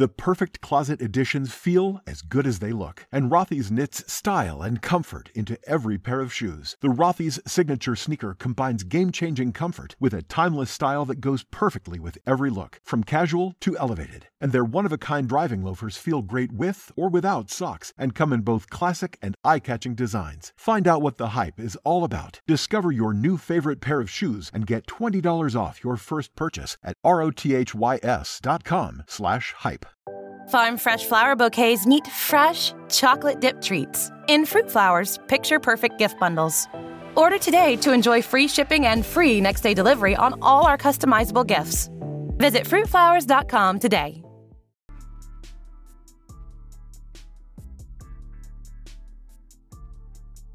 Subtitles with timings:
[0.00, 4.80] The perfect closet additions feel as good as they look, and Rothy's knits style and
[4.80, 6.74] comfort into every pair of shoes.
[6.80, 12.00] The Rothy's signature sneaker combines game changing comfort with a timeless style that goes perfectly
[12.00, 14.28] with every look, from casual to elevated.
[14.40, 18.14] And their one of a kind driving loafers feel great with or without socks and
[18.14, 20.54] come in both classic and eye catching designs.
[20.56, 22.40] Find out what the hype is all about.
[22.46, 26.96] Discover your new favorite pair of shoes and get $20 off your first purchase at
[27.04, 29.84] rothys.com slash hype.
[30.48, 36.18] Farm fresh flower bouquets meet fresh chocolate dip treats in Fruit Flowers picture perfect gift
[36.18, 36.66] bundles.
[37.16, 41.46] Order today to enjoy free shipping and free next day delivery on all our customizable
[41.46, 41.90] gifts.
[42.38, 44.22] Visit fruitflowers.com today.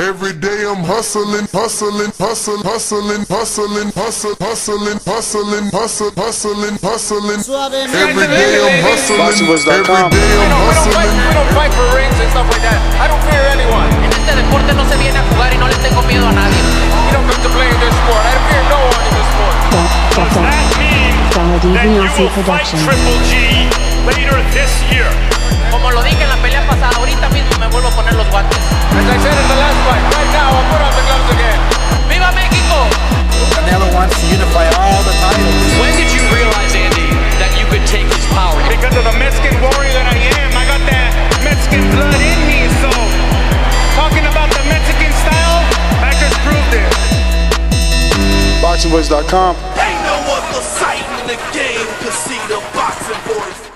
[0.00, 7.40] Every day I'm hustling, hustling, hustling, hustling, hustling, hustling, hustling, hustling, hustling, hustling, hustling.
[7.44, 9.20] Every day I'm hustling.
[9.20, 11.04] Every day I'm hustling.
[11.04, 12.80] We don't fight for rings and stuff like that.
[12.96, 13.92] I don't fear anyone.
[14.00, 16.64] En este deporte no se viene a jugar y no le tengo miedo a nadie.
[17.04, 18.24] You don't come to play in this sport.
[18.24, 19.56] I don't fear no one in this sport.
[20.16, 21.12] Does that mean
[21.76, 23.68] that you will fight Triple G
[24.08, 25.39] later this year?
[25.80, 28.58] Como lo dije en la pelea pasada, ahorita mismo me vuelvo a poner los guantes.
[28.92, 31.56] As I said in the last fight, right now I'll put on the gloves again.
[32.04, 32.84] ¡Viva México!
[33.56, 35.56] Canelo wants to unify all the titles.
[35.80, 37.08] When did you realize, Andy,
[37.40, 38.60] that you could take his power?
[38.68, 42.68] Because of the Mexican warrior that I am, I got that Mexican blood in me.
[42.84, 42.92] So,
[43.96, 45.64] talking about the Mexican style,
[46.04, 46.92] I just proved it.
[48.60, 49.56] BoxingVoice.com.
[49.80, 53.69] Ain't no other site in the game to see the boxing voice.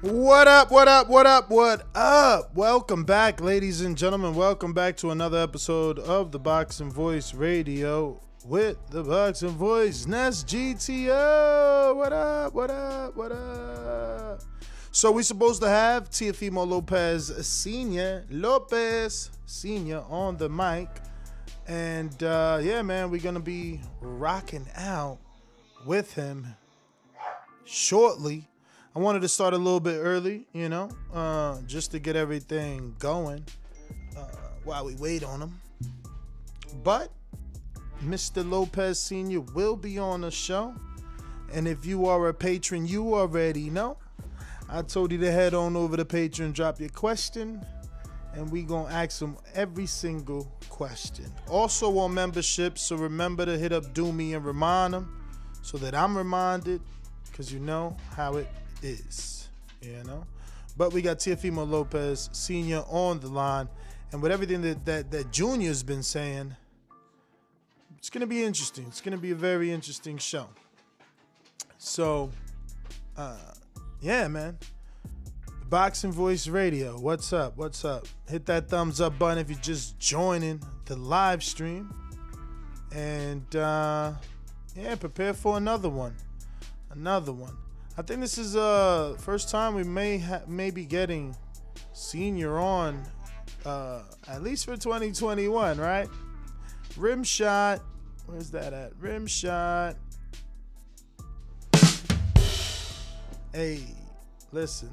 [0.00, 2.54] What up, what up, what up, what up?
[2.54, 4.32] Welcome back, ladies and gentlemen.
[4.32, 10.46] Welcome back to another episode of the Boxing Voice Radio with the Boxing Voice Nest
[10.46, 11.96] GTO.
[11.96, 14.40] What up, what up, what up?
[14.92, 20.88] So we're supposed to have Teofimo Lopez Senior, Lopez Senior on the mic.
[21.66, 25.18] And uh, yeah, man, we're gonna be rocking out
[25.84, 26.46] with him
[27.64, 28.46] shortly.
[28.96, 32.94] I wanted to start a little bit early, you know, uh, just to get everything
[32.98, 33.44] going
[34.16, 34.24] uh,
[34.64, 35.60] while we wait on him.
[36.82, 37.10] But
[38.02, 38.48] Mr.
[38.48, 39.40] Lopez Sr.
[39.40, 40.74] will be on the show.
[41.52, 43.98] And if you are a patron, you already know.
[44.68, 47.64] I told you to head on over to Patreon, drop your question,
[48.34, 51.24] and we gonna ask them every single question.
[51.48, 55.22] Also on membership, so remember to hit up Doomy and remind them
[55.62, 56.82] so that I'm reminded,
[57.30, 58.48] because you know how it
[58.82, 59.48] is,
[59.80, 60.24] you know.
[60.76, 63.68] But we got Teofimo Lopez Senior on the line,
[64.12, 66.54] and with everything that that that Junior's been saying,
[67.96, 68.86] it's gonna be interesting.
[68.88, 70.48] It's gonna be a very interesting show.
[71.78, 72.30] So,
[73.16, 73.36] uh,
[74.00, 74.58] yeah, man.
[75.68, 76.98] Boxing Voice Radio.
[76.98, 77.58] What's up?
[77.58, 78.06] What's up?
[78.26, 81.92] Hit that thumbs up button if you're just joining the live stream.
[82.94, 84.12] And uh
[84.74, 86.14] yeah, prepare for another one.
[86.90, 87.54] Another one.
[87.98, 91.34] I think this is uh first time we may ha- may be getting
[91.92, 93.02] senior on
[93.66, 96.08] uh at least for 2021, right?
[96.96, 97.80] Rim shot.
[98.26, 98.92] Where's that at?
[99.00, 99.96] Rim shot.
[103.52, 103.82] Hey,
[104.52, 104.90] listen.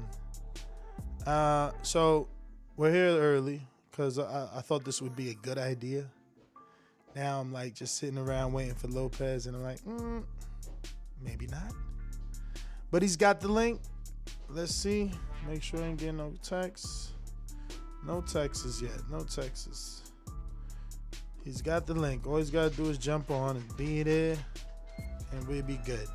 [1.24, 2.26] Uh, so
[2.76, 6.06] we're here early because I, I thought this would be a good idea.
[7.14, 10.24] Now I'm like just sitting around waiting for Lopez, and I'm like, mm,
[11.22, 11.72] maybe not.
[12.90, 13.80] But he's got the link.
[14.48, 15.10] Let's see.
[15.48, 17.12] Make sure I ain't getting no texts.
[18.04, 18.98] No Texas yet.
[19.10, 20.02] No Texas.
[21.44, 22.26] He's got the link.
[22.26, 24.36] All he's got to do is jump on and be there,
[25.32, 26.08] and we'll be good.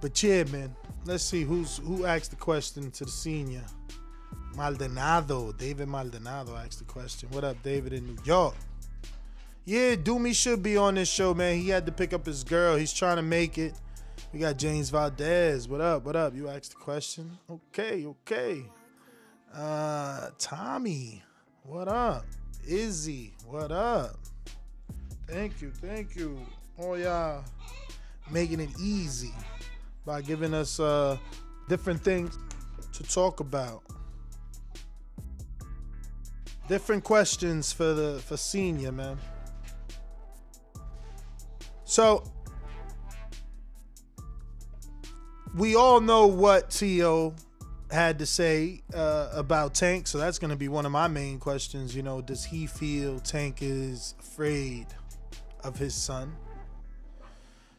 [0.00, 0.74] But yeah, man.
[1.04, 3.64] Let's see who's who asked the question to the senior.
[4.56, 7.28] Maldonado, David Maldonado asked the question.
[7.30, 8.54] What up, David in New York?
[9.64, 11.58] Yeah, Doomy should be on this show, man.
[11.58, 12.76] He had to pick up his girl.
[12.76, 13.74] He's trying to make it.
[14.34, 15.68] We got James Valdez.
[15.68, 16.04] What up?
[16.04, 16.34] What up?
[16.34, 17.38] You asked the question.
[17.48, 18.64] Okay, okay.
[19.54, 21.22] Uh, Tommy.
[21.62, 22.26] What up?
[22.66, 23.32] Izzy.
[23.46, 24.16] What up?
[25.28, 26.44] Thank you, thank you.
[26.80, 27.42] Oh yeah,
[28.28, 29.32] making it easy
[30.04, 31.16] by giving us uh,
[31.68, 32.36] different things
[32.92, 33.84] to talk about.
[36.66, 39.16] Different questions for the for senior man.
[41.84, 42.24] So
[45.54, 47.34] we all know what T.O.
[47.90, 51.38] had to say uh, about Tank, so that's going to be one of my main
[51.38, 51.94] questions.
[51.94, 54.86] You know, does he feel Tank is afraid
[55.62, 56.34] of his son?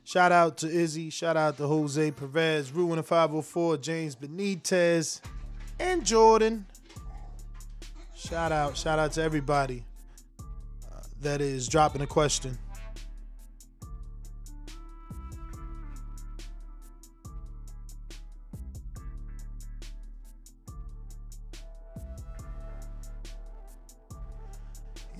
[0.06, 1.10] Shout out to Izzy.
[1.10, 5.20] Shout out to Jose Perez, Ruin 504, James Benitez,
[5.80, 6.66] and Jordan.
[8.16, 9.84] Shout out, shout out to everybody
[10.40, 12.58] uh, that is dropping a question.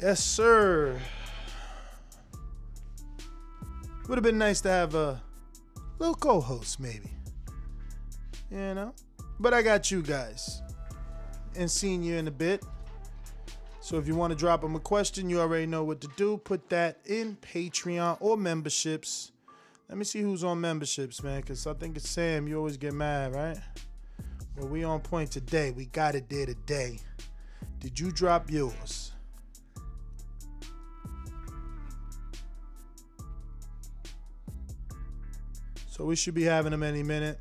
[0.02, 1.00] Yes, sir.
[4.08, 5.22] Would have been nice to have a
[5.98, 7.10] little co host, maybe.
[8.52, 8.94] You know?
[9.40, 10.62] But I got you guys.
[11.56, 12.64] And seeing you in a bit.
[13.80, 16.38] So if you want to drop them a question, you already know what to do.
[16.38, 19.32] Put that in Patreon or memberships.
[19.88, 22.48] Let me see who's on memberships, man, because I think it's Sam.
[22.48, 23.58] You always get mad, right?
[24.58, 25.72] Well, we on point today.
[25.72, 27.00] We got it there today.
[27.80, 29.12] Did you drop yours?
[35.96, 37.40] So we should be having them any minute.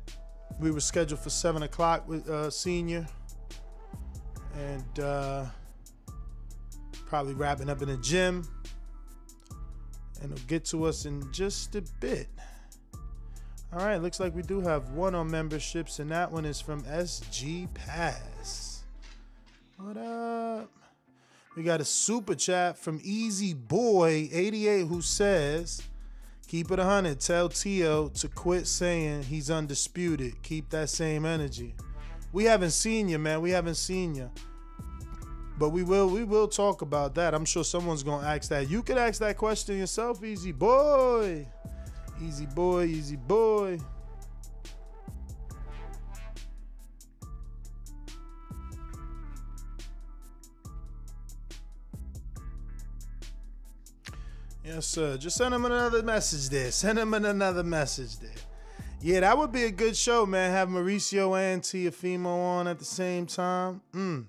[0.61, 3.05] We were scheduled for seven o'clock with uh, senior,
[4.57, 5.45] and uh,
[7.05, 8.47] probably wrapping up in the gym.
[10.21, 12.29] And it'll get to us in just a bit.
[13.73, 16.81] All right, looks like we do have one on memberships, and that one is from
[16.83, 18.85] SG Pass.
[19.75, 20.71] What up?
[21.57, 25.81] We got a super chat from Easy Boy 88 who says,
[26.47, 27.19] Keep it 100.
[27.19, 28.09] Tell T.O.
[28.09, 30.41] to quit saying he's undisputed.
[30.43, 31.75] Keep that same energy.
[32.31, 33.41] We haven't seen you, man.
[33.41, 34.29] We haven't seen you.
[35.57, 37.33] But we will we will talk about that.
[37.33, 38.69] I'm sure someone's gonna ask that.
[38.69, 41.47] You could ask that question yourself, easy boy.
[42.21, 43.79] Easy boy, easy boy.
[54.65, 55.15] Yes, sir.
[55.17, 56.71] Just send him another message there.
[56.71, 58.31] Send him another message there.
[58.99, 60.51] Yeah, that would be a good show, man.
[60.51, 63.81] Have Mauricio and Teofimo on at the same time.
[63.93, 64.25] Mm.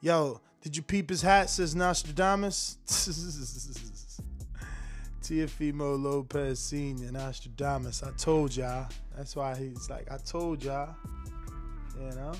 [0.00, 1.50] Yo, did you peep his hat?
[1.50, 2.78] Says Nostradamus.
[5.22, 7.12] Teofimo Lopez Sr.
[7.12, 8.02] Nostradamus.
[8.02, 8.86] I told y'all.
[9.14, 10.94] That's why he's like, I told y'all.
[12.00, 12.32] You know?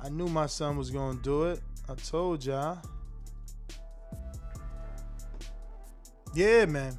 [0.00, 1.60] I knew my son was going to do it.
[1.88, 2.78] I told y'all.
[6.34, 6.98] Yeah, man.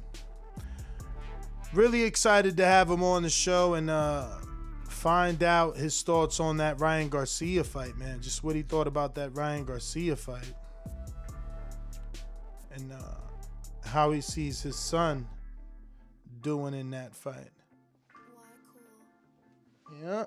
[1.72, 4.26] Really excited to have him on the show and uh,
[4.88, 8.20] find out his thoughts on that Ryan Garcia fight, man.
[8.20, 10.52] Just what he thought about that Ryan Garcia fight.
[12.72, 13.20] And uh,
[13.84, 15.26] how he sees his son
[16.42, 17.50] doing in that fight.
[20.02, 20.24] Yeah.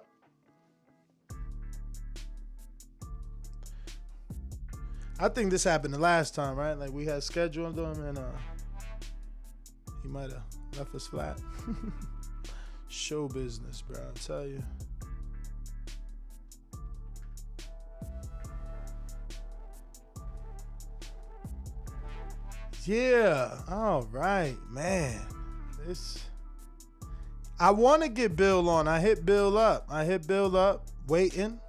[5.19, 6.73] I think this happened the last time, right?
[6.73, 8.31] Like we had scheduled them and uh
[10.03, 10.43] he might have
[10.77, 11.39] left us flat.
[12.89, 13.99] Show business, bro.
[13.99, 14.61] I tell you.
[22.85, 23.57] Yeah.
[23.69, 25.21] All right, man.
[25.87, 26.21] This.
[27.59, 28.89] I want to get Bill on.
[28.89, 29.85] I hit Bill up.
[29.89, 31.59] I hit Bill up, waiting.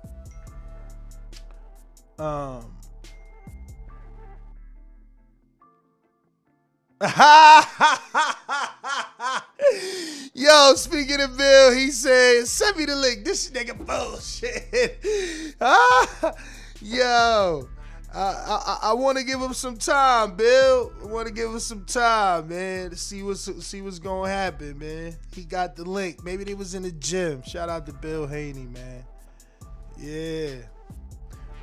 [2.19, 2.74] Um.
[10.35, 13.27] Yo, speaking of Bill, he said, send me the link.
[13.27, 15.05] This nigga bullshit.
[16.81, 17.69] yo,
[18.15, 20.95] I, I, I want to give him some time, Bill.
[21.03, 24.79] I want to give him some time, man, to see what's see what's gonna happen,
[24.79, 25.15] man.
[25.35, 26.25] He got the link.
[26.25, 27.43] Maybe they was in the gym.
[27.43, 29.05] Shout out to Bill Haney, man.
[29.99, 30.55] Yeah,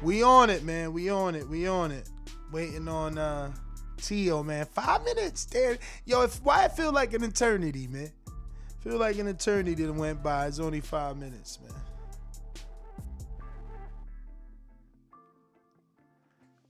[0.03, 0.93] we on it, man.
[0.93, 1.47] We on it.
[1.47, 2.07] We on it.
[2.51, 3.51] Waiting on uh
[4.01, 4.65] Tio, man.
[4.65, 5.77] Five minutes, damn.
[6.05, 8.11] Yo, if why it feel like an eternity, man.
[8.81, 10.47] Feel like an eternity that went by.
[10.47, 11.71] It's only five minutes, man.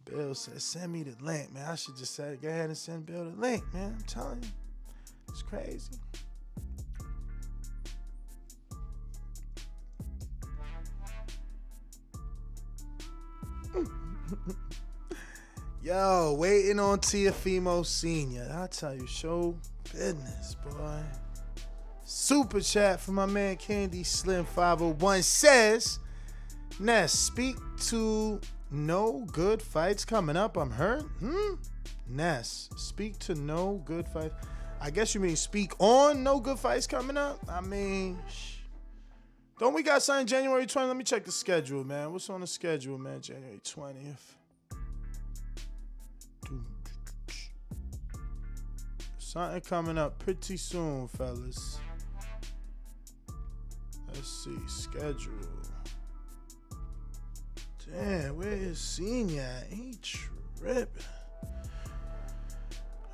[0.03, 1.69] Bill said, send me the link, man.
[1.69, 3.95] I should just say, go ahead and send Bill the link, man.
[3.97, 4.49] I'm telling you.
[5.29, 5.95] It's crazy.
[15.91, 18.49] Yo, waiting on Teofimo Senior.
[18.57, 19.53] I tell you, show
[19.91, 21.01] business, boy.
[22.05, 25.99] Super chat from my man Candy Slim 501 says,
[26.79, 27.57] Ness, speak
[27.87, 28.39] to
[28.71, 30.55] no good fights coming up.
[30.55, 31.01] I'm hurt.
[31.19, 31.55] Hmm?
[32.07, 34.31] Ness, speak to no good fight.
[34.79, 37.37] I guess you mean speak on no good fights coming up.
[37.49, 38.17] I mean,
[39.59, 40.87] don't we got something January 20th?
[40.87, 42.13] Let me check the schedule, man.
[42.13, 43.19] What's on the schedule, man?
[43.19, 44.35] January 20th.
[49.31, 51.79] Something coming up pretty soon, fellas.
[54.13, 55.31] Let's see, schedule.
[57.89, 59.63] Damn, where is Senior?
[59.69, 60.85] He tripping.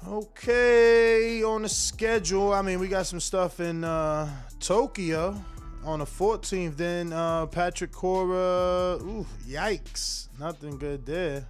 [0.07, 4.27] Okay, on the schedule, I mean, we got some stuff in uh,
[4.59, 5.39] Tokyo
[5.85, 6.77] on the 14th.
[6.77, 11.45] Then uh, Patrick Cora, ooh, yikes, nothing good there.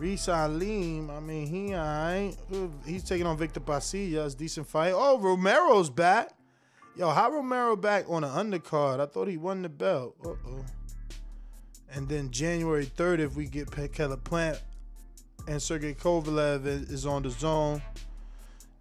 [0.00, 2.38] Raeese Aleem, I mean, he ain't.
[2.86, 4.24] He's taking on Victor Pasilla.
[4.24, 4.94] It's decent fight.
[4.96, 6.30] Oh, Romero's back.
[6.96, 8.98] Yo, how Romero back on an undercard?
[8.98, 10.16] I thought he won the belt.
[10.24, 10.64] Uh oh.
[11.92, 14.62] And then January 3rd, if we get Caleb Plant
[15.46, 17.82] and Sergey Kovalev is on the zone.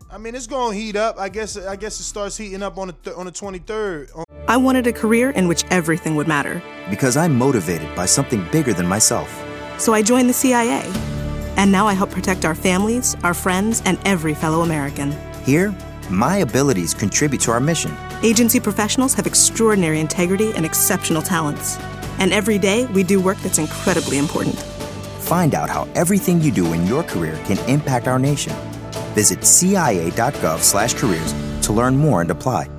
[0.09, 1.19] I mean, it's going to heat up.
[1.19, 1.57] I guess.
[1.57, 4.23] I guess it starts heating up on the th- on the 23rd.
[4.47, 6.61] I wanted a career in which everything would matter.
[6.89, 9.48] Because I'm motivated by something bigger than myself.
[9.79, 10.83] So I joined the CIA,
[11.57, 15.15] and now I help protect our families, our friends, and every fellow American.
[15.43, 15.73] Here,
[16.09, 17.91] my abilities contribute to our mission.
[18.21, 21.77] Agency professionals have extraordinary integrity and exceptional talents,
[22.19, 24.63] and every day we do work that's incredibly important
[25.29, 28.51] Find out how everything you do in your career can impact our nation.
[29.13, 31.33] Visit cia.gov/careers
[31.65, 32.78] to learn more and apply.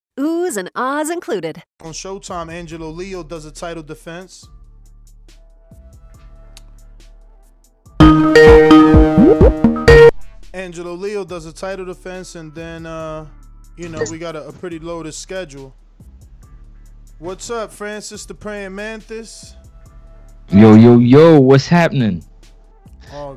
[0.19, 1.63] Oohs and ahs included.
[1.81, 4.47] On Showtime, Angelo Leo does a title defense.
[10.53, 13.25] Angelo Leo does a title defense, and then uh,
[13.77, 15.73] you know, we got a, a pretty loaded schedule.
[17.19, 19.55] What's up, Francis the Praying Mantis?
[20.49, 22.23] Yo, yo, yo, what's happening?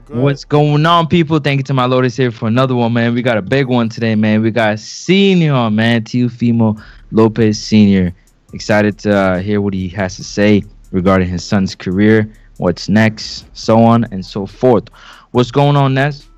[0.09, 1.41] What's going on, people?
[1.41, 3.13] Thank you to my Lotus here for another one, man.
[3.13, 4.41] We got a big one today, man.
[4.41, 8.15] We got Senior, man, Teofimo Lopez Senior.
[8.53, 10.63] Excited to uh, hear what he has to say
[10.93, 14.85] regarding his son's career, what's next, so on and so forth.
[15.33, 16.29] What's going on, Ness?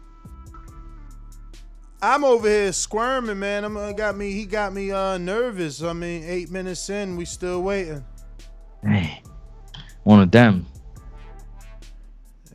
[2.00, 3.64] I'm over here squirming, man.
[3.64, 4.32] I'm uh, got me.
[4.32, 5.82] He got me uh nervous.
[5.82, 8.02] I mean, eight minutes in, we still waiting.
[8.82, 9.22] Hey,
[10.04, 10.64] one of them.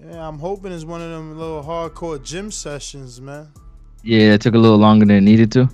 [0.04, 3.50] Yeah, I'm hoping it's one of them little hardcore gym sessions, man.
[4.04, 5.70] Yeah, it took a little longer than it needed to.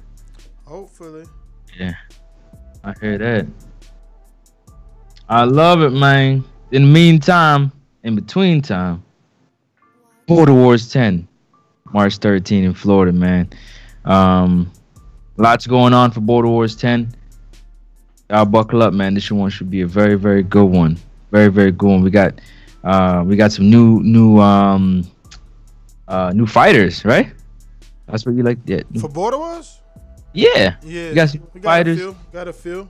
[0.66, 1.26] Hopefully.
[1.80, 1.94] Yeah,
[2.84, 3.48] I hear that.
[5.30, 6.44] I love it, man.
[6.72, 7.72] In the meantime,
[8.04, 9.04] in between time,
[10.26, 11.28] Border Wars 10.
[11.94, 13.50] March 13 in Florida, man.
[14.04, 14.72] Um,
[15.38, 17.14] lots going on for Border Wars 10.
[18.30, 19.14] I'll buckle up, man.
[19.14, 20.98] This one should be a very, very good one.
[21.32, 22.02] Very, very good one.
[22.02, 22.40] We got,
[22.84, 25.10] uh, we got some new, new, um,
[26.08, 27.32] uh, new fighters, right?
[28.08, 28.82] That's what you like, yeah.
[29.00, 29.82] For Border Wars.
[30.34, 30.76] Yeah.
[30.84, 31.10] Yeah.
[31.10, 31.98] We got some we got fighters.
[31.98, 32.90] A few, got a few.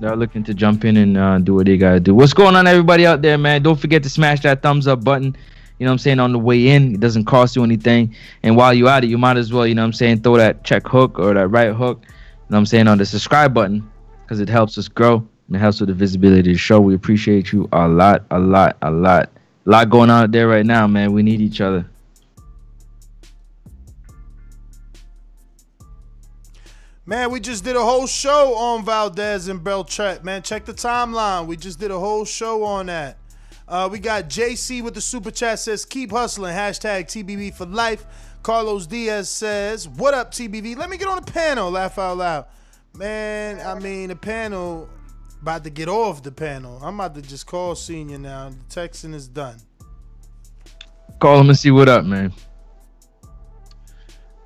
[0.00, 2.14] They're looking to jump in and uh, do what they gotta do.
[2.14, 3.62] What's going on, everybody out there, man?
[3.62, 5.36] Don't forget to smash that thumbs up button
[5.78, 6.94] you know what I'm saying, on the way in.
[6.94, 8.14] It doesn't cost you anything.
[8.42, 10.36] And while you're at it, you might as well, you know what I'm saying, throw
[10.36, 12.14] that check hook or that right hook, you know
[12.48, 13.90] what I'm saying, on the subscribe button
[14.22, 16.80] because it helps us grow and with the visibility show.
[16.80, 19.30] We appreciate you a lot, a lot, a lot.
[19.66, 21.12] A lot going on out there right now, man.
[21.12, 21.86] We need each other.
[27.06, 30.42] Man, we just did a whole show on Valdez and Berchelt, man.
[30.42, 31.46] Check the timeline.
[31.46, 33.18] We just did a whole show on that.
[33.68, 36.54] Uh, we got JC with the super chat says, keep hustling.
[36.54, 38.06] Hashtag TBB for life.
[38.42, 40.76] Carlos Diaz says, what up, TBB?
[40.76, 41.70] Let me get on the panel.
[41.70, 42.46] Laugh out loud.
[42.96, 44.88] Man, I mean, the panel,
[45.44, 46.80] about to get off the panel.
[46.82, 48.48] I'm about to just call Senior now.
[48.48, 49.56] The texting is done.
[51.18, 52.32] Call him and see what up, man.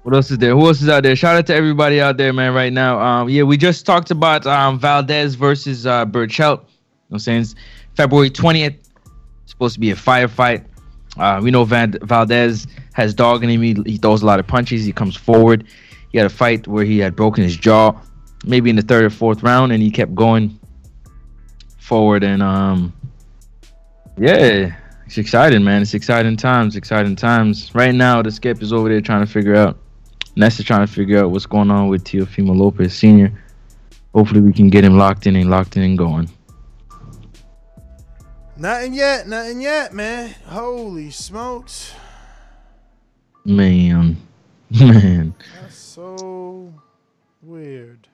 [0.03, 0.57] What else is there?
[0.57, 1.15] Who else is out there?
[1.15, 2.99] Shout out to everybody out there, man, right now.
[2.99, 6.05] Um, yeah, we just talked about um, Valdez versus uh.
[6.13, 6.61] You know
[7.13, 7.43] I'm saying?
[7.43, 7.55] It's
[7.95, 8.79] February 20th
[9.47, 10.65] supposed to be a firefight.
[11.17, 13.63] Uh, we know Van- Valdez has dog in him.
[13.63, 14.85] He, he throws a lot of punches.
[14.85, 15.65] He comes forward.
[16.11, 17.93] He had a fight where he had broken his jaw,
[18.45, 20.59] maybe in the third or fourth round, and he kept going
[21.89, 22.23] forward.
[22.23, 22.93] And um,
[24.19, 24.77] yeah,
[25.07, 25.83] it's exciting, man.
[25.83, 26.77] It's exciting times.
[26.77, 27.75] Exciting times.
[27.75, 29.79] Right now, the skip is over there trying to figure out
[30.37, 33.33] Nesta trying to figure out what's going on with Teofimo Lopez Sr.
[34.15, 36.29] Hopefully, we can get him locked in and locked in and going.
[38.57, 40.35] Nothing yet, nothing yet, man.
[40.47, 41.95] Holy smokes.
[43.45, 44.17] Man.
[44.71, 45.35] Man.
[45.63, 46.75] That's so
[47.43, 48.07] weird.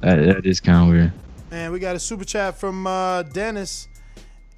[0.00, 1.12] That, that is kind of weird.
[1.56, 3.88] Man, we got a super chat from uh, Dennis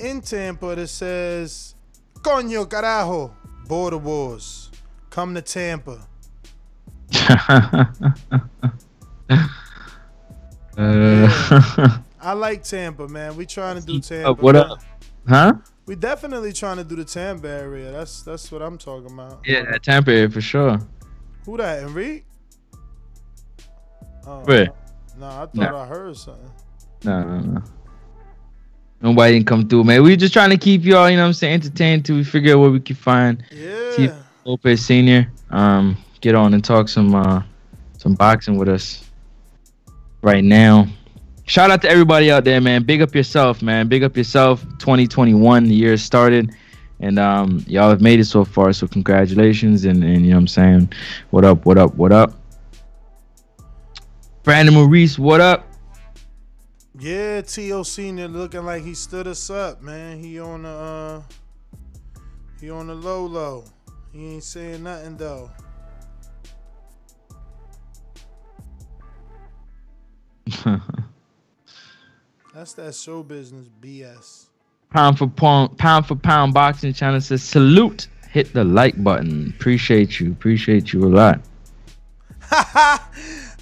[0.01, 1.77] in Tampa that says,
[2.23, 3.31] Coño carajo,
[3.69, 4.73] border wars.
[5.09, 6.09] Come to Tampa.
[10.77, 13.37] uh, I like Tampa, man.
[13.37, 14.31] We trying to do Tampa.
[14.31, 14.83] Uh, what up?
[15.29, 15.55] Huh?
[15.87, 17.93] We definitely trying to do the Tampa area.
[17.93, 19.47] That's that's what I'm talking about.
[19.47, 20.81] Yeah, Tampa area for sure.
[21.45, 22.25] Who that, Enrique?
[24.27, 24.71] Oh, Where?
[25.17, 25.85] No, I thought nah.
[25.85, 26.51] I heard something.
[27.05, 27.63] No, no, no.
[29.01, 30.03] Nobody didn't come through, man.
[30.03, 32.55] We just trying to keep y'all, you know what I'm saying, entertained till we figure
[32.55, 33.45] out what we can find.
[33.53, 33.93] Yeah.
[33.93, 34.11] See
[34.45, 37.43] Lopez Senior, um, get on and talk some uh
[37.99, 39.05] some boxing with us
[40.23, 40.89] right now.
[41.47, 42.83] Shout out to everybody out there, man.
[42.83, 43.89] Big up yourself, man.
[43.89, 44.63] Big up yourself.
[44.79, 46.55] 2021, the year started.
[47.01, 49.85] And um, y'all have made it so far, so congratulations.
[49.85, 50.93] And, and you know what I'm saying?
[51.31, 52.35] What up, what up, what up?
[54.43, 55.68] Brandon Maurice, what up?
[57.01, 57.85] Yeah, T.O.
[57.85, 60.19] Senior looking like he stood us up, man.
[60.19, 61.23] He on the uh
[62.61, 63.65] he on the low low.
[64.13, 65.49] He ain't saying nothing though.
[72.53, 74.47] That's that show business BS.
[74.91, 78.09] Pound for pound, pound for pound boxing channel says salute.
[78.29, 79.55] Hit the like button.
[79.57, 80.33] Appreciate you.
[80.33, 81.41] Appreciate you a lot.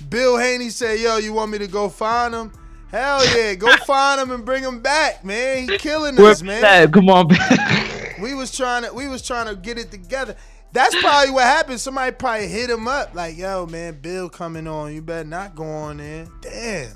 [0.09, 2.51] Bill Haney said, "Yo, you want me to go find him?"
[2.91, 5.69] Hell yeah, go find him and bring him back, man.
[5.69, 6.63] He killing us, man.
[6.63, 6.93] That?
[6.93, 7.29] Come on,
[8.21, 10.37] we was trying to we was trying to get it together.
[10.73, 11.81] That's probably what happened.
[11.81, 14.95] Somebody probably hit him up like, "Yo, man, Bill coming on.
[14.95, 16.93] You better not go on there." Damn.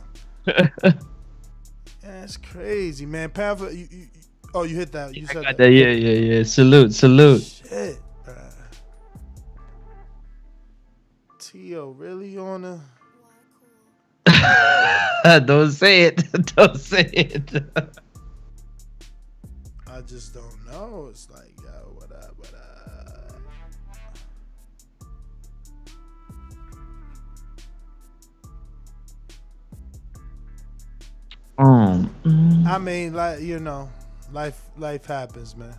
[2.03, 3.31] That's crazy, man.
[3.31, 4.07] Panther, you, you,
[4.55, 5.15] oh, you hit that.
[5.15, 5.57] You said that.
[5.59, 5.71] that.
[5.71, 6.43] Yeah, yeah, yeah.
[6.45, 7.43] Salute, salute.
[7.43, 8.35] Shit, bro.
[11.39, 12.81] Tio, really on the
[15.47, 16.23] don't say it.
[16.57, 17.51] don't say it.
[19.87, 21.09] I just don't know.
[21.11, 22.61] It's like, yo, what up, what up?
[31.59, 33.91] Um, I mean, like you know,
[34.33, 35.75] life life happens, man.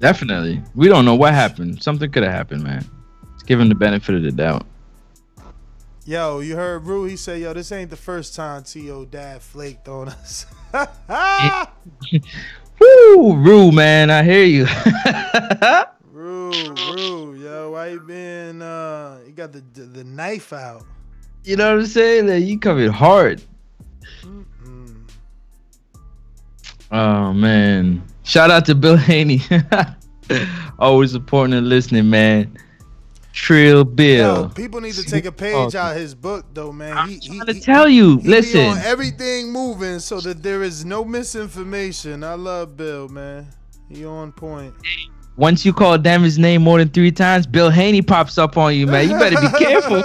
[0.00, 0.60] Definitely.
[0.74, 1.80] We don't know what happened.
[1.80, 2.84] Something could have happened, man.
[3.30, 4.66] Let's give him the benefit of the doubt.
[6.04, 7.04] Yo, you heard Rue?
[7.04, 9.04] He said, "Yo, this ain't the first time T.O.
[9.04, 10.46] Dad flaked on us."
[12.80, 14.66] Woo, Rue, man, I hear you.
[16.12, 18.62] Rue, Rue, yo, why you been?
[18.62, 20.84] Uh, you got the, the, the knife out.
[21.44, 22.26] You know what I'm saying?
[22.26, 23.40] That you coming hard.
[24.22, 25.08] Mm-mm.
[26.90, 28.02] Oh man!
[28.24, 29.40] Shout out to Bill Haney.
[30.80, 32.58] Always supporting and listening, man.
[33.32, 34.42] Trill Bill.
[34.42, 36.96] Yo, people need to take a page out of his book, though, man.
[36.96, 38.18] I'm he, trying he, to tell you.
[38.18, 42.22] He listen, everything moving so that there is no misinformation.
[42.24, 43.48] I love Bill, man.
[43.88, 44.74] He on point.
[45.36, 48.86] Once you call Damon's name more than three times, Bill Haney pops up on you,
[48.86, 49.08] man.
[49.08, 50.02] You better be careful.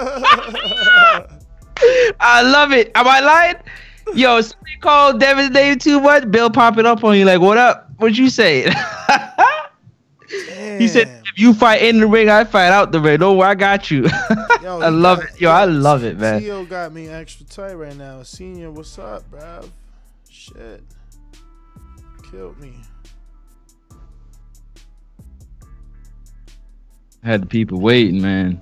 [2.20, 2.90] I love it.
[2.94, 3.56] Am I lying?
[4.14, 7.90] Yo, somebody call Damon's name too much, Bill popping up on you like, "What up?
[7.96, 8.64] What would you say?"
[10.28, 13.18] he said "If you fight in the ring, I fight out the ring.
[13.18, 14.02] Don't worry, I got you.
[14.62, 15.40] Yo, I love got, it.
[15.40, 16.40] Yo, I love it, man.
[16.40, 18.22] Theo got me extra tight right now.
[18.22, 19.68] Senior, what's up, bruv?
[20.28, 20.82] Shit.
[22.30, 22.74] Killed me.
[27.22, 28.60] I Had the people waiting, man.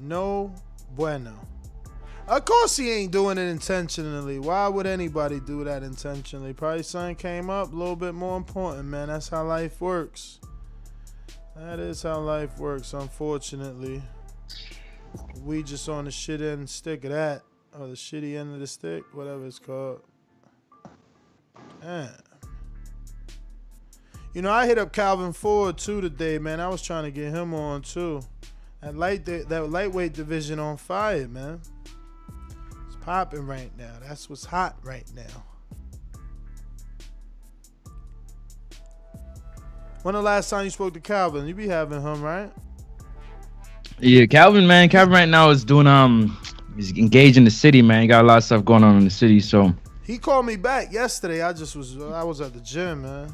[0.00, 0.52] No
[0.94, 1.34] bueno.
[2.28, 4.40] Of course he ain't doing it intentionally.
[4.40, 6.52] Why would anybody do that intentionally?
[6.52, 9.08] Probably something came up a little bit more important, man.
[9.08, 10.40] That's how life works.
[11.54, 14.02] That is how life works, unfortunately.
[15.44, 17.42] We just on the shit end stick of that.
[17.78, 20.00] Or the shitty end of the stick, whatever it's called.
[21.82, 22.10] Man.
[24.34, 26.58] You know, I hit up Calvin Ford too today, man.
[26.58, 28.22] I was trying to get him on too.
[28.80, 31.60] That light that lightweight division on fire, man.
[33.06, 33.92] Popping right now.
[34.02, 35.44] That's what's hot right now.
[40.02, 41.46] When the last time you spoke to Calvin?
[41.46, 42.52] You be having him, right?
[44.00, 44.88] Yeah, Calvin, man.
[44.88, 46.36] Calvin right now is doing um
[46.74, 48.02] he's engaged in the city, man.
[48.02, 50.56] He got a lot of stuff going on in the city, so he called me
[50.56, 51.42] back yesterday.
[51.42, 53.32] I just was I was at the gym, man.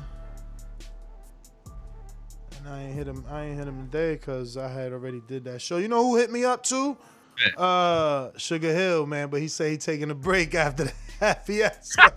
[2.59, 3.25] And I ain't hit him.
[3.31, 5.79] I ain't hit him today because I had already did that show.
[5.79, 6.99] You know who hit me up too?
[7.57, 9.29] Uh, Sugar Hill, man.
[9.29, 12.11] But he said he taking a break after the that fiasco.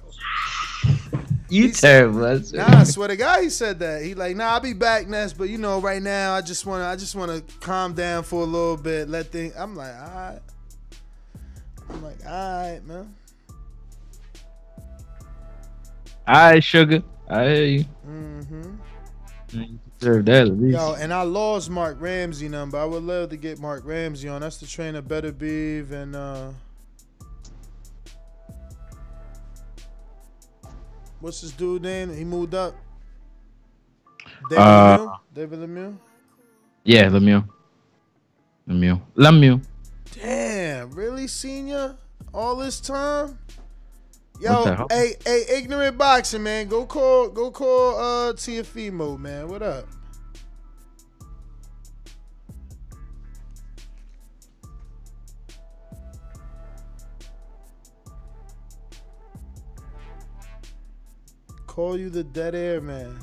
[1.48, 2.42] You terrible.
[2.54, 4.02] Nah, I swear to God, he said that.
[4.02, 6.86] He like, nah, I'll be back next, but you know, right now, I just wanna,
[6.86, 9.54] I just wanna calm down for a little bit, let things.
[9.56, 10.40] I'm like, all right.
[11.88, 13.16] I'm like, all right, man.
[16.28, 17.04] All right, sugar.
[17.30, 17.86] I hear you.
[18.08, 19.76] Mm-hmm.
[20.06, 20.78] Deserve that at least.
[20.78, 22.78] Yo, and I lost Marc Ramsay number.
[22.78, 24.42] I would love to get Marc Ramsay on.
[24.42, 26.50] That's the trainer, Beterbiev, and uh,
[31.22, 32.16] what's this dude name?
[32.16, 32.76] He moved up.
[34.48, 35.18] David Uh, Lemieux?
[35.34, 35.98] David Lemieux.
[36.84, 37.48] Yeah, Lemieux.
[38.70, 39.02] Lemieux.
[39.16, 39.62] Lemieux.
[40.14, 41.96] Damn, really, senior?
[42.32, 43.40] All this time?
[44.40, 49.48] Yo, hey, hey, ignorant boxing man, go call, go call, uh, Teofimo, man.
[49.48, 49.88] What up?
[61.66, 63.18] Call you the dead air man.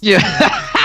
[0.00, 0.20] Yeah.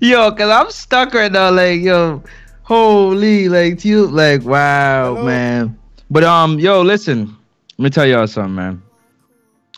[0.00, 1.50] yo, cause I'm stuck right now.
[1.50, 2.22] Like, yo,
[2.62, 5.78] holy, like you, like, wow, man.
[6.12, 7.34] But um, yo, listen,
[7.78, 8.82] let me tell y'all something, man.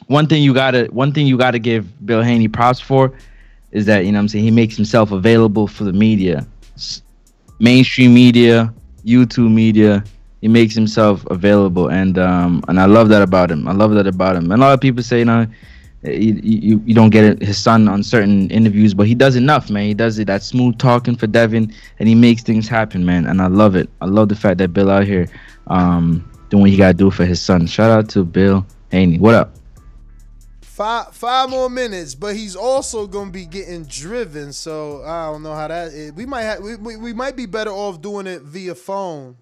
[0.08, 3.12] One thing you gotta, one thing you gotta give Bill Haney props for
[3.70, 6.44] is that you know what I'm saying he makes himself available for the media,
[6.74, 7.02] S-
[7.60, 10.02] mainstream media, YouTube media.
[10.40, 13.68] He makes himself available, and um, and I love that about him.
[13.68, 14.50] I love that about him.
[14.50, 15.46] And a lot of people say, you know,
[16.02, 19.86] you, you, you don't get his son on certain interviews, but he does enough, man.
[19.86, 23.24] He does it that smooth talking for Devin, and he makes things happen, man.
[23.26, 23.88] And I love it.
[24.00, 25.28] I love the fact that Bill out here
[25.66, 27.66] um, doing what he got to do for his son.
[27.66, 29.18] Shout out to Bill Haney.
[29.18, 29.54] What up?
[30.60, 34.52] Five five more minutes, but he's also gonna be getting driven.
[34.52, 35.92] So I don't know how that.
[35.92, 36.12] Is.
[36.12, 39.36] We might have we, we, we might be better off doing it via phone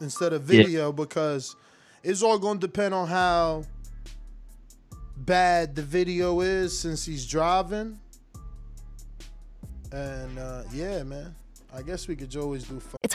[0.00, 0.62] instead of Yeah.
[0.62, 1.56] video because
[2.04, 3.64] it's all gonna depend on how
[5.16, 7.98] bad the video is since he's driving.
[9.90, 11.34] And uh, yeah, man,
[11.74, 12.78] I guess we could always do.
[12.78, 12.95] Phone.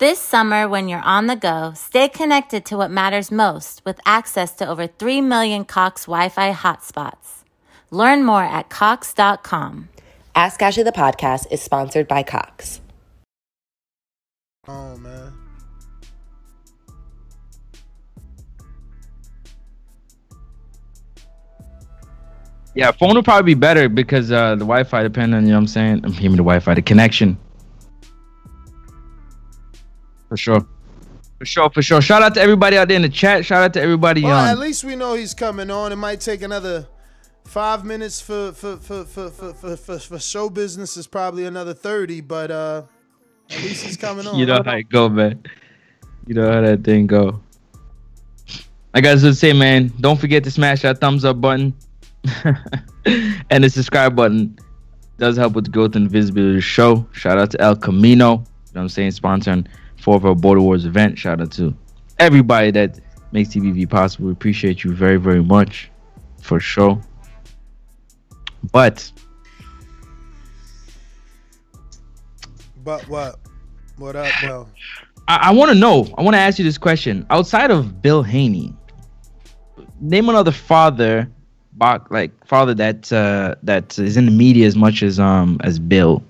[0.00, 4.54] This summer, when you're on the go, stay connected to what matters most with access
[4.54, 7.44] to over 3 million Cox Wi Fi hotspots.
[7.90, 9.90] Learn more at Cox.com.
[10.34, 12.80] Ask Ashley the podcast is sponsored by Cox.
[14.66, 15.34] Oh man.
[22.74, 25.60] Yeah, phone would probably be better because uh, the Wi-Fi depending on you know what
[25.60, 26.00] I'm saying.
[26.04, 27.36] I'm hearing the Wi-Fi, the connection.
[30.30, 30.66] For sure.
[31.38, 32.00] For sure, for sure.
[32.00, 33.44] Shout out to everybody out there in the chat.
[33.44, 34.48] Shout out to everybody Well, on.
[34.48, 35.90] at least we know he's coming on.
[35.92, 36.86] It might take another
[37.44, 41.74] five minutes for for for for for, for, for, for show business is probably another
[41.74, 42.82] thirty, but uh
[43.50, 44.34] at least he's coming on.
[44.38, 45.42] You know how it go, man.
[46.26, 47.40] You know how that thing go.
[48.94, 51.74] Like I was gonna say, man, don't forget to smash that thumbs up button
[53.50, 54.56] and the subscribe button.
[55.18, 57.06] Does help with the growth and visibility of the show.
[57.12, 58.30] Shout out to El Camino.
[58.30, 59.10] You know what I'm saying?
[59.10, 59.66] Sponsoring
[60.08, 61.18] of our Border Wars event.
[61.18, 61.74] Shout out to
[62.18, 63.00] everybody that
[63.32, 64.26] makes TVV possible.
[64.26, 65.90] We appreciate you very, very much
[66.40, 67.00] for sure.
[68.72, 69.10] But
[72.84, 73.38] But what?
[73.98, 74.68] What up, well?
[75.28, 76.08] I, I want to know.
[76.16, 77.26] I want to ask you this question.
[77.30, 78.74] Outside of Bill Haney,
[80.00, 81.30] name another father,
[82.10, 86.22] like father that uh, that is in the media as much as um as Bill.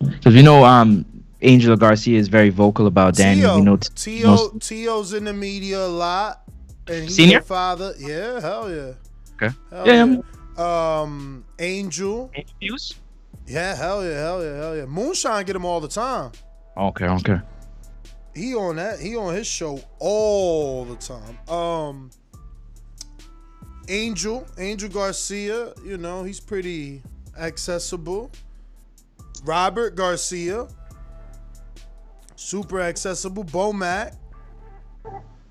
[0.00, 1.04] Because we know um
[1.40, 3.40] Angel Garcia is very vocal about Danny.
[3.40, 6.42] Tio, we know Tio, most- Tio's in the media a lot,
[6.88, 7.40] and he's Senior?
[7.42, 7.92] father.
[7.98, 8.92] Yeah, hell yeah.
[9.40, 9.54] Okay.
[9.70, 10.16] Hell Yeah, yeah.
[10.58, 11.00] yeah.
[11.00, 12.30] Um, Angel.
[12.60, 12.94] Muse?
[13.46, 14.84] Yeah, hell yeah, hell yeah, hell yeah.
[14.86, 16.32] Moonshine get him all the time.
[16.76, 17.40] Okay, okay.
[18.34, 18.98] He on that.
[19.00, 21.38] He on his show all the time.
[21.48, 22.10] Um,
[23.88, 25.72] Angel, Angel Garcia.
[25.84, 27.02] You know he's pretty
[27.38, 28.30] accessible.
[29.44, 30.66] Robert Garcia,
[32.38, 33.44] super accessible.
[33.44, 34.14] Bo Mac.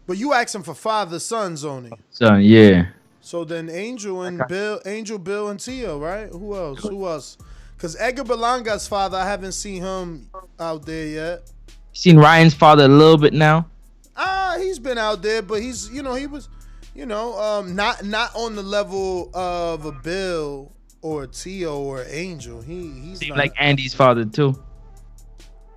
[0.06, 1.92] But you asking for father sons only.
[2.12, 2.88] So yeah.
[3.20, 4.42] So then Angel and.
[4.48, 6.30] Bill, Angel, Bill, and Tio, right?
[6.30, 6.82] Who else?
[6.82, 7.38] Who else?
[7.76, 11.52] Because Edgar Berlanga's father, I haven't seen him out there yet.
[11.92, 13.68] Seen Ryan's father a little bit now.
[14.16, 16.48] Ah, uh, he's been out there, but he's you know he was,
[16.96, 20.72] you know, um, not not on the level of a Bill
[21.02, 22.62] or a Tio or Angel.
[22.62, 24.58] He he's not, like Andy's father too.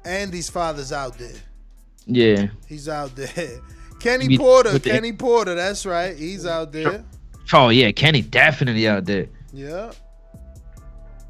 [0.04, 1.36] Andy's father's out there.
[2.06, 3.60] Yeah, he's out there.
[4.00, 6.16] Kenny Porter, Kenny Porter, that's right.
[6.16, 7.04] He's out there.
[7.52, 9.26] Oh yeah, Kenny definitely out there.
[9.52, 9.92] Yeah.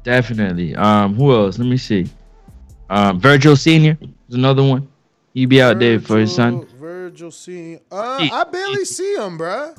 [0.03, 0.75] Definitely.
[0.75, 1.59] Um, who else?
[1.59, 2.07] Let me see.
[2.89, 4.87] Um, Virgil Senior is another one.
[5.33, 6.65] He be out Virgil, there for his son.
[6.79, 7.79] Virgil Senior.
[7.91, 9.77] Uh, I barely see him, bruh.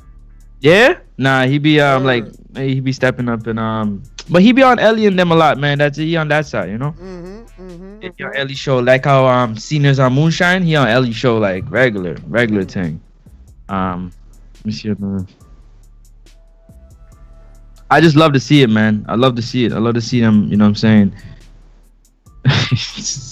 [0.61, 2.25] Yeah, nah, he be um like
[2.57, 5.59] he be stepping up and um, but he be on Ellie and them a lot,
[5.59, 5.79] man.
[5.79, 6.93] That's he on that side, you know.
[6.93, 7.32] Mm-hmm,
[8.03, 10.63] he on Ellie show like how um seniors on Moonshine.
[10.63, 13.01] He on Ellie show like regular, regular thing.
[13.69, 14.13] Um,
[14.57, 14.89] let me see.
[14.89, 15.27] Another.
[17.91, 19.05] I just love to see it, man.
[19.09, 19.73] I love to see it.
[19.73, 20.49] I love to see them.
[20.49, 21.15] You know what I'm saying?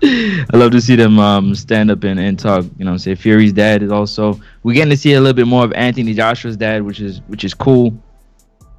[0.00, 2.64] I love to see them um, stand up and, and talk.
[2.78, 4.40] You know, say Fury's dad is also.
[4.62, 7.44] We're getting to see a little bit more of Anthony Joshua's dad, which is which
[7.44, 7.92] is cool.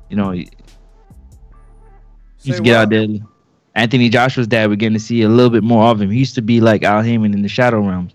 [0.09, 0.49] You know, he,
[2.41, 3.05] he's get out there.
[3.79, 4.69] Anthony Joshua's dad.
[4.69, 6.11] We're getting to see a little bit more of him.
[6.11, 8.13] He used to be like Al Haymon in the Shadow Realms.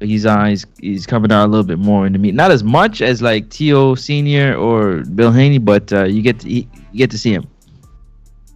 [0.00, 2.34] But he's uh he's, he's coming out a little bit more in the meat.
[2.34, 6.50] Not as much as like Tio Senior or Bill Haney, but uh, you get to
[6.50, 7.46] you get to see him.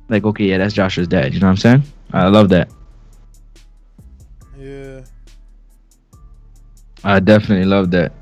[0.08, 1.32] Like okay, yeah, that's Joshua's dad.
[1.32, 1.82] You know what I'm saying?
[2.12, 2.68] I love that.
[4.58, 5.02] Yeah.
[7.04, 8.12] I definitely love that.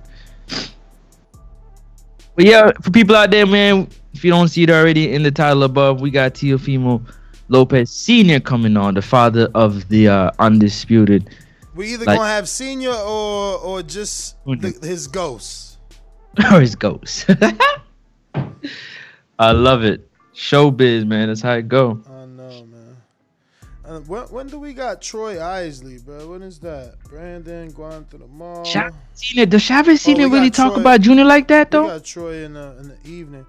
[2.37, 5.31] But yeah, for people out there, man, if you don't see it already in the
[5.31, 7.03] title above, we got Teofimo
[7.49, 8.41] Lopez Sr.
[8.41, 11.29] coming on, the father of the uh, undisputed
[11.79, 15.79] we either like, gonna have senior or or just the, his ghost.
[16.53, 17.31] or his ghost.
[19.39, 20.11] I love it.
[20.35, 21.29] Showbiz, man.
[21.29, 22.03] That's how it go.
[22.11, 22.97] I know, man.
[23.85, 26.33] Uh, when, when do we got Troy Isley, bro?
[26.33, 26.97] When is that?
[27.05, 28.65] Brandon going to the mall.
[28.65, 29.47] Chavez Senior.
[29.47, 31.83] Does Chavez Senior oh, really talk about Junior like that though?
[31.83, 33.47] We got Troy in the in the evening.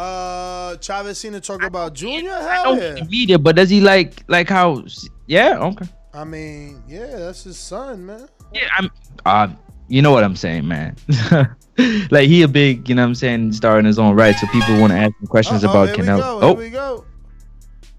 [0.00, 2.32] Uh, Chavez to talk about Junior.
[2.32, 3.04] Hell yeah.
[3.04, 4.82] Media, but does he like like how?
[5.26, 5.58] Yeah.
[5.58, 5.86] Okay.
[6.14, 8.26] I mean, yeah, that's his son, man.
[8.54, 8.90] Yeah, I'm.
[9.26, 9.48] Uh,
[9.88, 10.96] you know what I'm saying, man.
[12.10, 14.34] like he a big, you know what I'm saying, star in his own right.
[14.36, 16.38] So people want to ask him questions Uh-oh, about Canelo.
[16.40, 17.04] oh, here we go.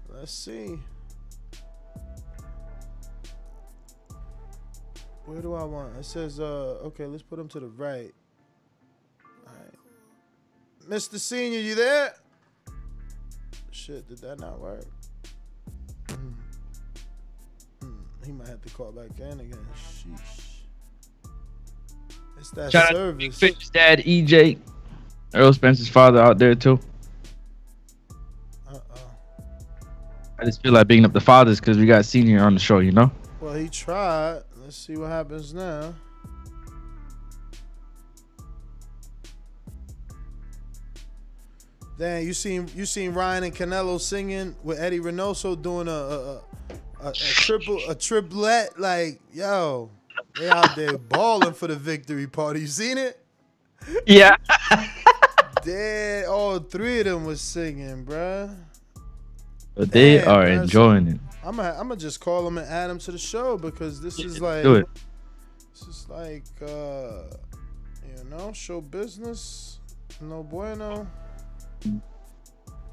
[0.08, 0.78] Let's see.
[5.26, 5.96] Where do I want?
[5.98, 8.12] It says, uh, okay, let's put him to the right.
[10.92, 11.18] Mr.
[11.18, 12.12] Senior, you there?
[13.70, 14.84] Shit, did that not work?
[16.08, 16.34] Mm.
[18.26, 19.66] He might have to call back in again.
[19.74, 20.58] Sheesh.
[22.38, 23.38] It's that Shout service.
[23.38, 24.58] To dad, EJ.
[25.32, 26.78] Errol Spence's father out there too.
[28.68, 28.82] Uh-oh.
[30.38, 32.80] I just feel like being up the fathers because we got senior on the show,
[32.80, 33.10] you know.
[33.40, 34.42] Well, he tried.
[34.56, 35.94] Let's see what happens now.
[42.02, 46.40] Damn, you seen you seen Ryan and Canelo singing with Eddie Reynoso doing a, a,
[47.00, 48.76] a, a triple a triplet.
[48.76, 49.88] Like, yo,
[50.36, 52.62] they out there balling for the victory party.
[52.62, 53.24] You seen it?
[54.04, 54.34] Yeah.
[55.62, 56.26] Dead.
[56.26, 58.52] All three of them was singing, bruh.
[59.76, 61.20] But they Damn, are enjoying it.
[61.44, 64.18] I'm gonna I'm gonna just call them and add them to the show because this
[64.18, 64.88] yeah, is like do it.
[65.70, 67.30] This is like uh
[68.08, 69.78] you know, show business.
[70.20, 71.06] No bueno.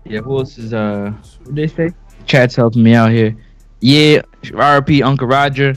[0.05, 1.91] Yeah, who else is uh what they say?
[2.25, 3.35] Chat's helping me out here.
[3.81, 5.75] Yeah, RP Uncle Roger,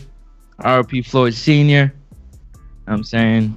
[0.60, 1.92] RP Floyd Senior.
[2.86, 3.56] I'm saying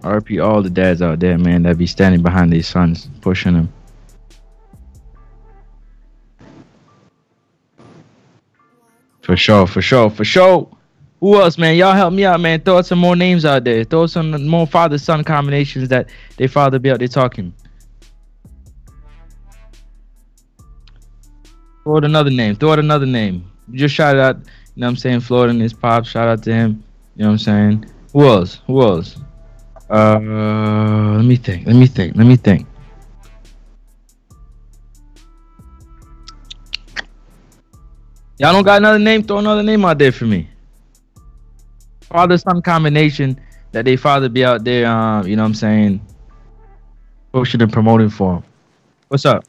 [0.00, 3.72] RP all the dads out there, man, that be standing behind these sons, pushing them.
[9.22, 10.70] For sure, for sure, for sure.
[11.20, 11.76] Who else, man?
[11.76, 12.60] Y'all help me out, man.
[12.60, 13.84] Throw some more names out there.
[13.84, 17.52] Throw some more father-son combinations that they father be out there talking.
[21.88, 22.54] Throw out another name.
[22.54, 24.42] Throw out another name just shout out, you
[24.76, 26.84] know what I'm saying, Florida and his pop, shout out to him.
[27.16, 27.90] You know what I'm saying?
[28.12, 28.60] Who else?
[28.66, 29.16] Who else?
[29.90, 30.18] Uh
[31.16, 31.66] let me think.
[31.66, 32.14] Let me think.
[32.14, 32.66] Let me think.
[38.38, 39.22] Y'all don't got another name?
[39.22, 40.48] Throw another name out there for me.
[42.02, 43.40] Father son combination
[43.72, 46.00] that they father be out there, um, you know what I'm saying,
[47.32, 48.44] pushing and promoting for him.
[49.08, 49.44] What's up?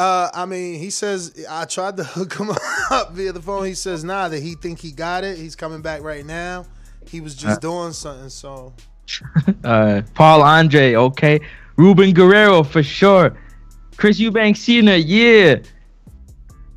[0.00, 2.48] Uh, I mean, he says I tried to hook him
[2.90, 3.66] up via the phone.
[3.66, 5.36] He says nah, that he think he got it.
[5.36, 6.64] He's coming back right now.
[7.06, 8.30] He was just uh, doing something.
[8.30, 8.72] So,
[9.64, 11.40] uh, Paul Andre, okay.
[11.76, 13.36] Ruben Guerrero for sure.
[13.98, 14.96] Chris Eubanks Sr.
[14.96, 15.56] Yeah.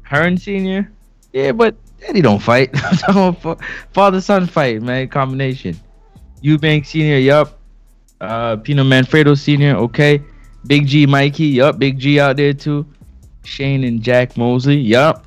[0.02, 0.92] Hearn Sr.
[1.32, 2.78] Yeah, but Daddy don't fight.
[3.94, 5.08] Father son fight, man.
[5.08, 5.80] Combination.
[6.42, 7.20] Eubanks Sr.
[7.20, 7.58] Yup.
[8.20, 9.78] Uh, Pino Manfredo Sr.
[9.78, 10.22] Okay.
[10.68, 11.46] Big G Mikey.
[11.46, 11.80] Yup.
[11.80, 12.86] Big G out there too.
[13.44, 14.78] Shane and Jack Mosley.
[14.78, 15.26] Yup.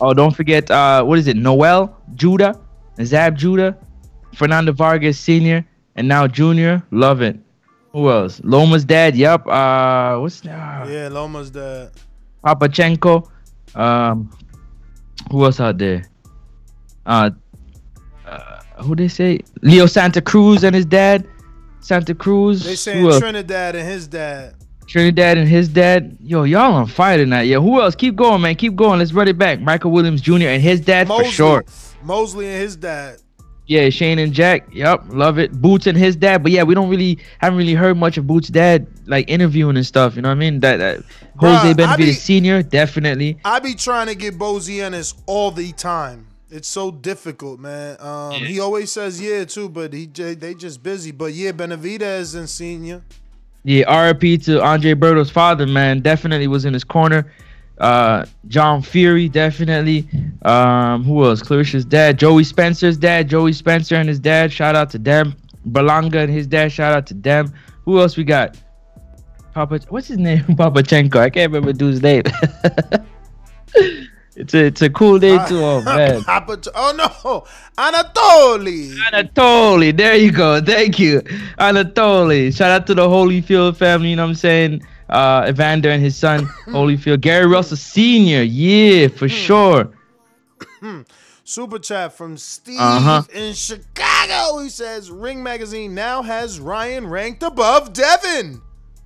[0.00, 0.70] Oh, don't forget.
[0.70, 1.36] Uh, what is it?
[1.36, 2.58] Yoel Judah,
[3.02, 3.76] Zab Judah,
[4.34, 5.64] Fernando Vargas Sr.
[5.96, 6.82] and now Junior.
[6.90, 7.38] Love it.
[7.92, 8.40] Who else?
[8.44, 9.16] Loma's dad.
[9.16, 9.46] Yup.
[9.46, 10.88] Uh, what's that?
[10.88, 11.90] Yeah, Loma's dad.
[12.44, 13.28] Papachenko.
[13.74, 14.30] Um,
[15.30, 16.04] who else out there?
[17.06, 17.30] Uh,
[18.26, 19.40] uh, who they say?
[19.62, 21.26] Leo Santa Cruz and his dad.
[21.80, 22.64] Santa Cruz.
[22.64, 24.54] They saying Trinidad and his dad.
[24.88, 26.16] Trinidad and his dad.
[26.20, 27.42] Yo, y'all on fire tonight.
[27.42, 27.94] Yeah, who else?
[27.94, 28.56] Keep going, man.
[28.56, 28.98] Keep going.
[28.98, 29.60] Let's run it back.
[29.60, 30.48] Michael Williams Jr.
[30.48, 31.26] and his dad Mosley.
[31.26, 31.64] for sure.
[32.02, 33.20] Mosley and his dad.
[33.66, 34.66] Yeah, Shane and Jack.
[34.72, 35.52] Yep, love it.
[35.52, 36.42] Boots and his dad.
[36.42, 39.84] But yeah, we don't really haven't really heard much of Boots' dad like interviewing and
[39.84, 40.16] stuff.
[40.16, 40.60] You know what I mean?
[40.60, 41.02] That, that
[41.36, 43.38] Jose Benavides Senior, definitely.
[43.44, 46.28] I be trying to get Bozienis all the time.
[46.50, 48.00] It's so difficult, man.
[48.00, 48.38] Um, yeah.
[48.38, 51.10] He always says yeah too, but he they just busy.
[51.12, 53.02] But yeah, Benavides and Senior.
[53.64, 56.00] Yeah, RP to Andre Berto's father, man.
[56.00, 57.30] Definitely was in his corner.
[57.78, 60.08] Uh, John Fury, definitely.
[60.42, 61.42] Um, who else?
[61.42, 64.52] Claressa's dad, Joey Spencer's dad, Joey Spencer and his dad.
[64.52, 65.34] Shout out to them.
[65.68, 66.72] Berlanga and his dad.
[66.72, 67.52] Shout out to them.
[67.84, 68.56] Who else we got?
[69.54, 70.44] Papa, what's his name?
[70.44, 71.16] Papachenko.
[71.16, 72.22] I can't remember dude's name.
[74.38, 75.60] it's a it's a cool day too.
[75.62, 76.24] Oh man.
[76.26, 77.44] Oh no,
[77.76, 78.96] Anatoly.
[79.10, 79.96] Anatoly.
[79.96, 80.60] There you go.
[80.60, 81.20] Thank you,
[81.58, 82.56] Anatoly.
[82.56, 84.10] Shout out to the Holyfield family.
[84.10, 84.82] You know what I'm saying?
[85.08, 87.20] uh, Evander and his son Holyfield.
[87.20, 88.42] Gary Russell Sr.
[88.42, 89.34] Yeah, for hmm.
[89.34, 89.90] sure.
[91.44, 93.22] Super chat from Steve uh-huh.
[93.34, 94.58] in Chicago.
[94.58, 98.60] He says Ring Magazine now has Ryan ranked above Devin.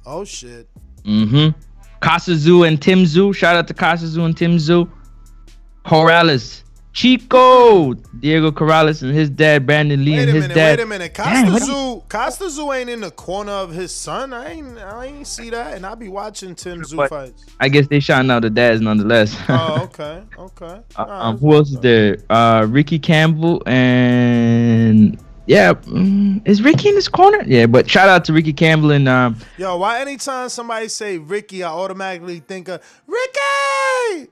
[0.05, 0.69] Oh shit.
[1.05, 1.59] Mm-hmm.
[2.01, 3.35] Kasazu and Tim Tszyu.
[3.35, 4.91] Shout out to Kasazu and Tim Tszyu.
[5.85, 6.63] Corrales.
[6.93, 10.79] Chico, Diego Corrales and his dad, Brandon Lee wait and his minute, dad.
[10.79, 14.35] Wait a minute, Kostya Tszyu, Kostya Tszyu ain't in the corner of his son.
[14.35, 17.47] I ain't, I ain't see that, and I be watching Tim Tszyu fights.
[17.61, 19.35] I guess they shouting out the dads nonetheless.
[19.49, 20.81] oh, okay, okay.
[20.95, 22.19] Uh, um, who else is there?
[22.29, 27.43] Uh, Ricky Campbell and yeah, mm, is Ricky in this corner?
[27.47, 29.37] Yeah, but shout out to Ricky Campbell and um.
[29.59, 33.41] Yo, why anytime somebody say Ricky, I automatically think of Ricky,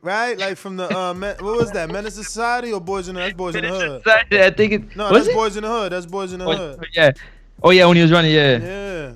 [0.02, 0.38] right?
[0.38, 1.90] Like from the uh, what was that?
[1.90, 3.20] Menace Society or Boys in the?
[3.20, 4.02] That's Boys in the Hood.
[4.02, 4.96] Society, I think it.
[4.96, 5.34] No, that's it?
[5.34, 5.92] Boys in the Hood.
[5.92, 6.86] That's Boys in the Hood.
[6.94, 7.12] Yeah.
[7.62, 8.58] Oh yeah, when he was running, yeah.
[8.58, 9.12] Yeah.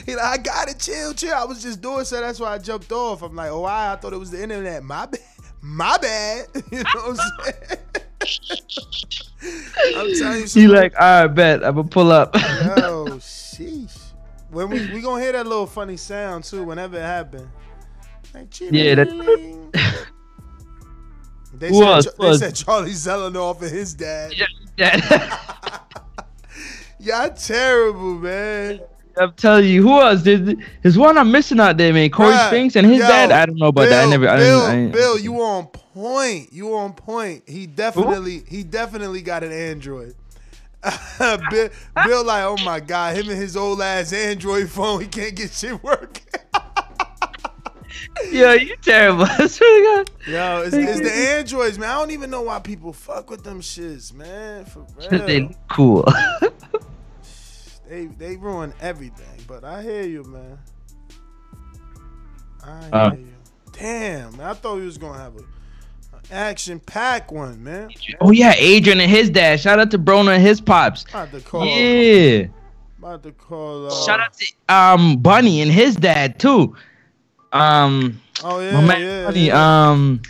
[0.05, 0.79] He like, I got it.
[0.79, 1.33] Chill, chill.
[1.33, 2.21] I was just doing so.
[2.21, 3.21] That's why I jumped off.
[3.21, 3.91] I'm like, oh, why?
[3.91, 4.81] I thought it was the internet.
[4.81, 5.19] My bad.
[5.61, 6.47] My bad.
[6.71, 7.79] You know what I'm saying?
[9.95, 10.47] I'm telling you.
[10.47, 12.31] He like, I bet I'm gonna pull up.
[12.35, 14.11] oh sheesh.
[14.49, 17.49] When we we gonna hear that little funny sound too, whenever it happen.
[18.33, 20.07] Like, yeah, that.
[21.53, 22.39] They, said, was, they was.
[22.39, 24.31] said Charlie Zelenoff and his dad.
[24.35, 24.45] Yeah,
[24.77, 25.39] dad.
[26.99, 28.81] Y'all terrible, man.
[29.19, 30.23] I'm telling you, who else?
[30.23, 32.09] There's, there's one I'm missing out there, man.
[32.09, 33.31] Corey Bruh, Spinks and his yo, dad.
[33.31, 34.07] I don't know about Bill, that.
[34.07, 34.29] I never.
[34.29, 36.53] I Bill, didn't, I didn't- Bill, you on point.
[36.53, 37.43] You on point.
[37.47, 40.15] He definitely, he definitely got an Android.
[41.49, 41.69] Bill,
[42.05, 45.51] Bill, like, oh my god, him and his old ass Android phone, he can't get
[45.51, 46.23] shit working.
[48.31, 49.23] Yo, you terrible.
[49.29, 50.31] I swear to God.
[50.31, 51.89] Yo, it's, it's the Androids, man.
[51.89, 54.65] I don't even know why people fuck with them shits, man.
[54.65, 55.47] For they real.
[55.49, 56.05] look cool.
[57.89, 59.43] They they ruin everything.
[59.47, 60.57] But I hear you, man.
[62.63, 63.11] I hear Uh.
[63.15, 63.27] you.
[63.73, 64.47] Damn, man.
[64.47, 65.39] I thought we was gonna have a,
[66.17, 67.89] a action pack one, man.
[68.21, 69.59] oh yeah, Adrian and his dad.
[69.59, 71.03] Shout out to Broner and his pops.
[71.09, 71.65] About to call.
[71.65, 72.47] Yeah.
[72.97, 73.85] About to call.
[73.87, 76.75] Uh, Shout out to um Bunny and his dad too.
[77.53, 78.19] Um.
[78.43, 79.45] Oh yeah, yeah, Bunny.
[79.47, 79.89] yeah.
[79.89, 80.21] Um.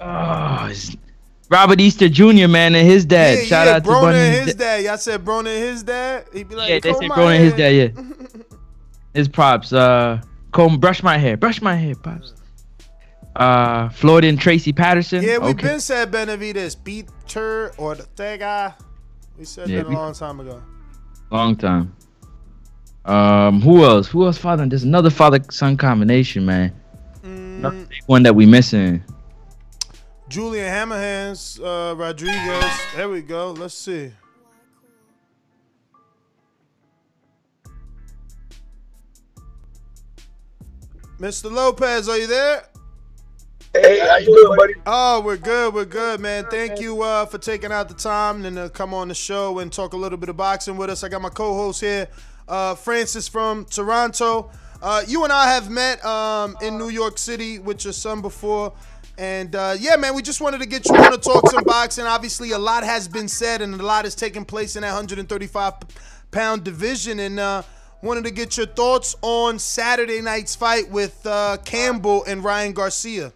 [0.00, 0.72] Oh,
[1.50, 2.46] Robert Easter Jr.
[2.46, 3.38] Man and his dad.
[3.38, 4.84] Yeah, Shout yeah, out to Broner and his da- dad.
[4.84, 6.26] Y'all said Broner and his dad.
[6.32, 7.68] He'd be like, yeah, they "Comb say Broner and his dad.
[7.74, 8.38] Yeah.
[9.14, 9.72] his pops.
[9.72, 10.20] Uh,
[10.52, 12.34] comb, brush my hair, brush my hair, pops.
[13.36, 15.22] Uh, Floyd and Tracy Patterson.
[15.22, 15.68] Yeah, we okay.
[15.68, 18.74] been said Benavides Peter or the guy.
[19.38, 20.60] We said Yeah, that a long time ago.
[21.30, 21.94] Long time.
[23.04, 24.08] Um, who else?
[24.08, 24.36] Who else?
[24.36, 24.66] Father?
[24.66, 26.74] There's another father-son combination, man.
[27.22, 27.88] Mm.
[28.06, 29.02] One that we missing.
[30.28, 32.64] Julian Hammerhands, uh, Rodriguez.
[32.94, 33.52] There we go.
[33.52, 34.12] Let's see.
[41.18, 41.50] Mr.
[41.50, 42.64] Lopez, are you there?
[43.72, 44.74] Hey, how you doing, buddy?
[44.86, 45.72] Oh, we're good.
[45.72, 46.46] We're good, man.
[46.50, 49.72] Thank you uh, for taking out the time and uh, come on the show and
[49.72, 51.02] talk a little bit of boxing with us.
[51.02, 52.06] I got my co-host here,
[52.46, 54.50] uh, Francis from Toronto.
[54.80, 58.72] Uh, you and I have met um, in New York City with your son before.
[59.18, 62.04] And uh, yeah, man, we just wanted to get you on to talk some boxing.
[62.04, 65.74] Obviously, a lot has been said and a lot has taken place in that 135
[66.30, 67.18] pound division.
[67.18, 67.62] And uh,
[68.00, 73.32] wanted to get your thoughts on Saturday night's fight with uh, Campbell and Ryan Garcia.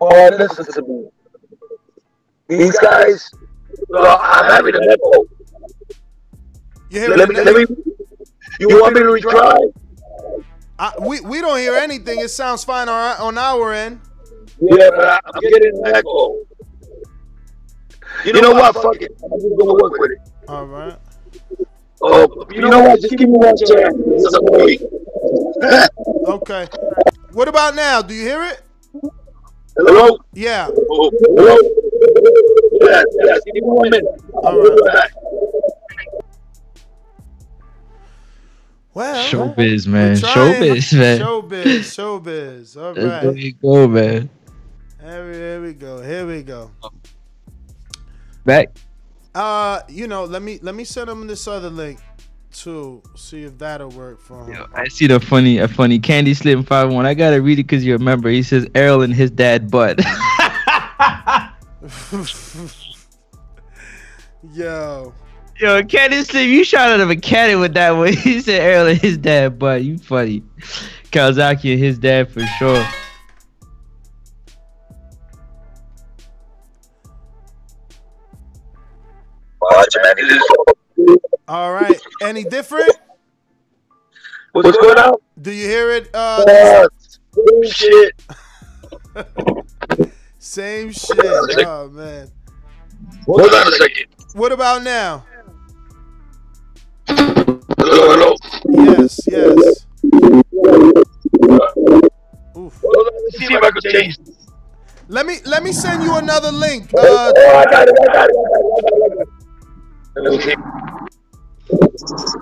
[0.00, 1.08] Oh, listen to me.
[2.48, 3.30] These guys,
[3.94, 5.24] uh, I'm having an echo.
[6.88, 7.76] You hear Let me, let me,
[8.58, 9.58] you want me to retry?
[10.78, 12.20] I, we we don't hear anything.
[12.20, 14.00] It sounds fine on our, on our end.
[14.60, 16.36] Yeah, but I, I'm getting an echo.
[18.24, 18.74] You know what?
[18.74, 19.12] Fuck it.
[19.24, 20.18] I'm just gonna work with it.
[20.48, 20.98] All right.
[22.02, 23.00] Oh, you know what?
[23.00, 23.96] Just give me one chance.
[24.06, 24.82] This is a week.
[26.26, 26.68] Okay.
[27.32, 28.02] What about now?
[28.02, 28.62] Do you hear it?
[29.76, 30.18] Hello?
[30.32, 30.68] Yeah.
[30.90, 31.56] Oh, hello?
[32.80, 33.40] Yes, yes.
[33.44, 34.04] Give me one minute.
[34.34, 35.10] All right.
[38.96, 40.16] Well, Showbiz, man.
[40.16, 41.20] Showbiz, man.
[41.20, 42.76] Showbiz, showbiz.
[42.78, 43.36] All right.
[43.36, 44.30] you go, man.
[44.98, 46.00] Here we, we go.
[46.00, 46.70] Here we go.
[48.46, 48.70] Back.
[49.34, 52.00] Uh, you know, let me let me send him this other link
[52.50, 53.02] too.
[53.16, 54.54] See if that'll work for him.
[54.54, 57.04] Yo, I see the funny, a funny Candy Slim Five One.
[57.04, 58.30] I gotta read it because you remember.
[58.30, 60.00] He says Errol and his dad butt.
[64.54, 65.12] Yo.
[65.58, 68.12] Yo, Candy Slim, you shot out of a cannon with that one.
[68.16, 69.82] He said Errol and his dad butt.
[69.84, 70.42] You funny.
[71.12, 72.84] Kawasaki and his dad for sure.
[81.48, 82.00] All right.
[82.22, 82.92] Any different?
[84.52, 85.14] What's going on?
[85.40, 86.08] Do you hear it?
[86.14, 86.88] Uh, Uh,
[87.30, 88.22] same shit.
[90.38, 91.66] same shit.
[91.66, 92.28] Oh man.
[93.26, 94.06] Hold on a second.
[94.34, 95.24] What about now?
[97.98, 98.36] Hello, hello.
[98.92, 99.86] Yes, yes.
[102.54, 102.84] Oof.
[102.84, 104.36] Let's see if I can change this.
[105.08, 106.92] Let me let me send you another link.
[106.92, 109.28] Uh, Oh, I got it, I got it, I got it, I got it.
[110.14, 110.54] Let me see.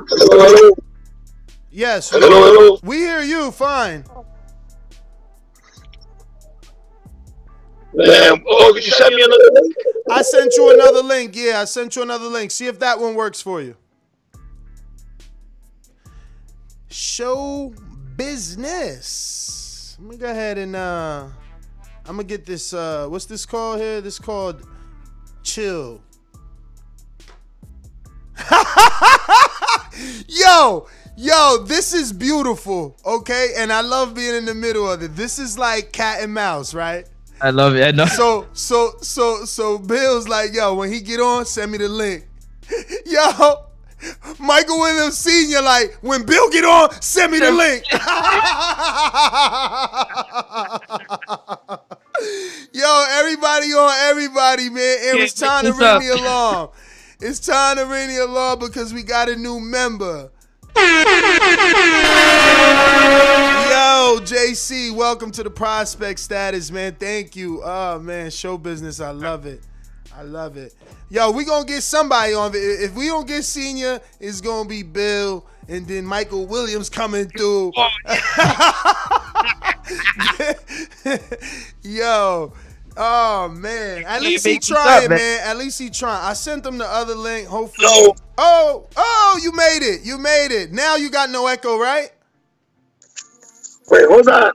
[0.08, 0.76] Hello, hello.
[1.70, 2.10] yes.
[2.10, 2.78] Hello, hello.
[2.82, 4.02] We hear you fine.
[7.96, 8.42] Damn.
[8.48, 9.76] Oh, could you send me another link?
[10.10, 11.36] I sent you another link.
[11.36, 12.50] Yeah, I sent you another link.
[12.50, 13.76] See if that one works for you.
[16.94, 17.74] Show
[18.14, 19.96] business.
[19.98, 21.26] Let me go ahead and uh
[22.06, 24.00] I'm gonna get this uh what's this called here?
[24.00, 24.64] This called
[25.42, 26.00] chill.
[30.28, 30.86] yo,
[31.16, 33.54] yo, this is beautiful, okay?
[33.56, 35.16] And I love being in the middle of it.
[35.16, 37.08] This is like cat and mouse, right?
[37.40, 37.82] I love it.
[37.82, 38.06] I know.
[38.06, 42.28] So so so so Bill's like, yo, when he get on, send me the link.
[43.06, 43.66] Yo,
[44.38, 45.62] Michael Williams Sr.
[45.62, 47.84] like, when Bill get on, send me the link.
[52.72, 54.98] Yo, everybody on everybody, man.
[55.00, 56.70] It was time to ring me along.
[57.20, 60.30] It's time to ring the alarm because we got a new member.
[60.76, 60.82] Yo,
[64.20, 66.94] JC, welcome to the prospect status, man.
[66.96, 67.62] Thank you.
[67.64, 69.00] Oh man, show business.
[69.00, 69.60] I love it.
[70.16, 70.74] I love it.
[71.10, 72.52] Yo, we gonna get somebody on.
[72.54, 77.72] If we don't get senior, it's gonna be Bill and then Michael Williams coming through.
[81.82, 82.52] Yo,
[82.96, 84.04] oh man.
[84.04, 85.40] At least he trying, man.
[85.44, 86.24] At least he trying.
[86.24, 87.48] I sent him the other link.
[87.48, 87.88] Hopefully.
[87.88, 88.14] No.
[88.38, 90.04] Oh, oh, you made it.
[90.04, 90.72] You made it.
[90.72, 92.10] Now you got no echo, right?
[93.88, 94.52] Wait, hold on.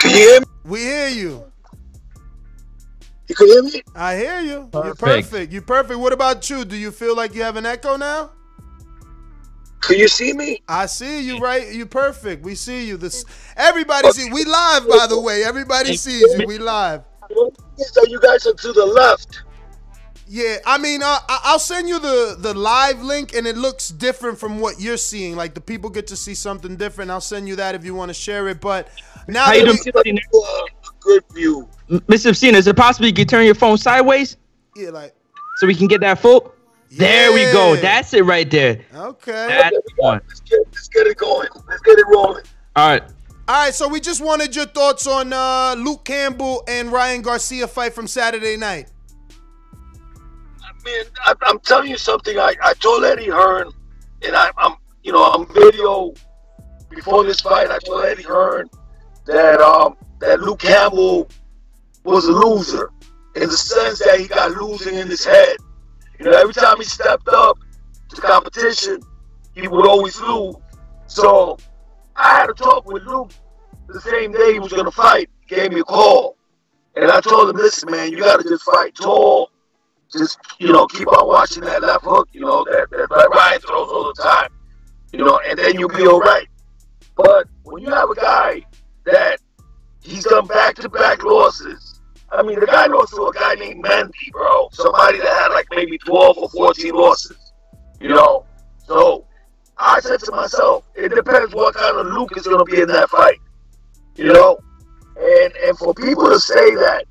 [0.00, 0.46] Can you hear me?
[0.64, 1.44] We hear you.
[3.28, 3.82] You can hear me?
[3.94, 4.48] I hear you.
[4.48, 4.98] You're Perfect.
[5.00, 5.52] perfect.
[5.52, 5.98] You're perfect.
[5.98, 6.64] What about you?
[6.64, 8.30] Do you feel like you have an echo now?
[9.80, 10.62] Can you see me?
[10.68, 11.72] I see you right.
[11.74, 12.42] You perfect.
[12.42, 12.96] We see you.
[12.96, 13.24] This
[13.56, 14.30] everybody see.
[14.32, 15.44] We live, by the way.
[15.44, 16.46] Everybody sees you.
[16.46, 17.02] We live.
[17.76, 19.42] So you guys are to the left.
[20.26, 23.88] Yeah, I mean, uh, I- I'll send you the the live link, and it looks
[23.90, 25.36] different from what you're seeing.
[25.36, 27.10] Like the people get to see something different.
[27.10, 28.60] I'll send you that if you want to share it.
[28.62, 28.88] But
[29.28, 30.18] now How that you we- doing,
[31.04, 31.68] Good view.
[31.90, 32.30] Mr.
[32.30, 32.54] Obscene?
[32.54, 34.36] Is it possible you can turn your phone sideways
[34.74, 35.14] yeah, like
[35.56, 36.54] so we can get that full?
[36.90, 37.76] There we go.
[37.76, 38.80] That's it right there.
[38.94, 39.46] okay.
[39.48, 40.20] That's one.
[40.28, 41.48] Let's get, let's get it going.
[41.68, 42.44] Let's get it rolling.
[42.76, 43.02] All right.
[43.46, 47.68] All right, so we just wanted your thoughts on uh, Luke Campbell and Ryan Garcia
[47.68, 48.90] fight from Saturday night.
[50.82, 52.38] Man, I, I'm telling you something.
[52.38, 53.70] I, I told Eddie Hearn,
[54.22, 56.14] and I, I'm, you know, I'm video
[56.88, 57.70] before this fight.
[57.70, 58.70] I told Eddie Hearn
[59.26, 61.28] that um that Luke Campbell
[62.04, 62.90] was a loser
[63.36, 65.56] in the sense that he got losing in his head.
[66.18, 67.58] You know, every time he stepped up
[68.08, 69.00] to competition,
[69.54, 70.56] he would always lose.
[71.06, 71.58] So
[72.16, 73.32] I had a talk with Luke
[73.88, 75.28] the same day he was gonna fight.
[75.40, 76.36] He gave me a call,
[76.96, 79.50] and I told him, "Listen, man, you gotta just fight tall."
[80.12, 83.60] just you know keep on watching that left hook, you know that, that, that Ryan
[83.60, 84.48] throws all the time,
[85.12, 86.46] you know, and then you'll be all right.
[87.16, 88.64] But when you have a guy
[89.06, 89.40] that
[90.04, 92.00] he's done back to back losses,
[92.30, 95.66] I mean the guy lost to a guy named Mendy, bro, somebody that had like
[95.70, 97.52] maybe twelve or fourteen losses,
[98.00, 98.44] you know.
[98.86, 99.24] So
[99.78, 103.08] I said to myself, it depends what kind of Luke is gonna be in that
[103.10, 103.40] fight,
[104.16, 104.58] you know,
[105.18, 107.04] and and for people to say that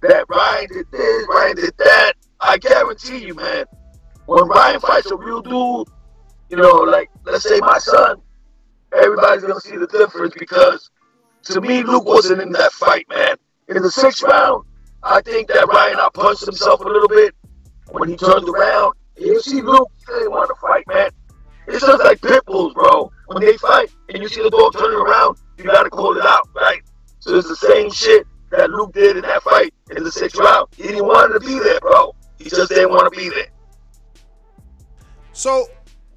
[0.00, 2.12] that Ryan did this, Ryan did that.
[2.40, 3.66] I guarantee you, man,
[4.26, 5.88] when Ryan fights a real dude,
[6.50, 8.20] you know, like let's say my son,
[8.92, 10.90] everybody's gonna see the difference because
[11.44, 13.36] to me, Luke wasn't in that fight, man.
[13.68, 14.64] In the sixth round,
[15.02, 17.34] I think that Ryan outpunched himself a little bit
[17.90, 18.94] when he turned around.
[19.16, 21.10] You see Luke, he didn't want to fight, man.
[21.66, 23.10] It's just like pit bulls, bro.
[23.26, 26.48] When they fight and you see the dog turning around, you gotta call it out,
[26.54, 26.82] right?
[27.20, 30.68] So it's the same shit that Luke did in that fight in the sixth round.
[30.76, 32.14] He didn't want to be there, bro.
[32.38, 33.48] He just didn't want to be there.
[35.32, 35.66] So,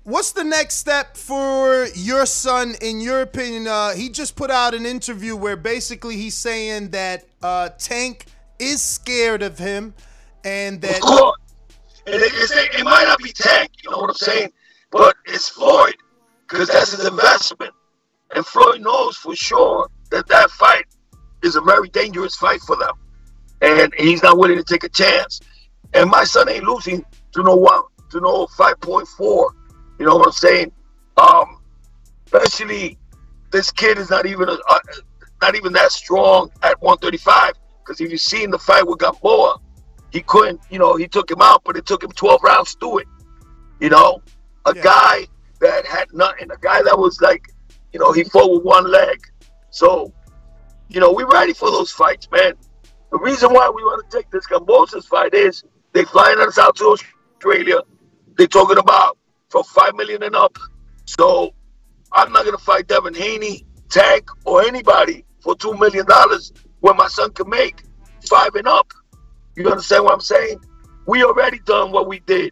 [0.06, 3.68] what's the next step for your son, in your opinion?
[3.68, 8.26] Uh, he just put out an interview where basically he's saying that uh, Tank
[8.58, 9.94] is scared of him,
[10.46, 11.38] and that Of course.
[12.08, 14.54] And it, it's, it might not be Tank, you know what I'm saying?
[14.92, 15.96] But it's Floyd,
[16.48, 17.74] because that's his investment.
[18.36, 20.86] And Floyd knows for sure that that fight
[21.44, 22.94] is a very dangerous fight for them.
[23.62, 25.42] And he's not willing to take a chance.
[25.94, 27.04] And my son ain't losing
[27.34, 27.82] to no one,
[28.12, 29.50] to no 5.4.
[30.00, 30.72] You know what I'm saying?
[31.18, 31.62] Um,
[32.26, 32.98] especially
[33.52, 34.80] this kid is not even a, uh,
[35.42, 37.54] not even that strong at 135.
[37.80, 39.60] Because if you've seen the fight with Gamboa,
[40.12, 42.98] he couldn't, you know, he took him out, but it took him 12 rounds to
[42.98, 43.08] it.
[43.80, 44.22] You know,
[44.66, 45.28] a guy
[45.60, 47.54] that had nothing, a guy that was like,
[47.94, 49.22] you know, he fought with one leg.
[49.70, 50.12] So,
[50.90, 52.54] you know, we're ready for those fights, man.
[53.12, 56.76] The reason why we want to take this Kambosos fight is they flying us out
[56.78, 56.98] to
[57.38, 57.82] Australia.
[58.38, 59.18] They're talking about
[59.56, 60.58] for five million and up.
[61.06, 61.54] So
[62.12, 66.52] I'm not gonna fight Devin Haney, Tank, or anybody for two million dollars
[66.82, 67.84] when my son can make
[68.30, 68.92] five and up.
[69.56, 70.60] You understand what I'm saying?
[71.08, 72.52] We already done what we did.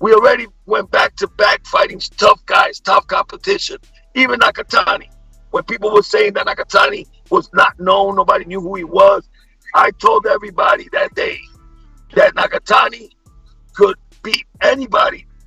[0.00, 3.78] We already went back to back fighting tough guys, tough competition.
[4.14, 5.08] Even Nakatani.
[5.50, 9.28] When people were saying that Nakatani was not known, nobody knew who he was.
[9.74, 11.38] I told everybody that day
[12.14, 13.08] that Nakatani
[13.74, 15.26] could beat anybody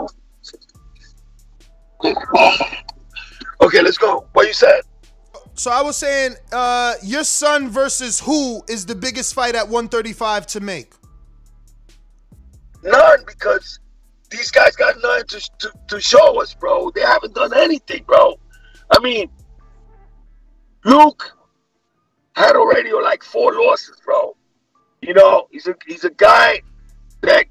[3.61, 4.27] Okay, let's go.
[4.33, 4.81] What you said?
[5.55, 10.47] So I was saying, uh, your son versus who is the biggest fight at 135
[10.47, 10.93] to make?
[12.83, 13.79] None, because
[14.29, 16.91] these guys got nothing to, to, to show us, bro.
[16.91, 18.35] They haven't done anything, bro.
[18.91, 19.29] I mean,
[20.83, 21.37] Luke
[22.35, 24.35] had already like four losses, bro.
[25.01, 26.61] You know, he's a he's a guy
[27.21, 27.45] that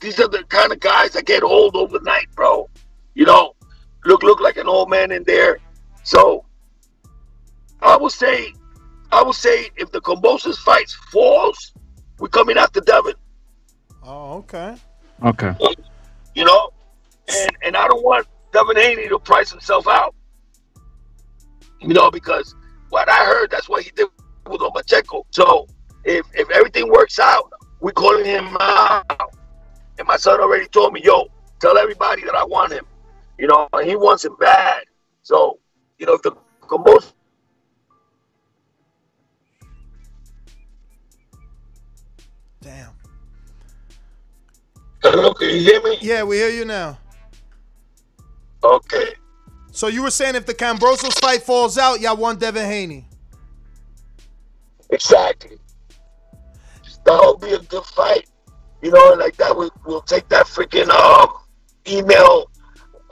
[0.00, 2.68] these are the kind of guys that get old overnight, bro.
[3.14, 3.53] You know,
[4.04, 5.58] look look like an old man in there.
[6.02, 6.44] So
[7.80, 8.52] I will say,
[9.12, 11.72] I will say, if the Kambosos fights falls,
[12.18, 13.14] we're coming after Devin.
[14.02, 14.76] Oh, okay.
[15.22, 15.54] Okay.
[16.34, 16.70] You know,
[17.28, 20.14] and and I don't want Devin Haney to price himself out.
[21.80, 22.54] You know, because
[22.90, 24.08] what I heard, that's what he did
[24.46, 25.24] with Lomachenko.
[25.30, 25.66] So
[26.04, 29.34] if if everything works out, we're calling him out.
[29.98, 31.28] And my son already told me, yo,
[31.60, 32.84] tell everybody that I want him.
[33.38, 34.84] You know, he wants it bad.
[35.22, 35.58] So,
[35.98, 36.32] you know, if the
[36.62, 37.12] Kambosos
[42.60, 42.92] Damn.
[45.02, 45.98] Hello, can you hear me?
[46.00, 46.98] Yeah, we hear you now.
[48.62, 49.14] Okay.
[49.70, 53.06] So you were saying if the Kambosos fight falls out, y'all want Devin Haney.
[54.88, 55.58] Exactly.
[57.04, 58.26] That'll be a good fight.
[58.80, 61.28] You know, like that we, we'll take that freaking um
[61.86, 62.50] email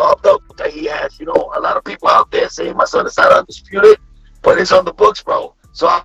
[0.02, 1.18] uh, that he has.
[1.18, 3.98] You know, a lot of people out there saying my son is not undisputed,
[4.42, 5.54] but it's on the books, bro.
[5.72, 6.02] So I,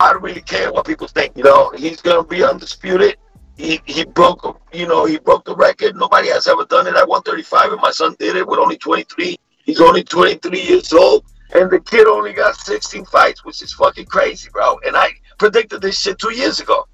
[0.00, 1.36] I don't really care what people think.
[1.36, 3.16] You know, he's gonna be undisputed.
[3.56, 5.96] He he broke, you know, he broke the record.
[5.96, 9.36] Nobody has ever done it at 135, and my son did it with only 23.
[9.64, 11.24] He's only 23 years old,
[11.54, 14.78] and the kid only got 16 fights, which is fucking crazy, bro.
[14.84, 16.86] And I predicted this shit two years ago.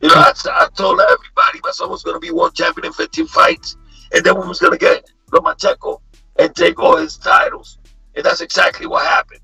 [0.00, 3.26] You know, I, I told everybody my son was gonna be world champion in 15
[3.28, 3.76] fights,
[4.12, 6.00] and then we was gonna get Lomachenko
[6.38, 7.78] and take all his titles,
[8.14, 9.40] and that's exactly what happened.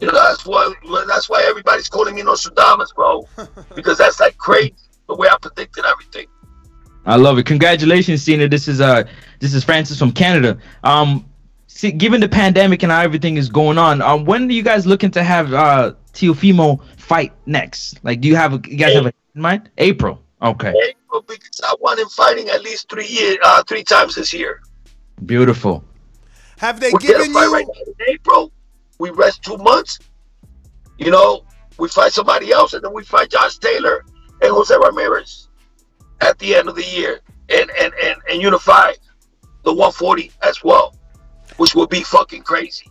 [0.00, 0.72] You know, that's why
[1.06, 3.26] that's why everybody's calling me Nostradamus, bro,
[3.74, 4.74] because that's like crazy
[5.08, 6.26] the way I predicted everything.
[7.06, 7.46] I love it.
[7.46, 8.48] Congratulations, Cena.
[8.48, 9.04] This is uh
[9.40, 10.58] this is Francis from Canada.
[10.82, 11.28] Um
[11.66, 14.86] see, given the pandemic and how everything is going on, um when are you guys
[14.86, 18.02] looking to have uh Teofimo fight next?
[18.04, 19.70] Like do you have a, you guys have a in mind?
[19.78, 20.22] April.
[20.42, 20.74] Okay.
[20.88, 24.62] April because I want him fighting at least three years uh three times this year.
[25.24, 25.84] Beautiful.
[26.58, 28.52] Have they we given get a fight you right in April?
[28.98, 29.98] We rest two months.
[30.98, 31.44] You know,
[31.78, 34.04] we fight somebody else and then we fight Josh Taylor
[34.42, 35.48] and Jose Ramirez
[36.20, 38.92] at the end of the year and and and, and unify
[39.64, 40.94] the 140 as well,
[41.56, 42.90] which would be fucking crazy.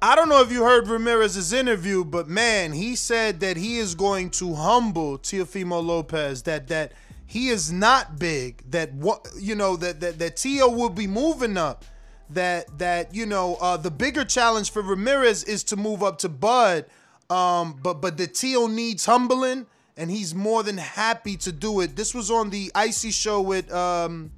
[0.00, 3.94] I don't know if you heard Ramirez's interview, but man, he said that he is
[3.94, 6.42] going to humble Teofimo Lopez.
[6.42, 6.92] That that
[7.34, 8.62] he is not big.
[8.70, 11.84] That what you know that that that Tio will be moving up.
[12.30, 16.28] that that you know uh, the bigger challenge for Ramirez is to move up to
[16.28, 16.86] Bud,
[17.28, 19.66] um, but but the Tio needs humbling,
[19.96, 21.96] and he's more than happy to do it.
[21.96, 24.30] This was on the Icy show with um,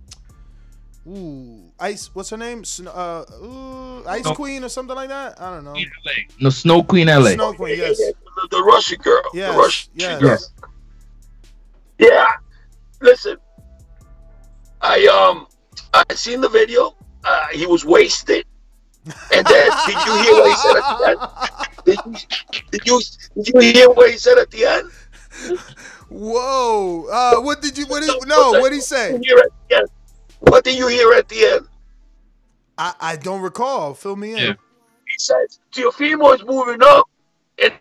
[1.07, 2.11] ooh, Ice.
[2.15, 2.65] What's her name?
[2.65, 5.41] Sn- Uh, ooh, Ice Snow- Queen or something like that.
[5.41, 5.77] I don't know.
[6.41, 7.31] No, Snow Queen LA.
[7.39, 7.99] Snow Queen, yes.
[7.99, 8.15] The,
[8.51, 9.23] the Russian girl.
[9.35, 10.21] Yes, The Russian yes.
[10.21, 10.39] girl.
[11.99, 12.27] Yeah.
[13.01, 13.37] Listen,
[14.81, 15.47] I um
[15.95, 16.97] I seen the video.
[17.25, 18.47] Uh, he was wasted.
[19.33, 21.21] And then did you hear what he said at the end?
[21.85, 22.13] Did you,
[22.71, 23.01] did you
[23.43, 24.91] did you hear what he said at the end?
[26.09, 27.07] Whoa!
[27.11, 27.87] Uh, what did you?
[27.87, 28.27] What did?
[28.27, 29.13] No, what did he say?
[29.13, 29.89] What did you hear at the end?
[30.41, 31.67] What did you hear at the end?
[32.79, 33.95] I I don't recall.
[33.95, 34.57] Fill me in.
[35.07, 37.09] He says Teofimo is moving up,
[37.63, 37.73] and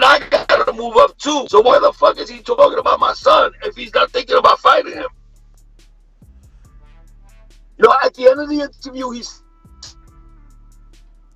[0.00, 1.46] I gotta move up too.
[1.48, 4.58] So why the fuck is he talking about my son if he's not thinking about
[4.58, 5.06] fighting him?
[7.78, 9.42] You know, at the end of the interview, he's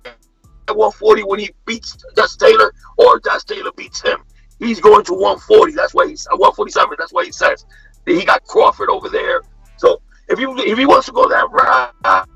[0.05, 4.19] at 140 when he beats Josh Taylor or Josh Taylor beats him.
[4.59, 5.73] He's going to 140.
[5.73, 6.95] That's why he's at 147.
[6.97, 7.65] That's why he says
[8.05, 9.41] that he got Crawford over there.
[9.77, 12.27] So if he if he wants to go that route,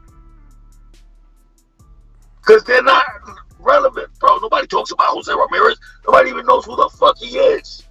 [2.37, 3.05] because they're not
[3.63, 4.37] relevant, bro.
[4.37, 5.79] Nobody talks about Jose Ramirez.
[6.05, 7.83] Nobody even knows who the fuck he is.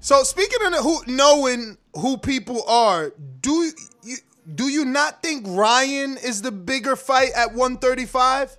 [0.00, 3.70] So speaking of who knowing who people are, do
[4.02, 4.16] you
[4.54, 8.56] do you not think Ryan is the bigger fight at 135?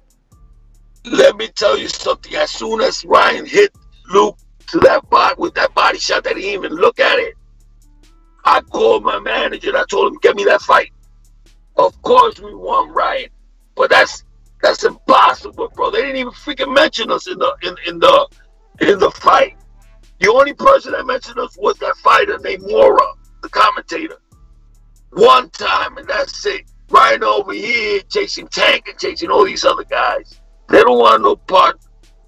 [1.05, 2.35] Let me tell you something.
[2.35, 3.75] As soon as Ryan hit
[4.13, 4.37] Luke
[4.67, 7.33] to that body with that body shot that he didn't even look at it,
[8.45, 10.91] I called my manager and I told him, get me that fight.
[11.75, 13.29] Of course we won Ryan.
[13.75, 14.23] But that's
[14.61, 15.91] that's impossible, bro.
[15.91, 18.27] They didn't even freaking mention us in the in, in the
[18.81, 19.57] in the fight.
[20.19, 23.05] The only person that mentioned us was that fighter named Mora,
[23.41, 24.17] the commentator.
[25.11, 26.61] One time, and that's it.
[26.89, 30.39] Ryan over here chasing Tank and chasing all these other guys.
[30.69, 31.79] They don't want no part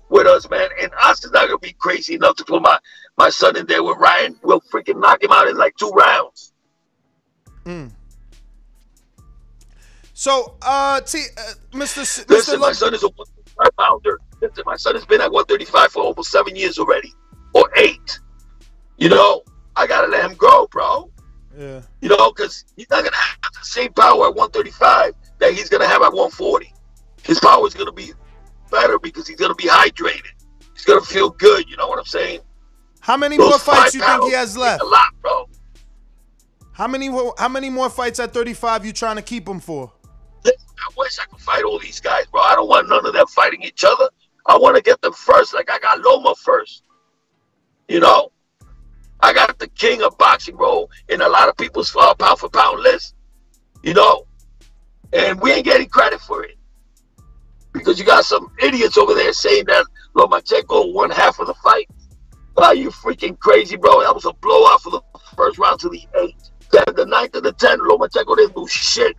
[0.09, 0.69] with us, man.
[0.81, 2.79] And us is not gonna be crazy enough to put my,
[3.17, 4.37] my son in there with Ryan.
[4.43, 6.53] We'll freaking knock him out in like two rounds.
[7.65, 7.91] Mm.
[10.13, 11.41] So, uh, T, uh
[11.71, 11.99] Mr.
[11.99, 12.61] S- Listen, Mr.
[12.61, 14.19] my son is a 135 pounder.
[14.41, 17.11] Listen, my son has been at 135 for almost seven years already,
[17.53, 18.19] or eight.
[18.97, 19.41] You know,
[19.75, 21.09] I gotta let him grow, bro.
[21.57, 21.81] Yeah.
[22.01, 25.87] You know, because he's not gonna have the same power at 135 that he's gonna
[25.87, 26.71] have at 140.
[27.23, 28.13] His power is gonna be
[28.69, 30.21] better because he's gonna be hydrated.
[30.73, 31.67] He's gonna feel good.
[31.69, 32.41] You know what I'm saying?
[32.99, 34.81] How many Those more fights you think he has left?
[34.81, 35.49] A lot, bro.
[36.73, 37.07] How many
[37.37, 39.91] how many more fights at 35 you trying to keep him for?
[40.83, 42.41] I wish I could fight all these guys, bro.
[42.41, 44.09] I don't want none of them fighting each other.
[44.45, 46.83] I want to get them first, like I got Loma first.
[47.87, 48.31] You know,
[49.21, 52.49] I got the king of boxing, bro, in a lot of people's uh, pound for
[52.49, 53.15] pound list.
[53.81, 54.25] You know,
[55.13, 56.57] and we ain't getting credit for it
[57.73, 61.89] because you got some idiots over there saying that Lomachenko won half of the fight.
[62.57, 64.01] Are you freaking crazy, bro?
[64.01, 65.01] That was a blowout for the
[65.35, 66.51] first round to the eighth.
[66.71, 69.17] Then the ninth and the tenth, Lomachenko didn't do shit.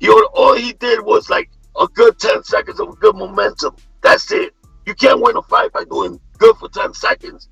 [0.00, 3.76] He all he did was like a good 10 seconds of good momentum.
[4.02, 4.54] That's it.
[4.86, 7.48] You can't win a fight by doing good for 10 seconds.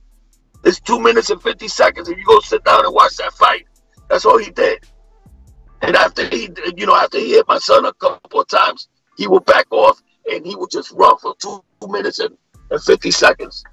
[0.65, 2.09] It's two minutes and 50 seconds.
[2.09, 3.67] If you go sit down and watch that fight,
[4.09, 4.85] that's all he did.
[5.81, 9.27] And after he, you know, after he hit my son a couple of times, he
[9.27, 12.37] would back off and he would just run for two minutes and,
[12.71, 13.65] and 50 seconds.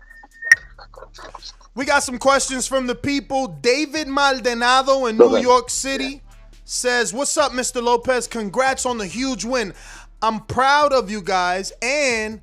[1.75, 3.47] We got some questions from the people.
[3.47, 6.21] David Maldonado in New York City
[6.69, 7.81] says, What's up, Mr.
[7.81, 8.27] Lopez?
[8.27, 9.73] Congrats on the huge win.
[10.21, 12.41] I'm proud of you guys and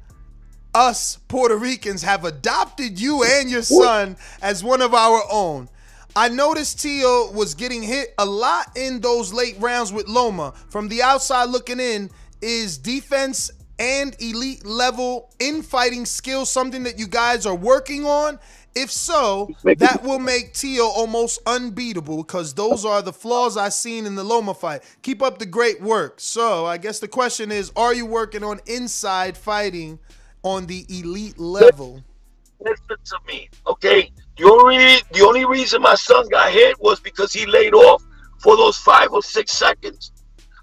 [0.75, 5.69] us Puerto Ricans have adopted you and your son as one of our own.
[6.17, 10.55] I noticed Tio was getting hit a lot in those late rounds with Loma.
[10.71, 12.11] From the outside looking in,
[12.43, 18.39] is defense and elite level infighting skill something that you guys are working on?
[18.77, 24.05] If so, that will make Tio almost unbeatable because those are the flaws I seen
[24.05, 24.83] in the Loma fight.
[25.01, 26.21] Keep up the great work.
[26.21, 29.99] So I guess the question is, are you working on inside fighting
[30.43, 32.05] on the elite level?
[32.61, 34.13] Listen to me, okay?
[34.37, 38.03] The only the only reason my son got hit was because he laid off
[38.41, 40.13] for those five or six seconds.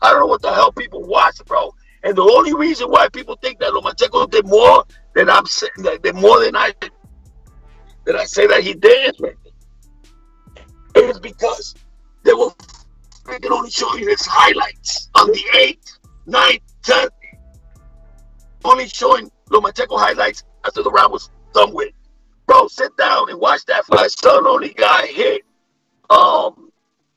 [0.03, 1.74] I don't know what the hell people watch, bro.
[2.03, 4.84] And the only reason why people think that Lomachenko did more
[5.16, 6.74] than I'm saying that did more than I
[8.06, 9.16] that I say that he did
[10.95, 11.76] is because
[12.24, 12.49] they were
[13.24, 17.12] freaking only showing his highlights on the eighth, ninth, tenth,
[18.66, 21.93] only showing Lomachenko highlights after the round was done with.
[22.45, 23.84] Bro, sit down and watch that.
[23.89, 25.41] My son only got hit.
[26.10, 26.70] Um,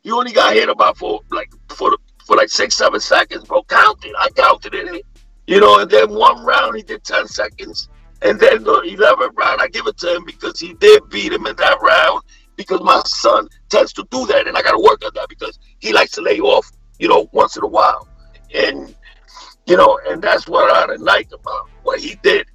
[0.02, 3.62] he only got hit about for like for for like six, seven seconds, bro.
[3.64, 4.14] Counted.
[4.18, 5.04] I counted it.
[5.46, 7.88] You know, and then one round he did 10 seconds.
[8.22, 11.46] And then the 11th round, I give it to him because he did beat him
[11.46, 12.22] in that round
[12.56, 14.48] because my son tends to do that.
[14.48, 17.28] And I got to work on that because he likes to lay off, you know,
[17.32, 18.08] once in a while.
[18.54, 18.94] And,
[19.66, 22.46] you know, and that's what I didn't like about what he did.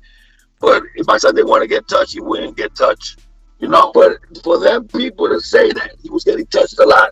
[0.60, 3.20] But if my son didn't want to get touched, he wouldn't get touched.
[3.60, 7.12] You know, but for them people to say that he was getting touched a lot,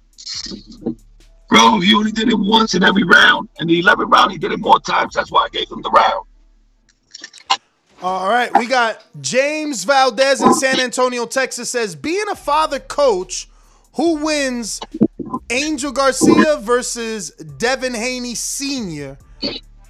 [1.47, 3.49] bro, he only did it once in every round.
[3.59, 5.13] And the 11th round, he did it more times.
[5.13, 6.25] That's why I gave him the round.
[8.01, 13.49] All right, we got James Valdez in San Antonio, Texas says, being a father coach,
[13.95, 14.79] who wins
[15.49, 19.17] Angel Garcia versus Devin Haney Sr.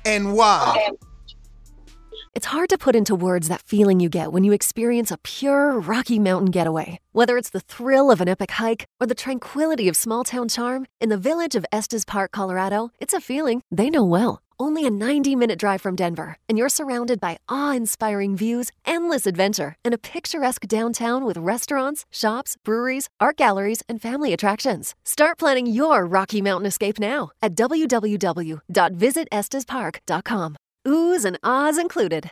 [0.06, 0.90] and why?
[2.34, 5.80] It's hard to put into words that feeling you get when you experience a pure
[5.80, 7.00] Rocky Mountain getaway.
[7.12, 10.88] Whether it's the thrill of an epic hike or the tranquility of small town charm,
[11.00, 14.42] in the village of Estes Park, Colorado, it's a feeling they know well.
[14.62, 19.26] Only a 90 minute drive from Denver, and you're surrounded by awe inspiring views, endless
[19.26, 24.96] adventure, and a picturesque downtown with restaurants, shops, breweries, art galleries, and family attractions.
[25.06, 30.56] Start planning your Rocky Mountain escape now at www.visitestespark.com.
[30.88, 32.32] Oohs and ahs included.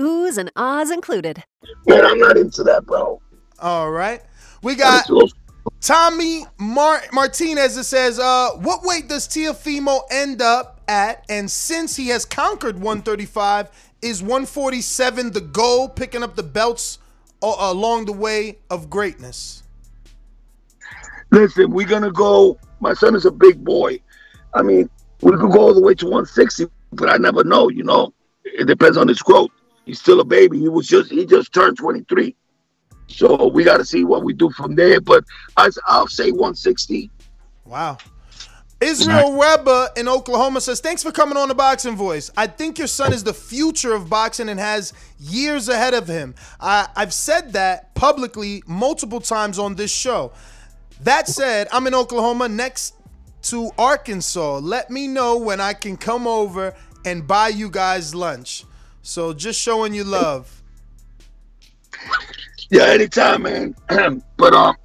[0.00, 1.44] Oohs and ahs included.
[1.86, 3.20] Man, I'm not into that, bro.
[3.58, 4.22] All right.
[4.62, 5.08] We got
[5.80, 11.24] Tommy Mar- Martinez that says, uh, what weight does Teofimo end up at?
[11.28, 13.68] And since he has conquered 135,
[14.00, 16.98] is 147 the goal, picking up the belts
[17.42, 19.62] uh, along the way of greatness?
[21.30, 22.58] Listen, we're going to go.
[22.80, 24.00] My son is a big boy.
[24.54, 24.90] I mean,
[25.20, 28.12] we could go all the way to 160, but I never know, you know.
[28.44, 29.50] It depends on his growth.
[29.92, 30.58] He's still a baby.
[30.58, 32.34] He was just he just turned 23.
[33.08, 35.02] So we got to see what we do from there.
[35.02, 35.22] But
[35.58, 37.10] I, I'll say 160.
[37.66, 37.98] Wow.
[38.80, 42.30] Israel Weber in Oklahoma says, Thanks for coming on the Boxing Voice.
[42.38, 46.36] I think your son is the future of boxing and has years ahead of him.
[46.58, 50.32] I, I've said that publicly multiple times on this show.
[51.02, 52.94] That said, I'm in Oklahoma next
[53.42, 54.56] to Arkansas.
[54.60, 56.74] Let me know when I can come over
[57.04, 58.64] and buy you guys lunch.
[59.02, 60.62] So just showing you love.
[62.70, 63.74] Yeah, anytime, man.
[64.36, 64.76] but um,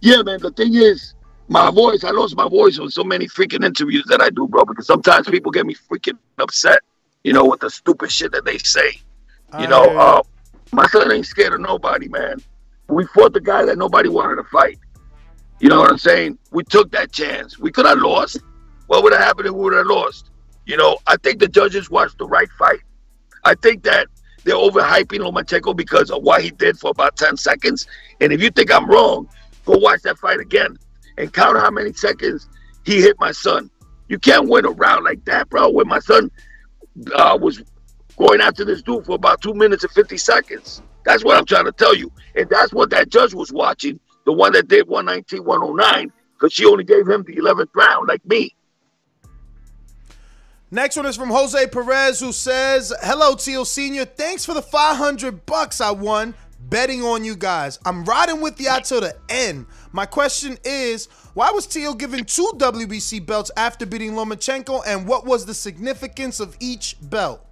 [0.00, 0.40] yeah, man.
[0.40, 1.14] The thing is,
[1.48, 2.04] my voice.
[2.04, 4.64] I lost my voice on so many freaking interviews that I do, bro.
[4.64, 6.80] Because sometimes people get me freaking upset,
[7.24, 9.00] you know, with the stupid shit that they say.
[9.58, 10.22] You know, uh,
[10.72, 12.42] my son ain't scared of nobody, man.
[12.88, 14.78] We fought the guy that nobody wanted to fight.
[15.60, 16.38] You know what I'm saying?
[16.50, 17.58] We took that chance.
[17.58, 18.38] We could have lost.
[18.88, 20.30] What would have happened if we would have lost?
[20.66, 22.80] You know, I think the judges watched the right fight.
[23.46, 24.08] I think that
[24.44, 27.86] they're overhyping Lomachenko because of what he did for about 10 seconds.
[28.20, 29.28] And if you think I'm wrong,
[29.64, 30.76] go watch that fight again
[31.16, 32.48] and count how many seconds
[32.84, 33.70] he hit my son.
[34.08, 35.70] You can't win a round like that, bro.
[35.70, 36.30] When my son
[37.14, 37.62] uh, was
[38.16, 40.82] going after this dude for about two minutes and 50 seconds.
[41.04, 42.10] That's what I'm trying to tell you.
[42.34, 46.66] And that's what that judge was watching, the one that did 119, 109, because she
[46.66, 48.55] only gave him the 11th round, like me.
[50.70, 54.04] Next one is from Jose Perez who says, Hello, Teal Senior.
[54.04, 56.34] Thanks for the 500 bucks I won
[56.68, 57.78] betting on you guys.
[57.84, 59.66] I'm riding with you till the end.
[59.92, 65.24] My question is, why was Teal given two WBC belts after beating Lomachenko, and what
[65.24, 67.46] was the significance of each belt?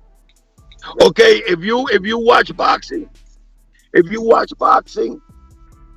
[1.03, 3.09] Okay, if you if you watch boxing,
[3.93, 5.21] if you watch boxing,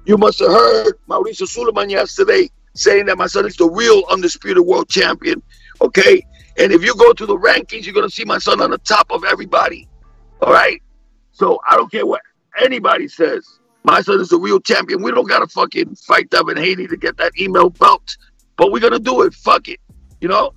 [0.05, 4.63] you must have heard Mauricio Sulaiman yesterday saying that my son is the real undisputed
[4.63, 5.41] world champion.
[5.81, 6.25] Okay,
[6.57, 9.11] and if you go to the rankings, you're gonna see my son on the top
[9.11, 9.87] of everybody.
[10.41, 10.81] All right.
[11.31, 12.21] So I don't care what
[12.59, 13.59] anybody says.
[13.83, 15.01] My son is a real champion.
[15.01, 18.17] We don't gotta fucking fight them in Haiti to get that email belt,
[18.57, 19.33] but we're gonna do it.
[19.33, 19.79] Fuck it.
[20.19, 20.53] You know.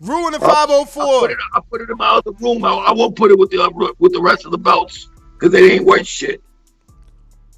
[0.00, 1.02] Ruin the 504.
[1.02, 2.64] I'll, I'll, put, it, I'll put it in my other room.
[2.64, 5.52] I, I won't put it with the uh, with the rest of the belts because
[5.52, 6.42] they ain't worth shit.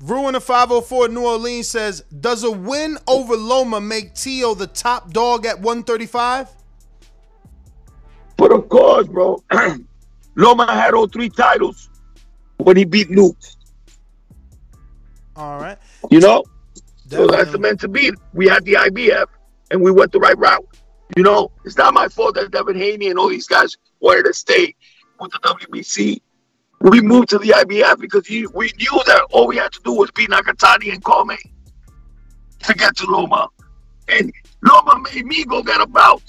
[0.01, 5.13] Ruin the 504 New Orleans says, Does a win over Loma make Tio the top
[5.13, 6.49] dog at 135?
[8.39, 9.43] But of course, bro,
[10.37, 11.91] Loma had all three titles
[12.57, 13.37] when he beat Luke.
[15.37, 15.77] All right.
[16.11, 16.45] You know?
[17.09, 17.27] Definitely.
[17.33, 18.13] So that's the meant to be.
[18.33, 19.27] We had the IBF
[19.71, 20.67] and we went the right route.
[21.17, 24.35] You know, it's not my fault that Devin Haney and all these guys wanted to
[24.35, 24.75] stay
[25.21, 26.21] with the WBC.
[26.81, 30.11] We moved to the IBF because we knew that all we had to do was
[30.13, 31.39] beat Nakatani and Commey
[32.61, 33.49] to get to Loma.
[34.09, 34.33] And
[34.63, 36.23] Loma made me go get a bout.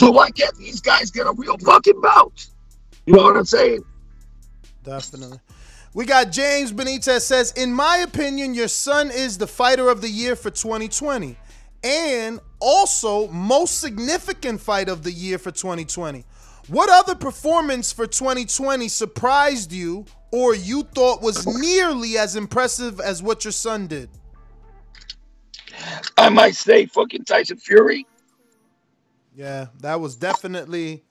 [0.00, 2.46] So why can't these guys get a real fucking bout?
[3.04, 3.84] You know what I'm saying?
[4.82, 5.38] Definitely.
[5.92, 10.08] We got James Benitez says, in my opinion, your son is the fighter of the
[10.08, 11.36] year for 2020
[11.84, 16.24] and also most significant fight of the year for 2020.
[16.68, 23.22] What other performance for 2020 surprised you or you thought was nearly as impressive as
[23.22, 24.08] what your son did?
[26.16, 28.06] I might say fucking Tyson Fury.
[29.40, 31.02] Yeah, that was definitely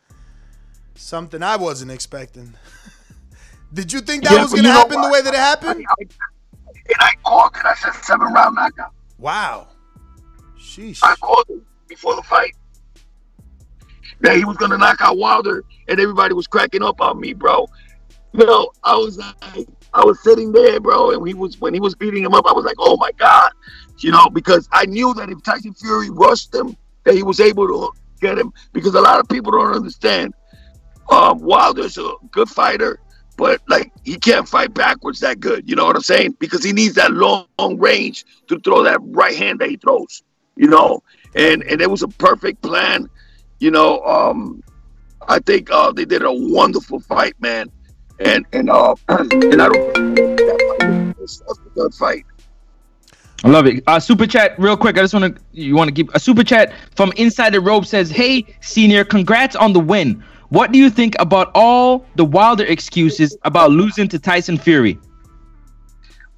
[0.94, 2.54] something I wasn't expecting.
[3.74, 5.84] Did you think that yeah, was going to happen the way that it happened?
[5.90, 6.06] I, I,
[6.68, 7.66] and I called it.
[7.66, 8.94] I said seven round knockout.
[9.18, 9.70] Wow.
[10.60, 11.00] Sheesh.
[11.02, 12.56] I called him before the fight.
[14.22, 17.34] That he was going to knock out Wilder, and everybody was cracking up on me,
[17.34, 17.68] bro.
[18.34, 21.80] You know, I was like, I was sitting there, bro, and he was when he
[21.80, 23.54] was beating him up, I was like, oh my god,
[23.98, 27.66] you know, because I knew that if Tyson Fury rushed him, that he was able
[27.66, 28.54] to get him.
[28.74, 30.34] Because a lot of people don't understand.
[31.10, 33.00] Um, Wilder's a good fighter,
[33.38, 35.68] but like he can't fight backwards that good.
[35.68, 36.38] You know what I'm saying?
[36.40, 40.24] Because he needs that long, long range to throw that right hand that he throws.
[40.56, 41.02] You know,
[41.36, 43.10] and and it was a perfect plan.
[43.60, 44.62] You know, um,
[45.28, 47.72] I think uh, they did a wonderful fight, man.
[48.20, 50.10] And and uh, and I don't
[51.18, 52.26] that's a good fight.
[53.44, 53.84] I love it.
[53.88, 54.98] Uh, super chat, real quick.
[54.98, 57.86] I just want to you want to give a super chat from Inside the Rope
[57.86, 60.24] says, "Hey, senior, congrats on the win.
[60.50, 65.00] What do you think about all the Wilder excuses about losing to Tyson Fury?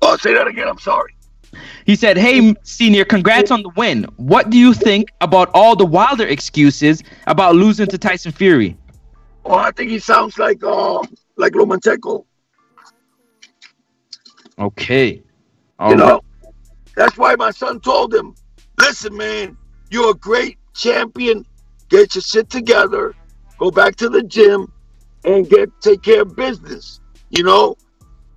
[0.02, 0.68] Oh, say that again.
[0.68, 1.16] I'm sorry.
[1.86, 4.04] He said, "Hey, senior, congrats on the win.
[4.18, 8.78] What do you think about all the Wilder excuses about losing to Tyson Fury?"
[9.44, 11.00] Oh, I think he sounds like uh
[11.36, 12.26] like Lomachenko.
[14.60, 15.24] Okay.
[15.80, 16.08] All you right.
[16.08, 16.22] know,
[17.02, 18.36] that's why my son told him,
[18.80, 19.58] "Listen, man,
[19.90, 21.46] you're a great champion.
[21.90, 23.16] Get your shit together
[23.62, 24.74] go back to the gym
[25.24, 27.00] and get take care of business,
[27.30, 27.78] you know.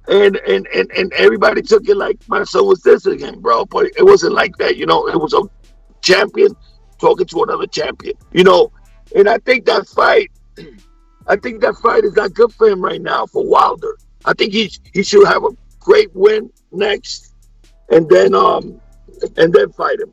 [0.06, 3.64] And and and and everybody took it like my son was this again, bro.
[3.64, 5.08] But it wasn't like that, you know.
[5.08, 5.42] It was a
[6.02, 6.54] champion
[7.00, 8.70] talking to another champion, you know.
[9.16, 10.30] And I think that fight,
[11.26, 13.96] I think that fight is not good for him right now for Wilder.
[14.26, 17.33] I think he he should have a great win next,
[17.90, 18.80] and then um
[19.36, 20.12] and then fight him.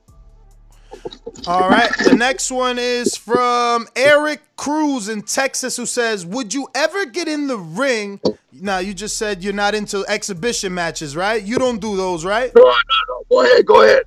[1.47, 1.91] All right.
[2.03, 7.27] The next one is from Eric Cruz in Texas who says, Would you ever get
[7.27, 8.19] in the ring?
[8.51, 11.41] Now, you just said you're not into exhibition matches, right?
[11.41, 12.51] You don't do those, right?
[12.55, 12.71] No, no,
[13.09, 13.23] no.
[13.29, 14.03] Go ahead, go ahead.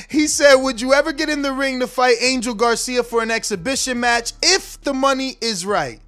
[0.10, 3.30] he said, Would you ever get in the ring to fight Angel Garcia for an
[3.30, 6.00] exhibition match if the money is right?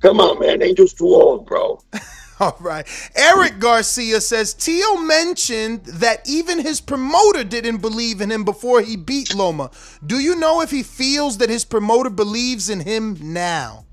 [0.00, 0.62] Come on, man.
[0.62, 1.80] Angel's too old, bro.
[2.44, 2.86] All right.
[3.14, 8.96] Eric Garcia says Tio mentioned that even his promoter didn't believe in him before he
[8.96, 9.70] beat Loma.
[10.04, 13.86] Do you know if he feels that his promoter believes in him now?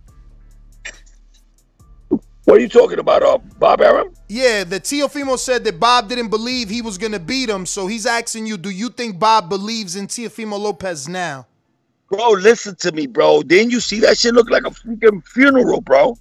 [2.44, 4.14] What are you talking about, uh, Bob Arum?
[4.28, 7.88] Yeah, the Teofimo said that Bob didn't believe he was going to beat him, so
[7.88, 11.48] he's asking you, do you think Bob believes in Teofimo Lopez now?
[12.10, 13.44] Bro, listen to me, bro.
[13.44, 16.18] Didn't you see that shit look like a freaking funeral, bro?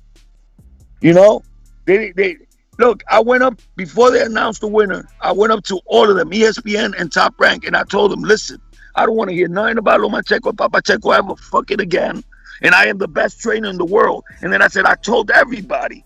[1.01, 1.43] You know?
[1.87, 2.37] They, they
[2.79, 3.03] look.
[3.09, 5.09] I went up before they announced the winner.
[5.21, 8.23] I went up to all of them, ESPN and Top Rank, and I told them,
[8.23, 8.61] "Listen,
[8.97, 12.25] I don't want to hear nothing about Lomachenko, Papachenko ever fucking again.
[12.63, 15.31] And I am the best trainer in the world." And then I said, I told
[15.31, 16.05] everybody,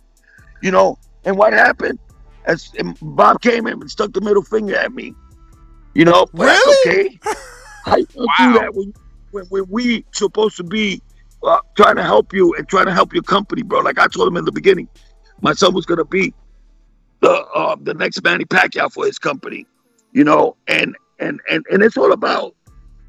[0.63, 0.99] you know.
[1.25, 1.99] And what happened?
[2.45, 2.71] As
[3.01, 5.15] Bob came in and stuck the middle finger at me,
[5.95, 6.27] you know.
[6.35, 6.79] But really?
[6.87, 7.19] okay.
[7.85, 8.35] How you wow.
[8.39, 8.95] do that when,
[9.31, 11.03] when, when we supposed to be
[11.43, 13.81] uh, trying to help you and trying to help your company, bro?
[13.81, 14.89] Like I told him in the beginning,
[15.41, 16.33] my son was going to be
[17.21, 19.67] the uh, the next Manny Pacquiao for his company,
[20.13, 22.55] you know, and and and and it's all about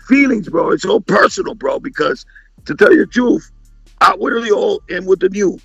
[0.07, 0.71] feelings, bro.
[0.71, 1.79] It's all personal, bro.
[1.79, 2.25] Because
[2.65, 3.51] to tell you the truth,
[4.01, 5.59] out with the old and with the new.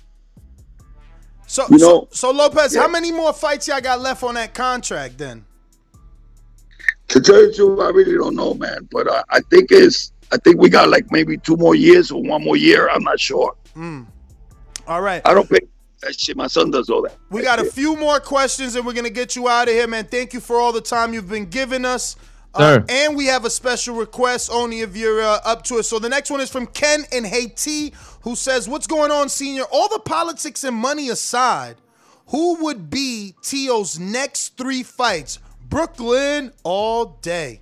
[1.47, 2.81] So you know, so, so Lopez, yeah.
[2.81, 5.45] how many more fights y'all got left on that contract then?
[7.09, 8.87] To tell you the truth, I really don't know, man.
[8.89, 12.21] But uh, I think it's I think we got like maybe two more years or
[12.21, 12.89] one more year.
[12.89, 13.55] I'm not sure.
[13.75, 14.07] Mm.
[14.87, 15.21] All right.
[15.25, 15.69] I don't think
[16.01, 16.35] that shit.
[16.35, 17.17] My son does all that.
[17.29, 20.05] We got a few more questions and we're gonna get you out of here, man.
[20.05, 22.15] Thank you for all the time you've been giving us.
[22.53, 25.83] Uh, and we have a special request only if you're uh, up to it.
[25.83, 27.93] So the next one is from Ken in Haiti,
[28.23, 29.63] who says, "What's going on, Senior?
[29.71, 31.77] All the politics and money aside,
[32.27, 35.39] who would be Tio's next three fights?
[35.69, 37.61] Brooklyn all day."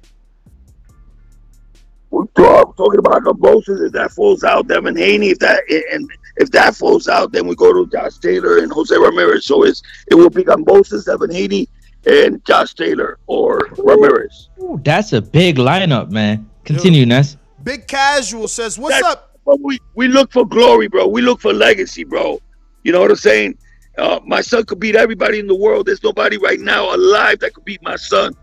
[2.11, 3.85] we're talking about Kambosos.
[3.85, 5.29] If that falls out, Devin Haney.
[5.29, 6.09] If that and
[6.39, 9.45] if that falls out, then we go to Josh Taylor and Jose Ramirez.
[9.45, 11.67] So it's it will be Kambosos, Devin Haney,
[12.07, 14.49] and Josh Taylor or Ramirez.
[14.61, 16.49] Ooh, that's a big lineup, man.
[16.63, 17.37] Continue, Ness.
[17.63, 21.07] Big Casual says, "What's That's up?" what we we look for glory, bro.
[21.07, 22.41] We look for legacy, bro.
[22.83, 23.57] You know what I'm saying?
[23.97, 25.87] Uh, my son could beat everybody in the world.
[25.87, 28.33] There's nobody right now alive that could beat my son.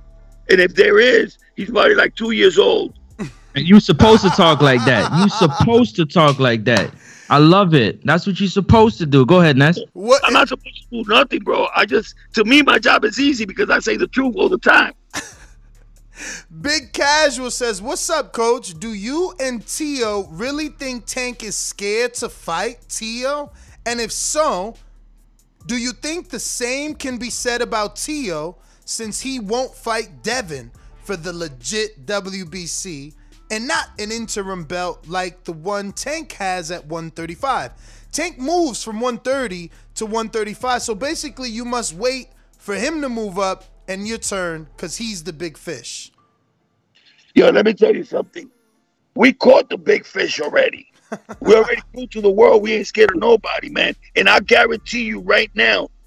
[0.50, 2.98] And if there is, he's probably like two years old.
[3.18, 5.10] And you supposed to talk like that.
[5.18, 6.92] You supposed to talk like that.
[7.28, 8.04] I love it.
[8.04, 9.26] That's what you're supposed to do.
[9.26, 9.78] Go ahead, Ness.
[9.92, 10.22] What?
[10.24, 11.66] I'm not supposed to do nothing, bro.
[11.74, 14.58] I just, to me, my job is easy because I say the truth all the
[14.58, 14.92] time.
[16.60, 18.78] Big Casual says, "What's up, Coach?
[18.78, 23.52] Do you and Tio really think Tank is scared to fight Tio?
[23.84, 24.76] And if so,
[25.66, 30.70] do you think the same can be said about Tio since he won't fight Devin
[31.02, 33.14] for the legit WBC
[33.50, 37.72] and not an interim belt like the one Tank has at 135?
[38.12, 42.28] Tank moves from 130 to 135, so basically you must wait
[42.58, 46.12] for him to move up and your turn because he's the big fish."
[47.34, 48.50] Yo, let me tell you something.
[49.14, 50.90] We caught the big fish already.
[51.40, 53.94] we already proved to the world we ain't scared of nobody, man.
[54.16, 55.88] And I guarantee you right now,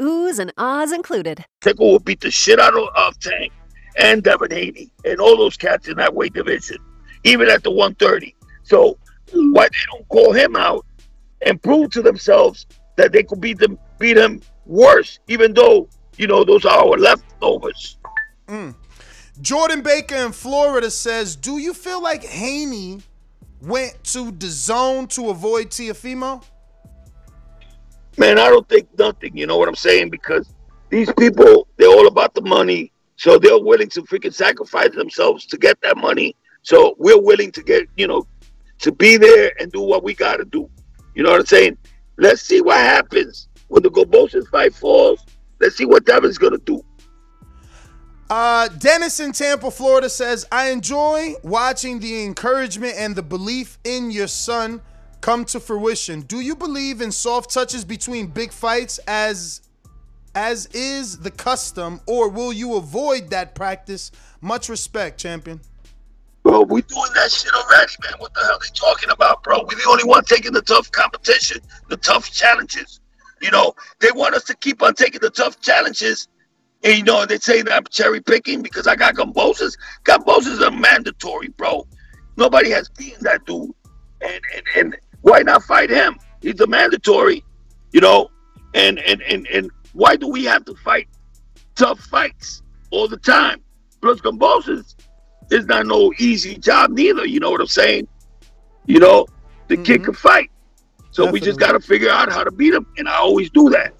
[0.00, 1.44] Oohs and ahs included.
[1.60, 3.52] Tickle will beat the shit out of, of Tank
[3.98, 6.78] and Devin Haney and all those cats in that weight division,
[7.24, 8.34] even at the 130.
[8.62, 8.98] So
[9.32, 10.84] why they don't call him out
[11.44, 12.66] and prove to themselves
[12.96, 16.96] that they could beat them, beat him worse, even though you know those are our
[16.98, 17.98] leftovers.
[18.48, 18.74] Mm.
[19.40, 23.00] Jordan Baker in Florida says, "Do you feel like Haney
[23.60, 26.42] went to DAZN to avoid Teofimo?"
[28.18, 29.36] Man, I don't think nothing.
[29.36, 30.10] You know what I'm saying?
[30.10, 30.52] Because
[30.90, 35.58] these people, they're all about the money, so they're willing to freaking sacrifice themselves to
[35.58, 36.36] get that money.
[36.62, 38.26] So we're willing to get, you know,
[38.80, 40.68] to be there and do what we got to do.
[41.14, 41.78] You know what I'm saying?
[42.18, 45.24] Let's see what happens when the Kambosos fight falls.
[45.60, 46.82] Let's see what Devin's gonna do.
[48.28, 54.10] Uh, Dennis in Tampa, Florida says, I enjoy watching the encouragement and the belief in
[54.10, 54.82] your son
[55.26, 56.20] come to fruition.
[56.20, 59.60] Do you believe in soft touches between big fights as
[60.36, 64.12] as is the custom, or will you avoid that practice?
[64.40, 65.60] Much respect, champion.
[66.44, 68.12] Bro, we doing that shit already, man.
[68.20, 69.64] What the hell they talking about, bro?
[69.64, 73.00] We're the only one taking the tough competition, the tough challenges.
[73.42, 76.28] You know, they want us to keep on taking the tough challenges.
[76.84, 79.76] And you know, they say that I'm cherry picking because I got Kambosos.
[80.04, 81.84] Kambosos are mandatory, bro.
[82.36, 83.72] Nobody has beaten that dude.
[84.22, 86.16] And, and and why not fight him?
[86.40, 87.44] He's a mandatory,
[87.92, 88.30] you know.
[88.74, 91.08] And and and and why do we have to fight
[91.74, 93.62] tough fights all the time?
[94.02, 94.94] Plus Kambosos
[95.50, 97.26] is not no easy job neither.
[97.26, 98.06] You know what I'm saying?
[98.86, 99.26] You know,
[99.68, 100.50] the kid can fight.
[101.10, 102.86] So we just got to figure out how to beat him.
[102.98, 103.94] And I always do that.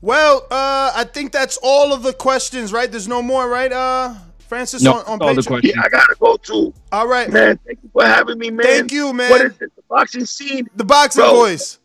[0.00, 2.90] Well, uh, I think that's all of the questions, right?
[2.90, 4.14] There's no more, right, uh,
[4.54, 4.82] Francis?
[4.82, 5.46] No, on, on all the Patreon?
[5.48, 5.74] questions.
[5.74, 6.72] Yeah, I got to go too.
[6.92, 8.64] All right, Man, thank you for having me, man.
[8.64, 9.28] Thank you, man.
[9.28, 9.74] What is it?
[9.74, 10.68] The boxing scene?
[10.76, 11.34] The boxing Bro.
[11.34, 11.80] voice.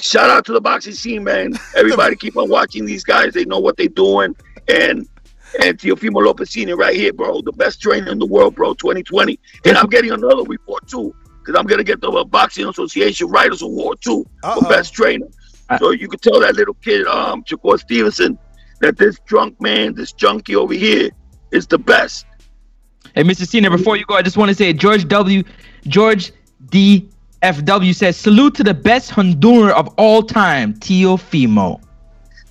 [0.00, 1.52] Shout out to the boxing scene, man.
[1.76, 3.34] Everybody keep on watching these guys.
[3.34, 4.34] They know what they're doing.
[4.68, 5.06] And
[5.62, 6.76] and Teofimo Lopez Sr.
[6.76, 7.42] right here, bro.
[7.42, 9.38] The best trainer in the world, bro, 2020.
[9.66, 11.14] And I'm getting another report too.
[11.40, 14.60] Because I'm gonna get the uh, Boxing Association Writers Award too Uh-oh.
[14.62, 15.26] for best trainer.
[15.78, 18.38] So you could tell that little kid, um, Shakur Stevenson,
[18.80, 21.10] that this drunk man, this junkie over here,
[21.50, 22.26] is the best.
[23.14, 23.46] Hey, Mr.
[23.46, 25.42] Cena, before you go, I just want to say George W.
[25.86, 26.32] George
[26.70, 27.08] D.
[27.42, 31.80] FW says salute to the best Honduran of all time, Teofimo.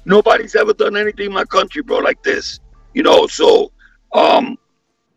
[0.05, 2.61] Nobody's ever done anything in my country, bro, like this.
[2.93, 3.71] You know, so
[4.13, 4.57] um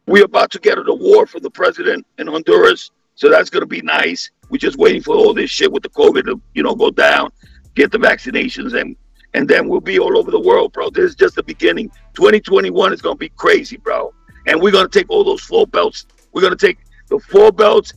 [0.07, 2.90] we're about to get an award for the president in Honduras.
[3.15, 4.31] So that's gonna be nice.
[4.51, 7.31] We're just waiting for all this shit with the COVID to, you know, go down,
[7.77, 8.97] get the vaccinations and
[9.35, 10.90] and then we'll be all over the world, bro.
[10.90, 11.90] This is just the beginning.
[12.15, 14.12] 2021 is gonna be crazy, bro.
[14.47, 16.07] And we're gonna take all those four belts.
[16.32, 16.78] We're gonna take
[17.09, 17.93] the four belts,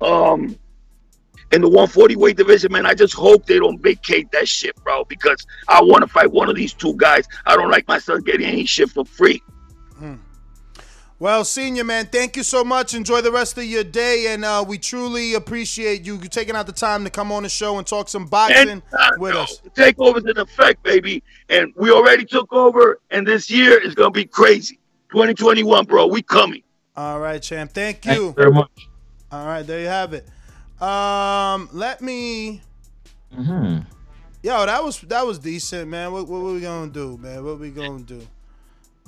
[0.00, 0.56] um,
[1.52, 2.86] in the 140 weight division, man.
[2.86, 6.48] I just hope they don't vacate that shit, bro, because I want to fight one
[6.48, 7.26] of these two guys.
[7.46, 9.42] I don't like my son getting any shit for free.
[11.20, 12.94] Well, senior man, thank you so much.
[12.94, 16.72] Enjoy the rest of your day, and uh, we truly appreciate you taking out the
[16.72, 19.58] time to come on the show and talk some boxing And, uh, with no, us.
[19.58, 21.24] The takeover's in effect, baby.
[21.48, 24.78] And we already took over, and this year is going to be crazy.
[25.10, 26.06] 2021, bro.
[26.06, 26.62] We coming.
[26.96, 27.72] All right, champ.
[27.72, 28.26] Thank Thank you.
[28.26, 28.88] you very much.
[29.32, 30.24] All right, there you have it.
[30.80, 32.62] Um, let me.
[33.34, 33.78] hmm
[34.40, 36.12] Yo, that was that was decent, man.
[36.12, 37.44] What what we gonna do, man?
[37.44, 38.24] What we gonna do?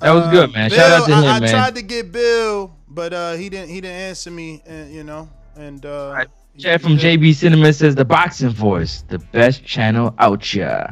[0.01, 0.69] That was good, man.
[0.69, 1.49] Bill, Shout out to I, him, I man.
[1.49, 5.29] tried to get Bill, but uh, he didn't he didn't answer me, and you know,
[5.55, 6.25] and uh,
[6.57, 10.89] Chat from JB Cinema says the boxing voice, the best channel out here.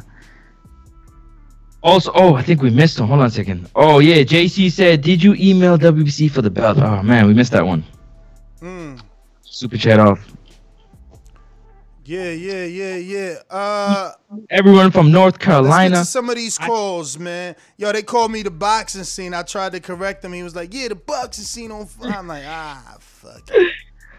[1.82, 3.06] Also, oh, I think we missed him.
[3.06, 3.68] Hold on a second.
[3.74, 6.78] Oh yeah, JC said, did you email WBC for the belt?
[6.78, 7.84] Oh man, we missed that one.
[8.60, 9.00] mm,
[9.42, 10.26] Super chat off.
[12.04, 13.34] Yeah, yeah, yeah, yeah.
[13.50, 14.12] Uh,
[14.50, 16.04] Everyone from North Carolina.
[16.04, 17.56] some of these calls, man.
[17.76, 19.34] Yo, they called me the boxing scene.
[19.34, 20.32] I tried to correct him.
[20.32, 22.12] He was like, "Yeah, the boxing scene on." Fire.
[22.12, 23.48] I'm like, ah, fuck.
[23.52, 23.72] it."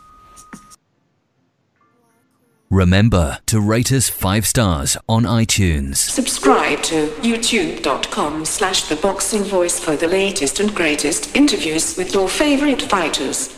[2.69, 5.95] Remember to rate us 5 stars on iTunes.
[5.95, 12.27] Subscribe to youtube.com slash the boxing voice for the latest and greatest interviews with your
[12.27, 13.56] favorite fighters.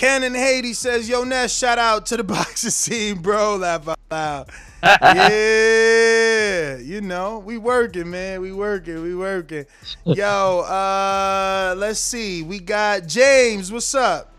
[0.00, 3.56] Ken in Haiti says, Yo, Ness, shout out to the boxing scene, bro.
[3.56, 4.50] Laugh out loud.
[4.82, 8.40] yeah, you know, we working, man.
[8.40, 9.66] We working, we working.
[10.06, 12.42] Yo, uh, let's see.
[12.42, 13.70] We got James.
[13.70, 14.32] What's up?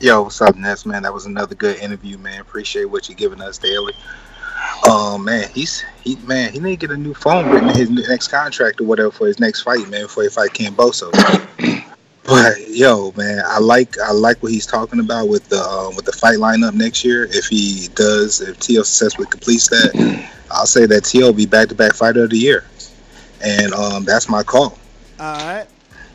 [0.00, 1.02] Yo, what's up, Ness, man?
[1.02, 2.42] That was another good interview, man.
[2.42, 3.94] Appreciate what you're giving us daily.
[4.88, 7.90] Um, man, he's he man, he need to get a new phone written in his
[8.08, 11.10] next contract or whatever for his next fight, man, before he fight Camboso.
[12.24, 16.04] but yo, man, I like I like what he's talking about with the um, with
[16.04, 17.24] the fight lineup next year.
[17.30, 21.68] If he does, if Tio successfully completes that, I'll say that Tio will be back
[21.68, 22.64] to back fighter of the year,
[23.42, 24.78] and um, that's my call.
[25.18, 25.66] All right.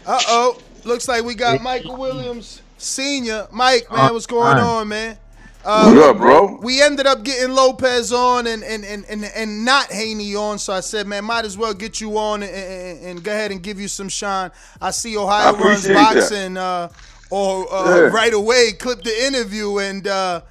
[0.06, 0.60] Uh oh.
[0.84, 3.48] Looks like we got Michael Williams Senior.
[3.52, 5.18] Mike, man, what's going Uh, on, man?
[5.66, 6.60] Uh, What up, bro?
[6.62, 10.74] We ended up getting Lopez on and and, and, and, and not Haney on, so
[10.74, 13.64] I said, man, might as well get you on and, and, and go ahead and
[13.64, 14.52] give you some shine.
[14.80, 16.90] I see Ohio I runs boxing, uh,
[17.32, 18.02] or uh, Yeah.
[18.08, 20.42] right away clipped the interview and uh,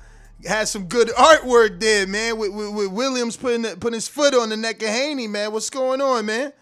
[0.44, 2.36] had some good artwork there, man.
[2.36, 5.52] With, with, with Williams putting putting his foot on the neck of Haney, man.
[5.52, 6.52] What's going on, man?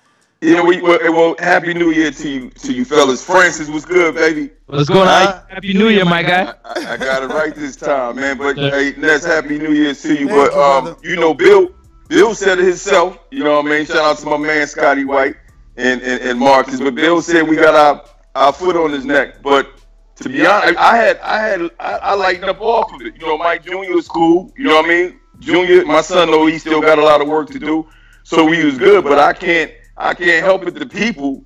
[0.43, 3.25] Yeah, we well, well, happy New Year to you, to you fellas.
[3.25, 4.51] Francis was good, baby.
[4.67, 5.27] What's going on?
[5.27, 5.43] Huh?
[5.49, 6.53] Happy New Year, my guy.
[6.65, 8.39] I, I got it right this time, man.
[8.39, 10.27] But hey, Ness, happy New Year to you.
[10.27, 11.09] Thank but you, um, brother.
[11.09, 11.71] you know, Bill,
[12.09, 13.21] Bill said it himself.
[13.31, 13.87] You know what I mean?
[13.87, 15.37] Shout out to my man Scotty White
[15.77, 16.81] and and, and Marcus.
[16.81, 18.05] But Bill said we got our
[18.35, 19.43] our foot on his neck.
[19.43, 19.71] But
[20.17, 23.15] to be honest, I had I had I, I lightened up off of it.
[23.15, 23.95] You know, Mike Jr.
[23.95, 24.53] was cool.
[24.59, 25.21] You know what I mean?
[25.39, 27.87] Junior, my son, though he still got a lot of work to do,
[28.25, 29.05] so we was good.
[29.05, 30.75] But I can't I can't help it.
[30.75, 31.45] The people,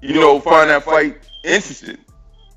[0.00, 1.98] you know, find that fight interesting.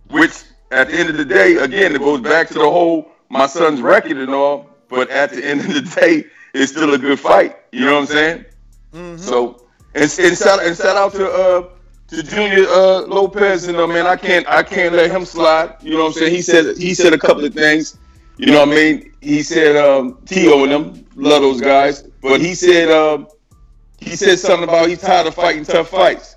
[0.09, 3.47] Which at the end of the day, again, it goes back to the whole my
[3.47, 4.69] son's record and all.
[4.89, 7.57] But at the end of the day, it's still a good fight.
[7.71, 8.45] You know what I'm saying?
[9.17, 11.69] So and, and shout and shout out to uh
[12.07, 15.75] to Junior uh, Lopez and uh, man, I can't I can't let him slide.
[15.81, 16.33] You know what I'm saying?
[16.33, 17.97] He said he said a couple of things.
[18.37, 19.13] You know what I mean?
[19.21, 20.63] He said um, T.O.
[20.63, 23.27] and them love those guys, but he said um,
[24.01, 26.35] he said something about he's tired of fighting tough fights.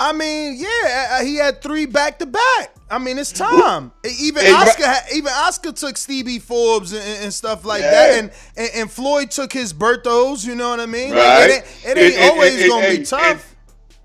[0.00, 2.74] I mean, yeah, he had three back to back.
[2.88, 3.90] I mean, it's time.
[4.20, 7.90] Even Hey, Oscar, had, even Oscar took Stevie Forbes and, and stuff like Yeah.
[7.90, 10.46] that, and, and and Floyd took his Bertos.
[10.46, 11.10] You know what I mean?
[11.10, 11.50] Like, Right.
[11.50, 13.54] it ain't, it ain't And- always gonna be tough.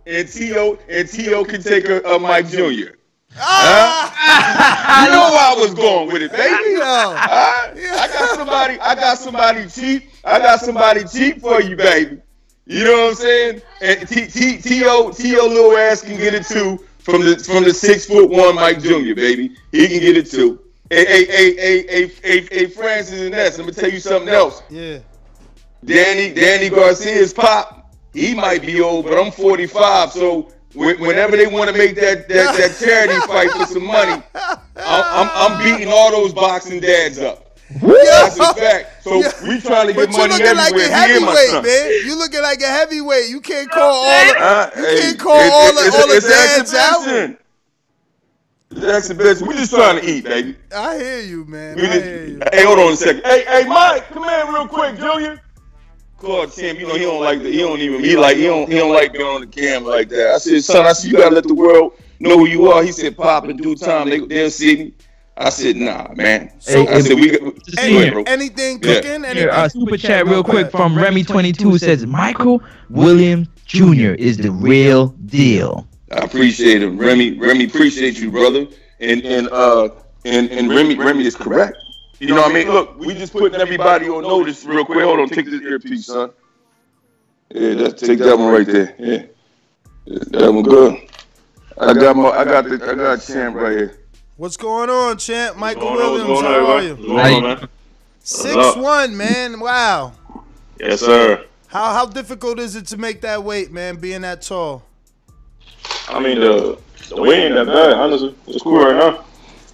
[0.06, 0.80] And T.O.
[0.90, 1.46] and T.O.
[1.46, 2.96] can take a, a Mike Jr.
[3.40, 4.12] Ah!
[4.16, 5.06] Huh?
[5.06, 6.76] you know where I was going with it, baby.
[6.82, 7.16] Huh?
[7.18, 8.80] I got somebody.
[8.80, 10.10] I got somebody cheap.
[10.24, 12.22] I got somebody cheap for you, baby.
[12.66, 13.62] You know what I'm saying?
[13.82, 15.12] And T T T.O.
[15.12, 15.48] T.O.
[15.48, 19.14] little ass can get it too from the from the six foot one Mike Jr.
[19.14, 20.62] Baby, he can get it too.
[20.90, 23.58] Hey, hey, hey, hey, hey, hey, hey, Francis and Ness.
[23.58, 24.64] Let me tell you something else.
[24.70, 25.00] Yeah.
[25.84, 30.12] Danny Danny Garcia's pop, he might be old, but I'm 45.
[30.12, 34.58] So whenever they want to make that, that that charity fight for some money, I'm,
[34.78, 37.43] I'm I'm beating all those boxing dads up.
[37.82, 39.04] That's a fact.
[39.04, 39.18] So
[39.48, 40.92] we trying to But get you money looking like a Me and
[41.26, 41.92] my heavyweight, man.
[42.06, 43.30] You looking like a heavyweight.
[43.30, 45.96] You can't call all the, Uh, you hey, can't call it- all it- the it's
[45.96, 47.00] all a- the it's an dads out.
[47.02, 47.38] exhibition.
[48.72, 49.48] It's an exhibition.
[49.48, 50.56] We just trying to eat, baby.
[50.76, 51.76] I hear you, man.
[51.76, 52.40] We I just- hear you.
[52.52, 53.22] Hey, hold on a second.
[53.26, 55.40] Hey, hey, Mike, come here real quick, Junior.
[56.20, 56.78] Call Tim.
[56.78, 57.52] You know he don't like the.
[57.52, 58.02] He don't even.
[58.04, 58.72] He like he don't.
[58.72, 60.36] He don't like being on the camera like that.
[60.36, 60.86] I said, son.
[60.86, 62.82] I said you gotta let the world know who you are.
[62.82, 64.94] He said, Pop, in due time they they'll see me.
[65.36, 66.52] I said, Nah, man.
[66.66, 67.32] Hey, I said we.
[67.32, 67.42] got-
[67.80, 68.24] Any- Go ahead, bro.
[68.28, 68.96] Anything Yeah.
[68.96, 69.24] cooking?
[69.24, 74.12] Here, uh, super chat real quick from Remy22 says Michael Williams Jr.
[74.14, 75.88] is the real deal.
[76.12, 77.40] I appreciate him, Remy.
[77.40, 78.68] Remy, appreciate you, brother.
[79.00, 79.90] And and uh
[80.26, 81.76] and and Remy Remy is correct.
[82.20, 82.70] You know what I mean?
[82.70, 85.04] Look, we just putting everybody on notice real quick.
[85.04, 86.30] Hold on, take this earpiece, son.
[87.54, 88.96] Yeah, that's take that one right there.
[89.00, 89.24] Yeah,
[90.06, 91.00] Yeah, that one good.
[91.80, 93.98] I got my I got the I got champ right here.
[94.36, 95.58] What's going on, champ?
[95.58, 95.92] Michael?
[95.94, 97.38] Williams, What's going on, how are you?
[97.38, 97.70] On, man?
[98.24, 99.60] Six one, man.
[99.60, 100.14] Wow.
[100.80, 101.46] Yes, sir.
[101.68, 103.98] How how difficult is it to make that weight, man?
[103.98, 104.84] Being that tall.
[106.08, 106.80] I mean the
[107.10, 108.36] the weight ain't that bad, honestly.
[108.48, 109.24] It's cool right now.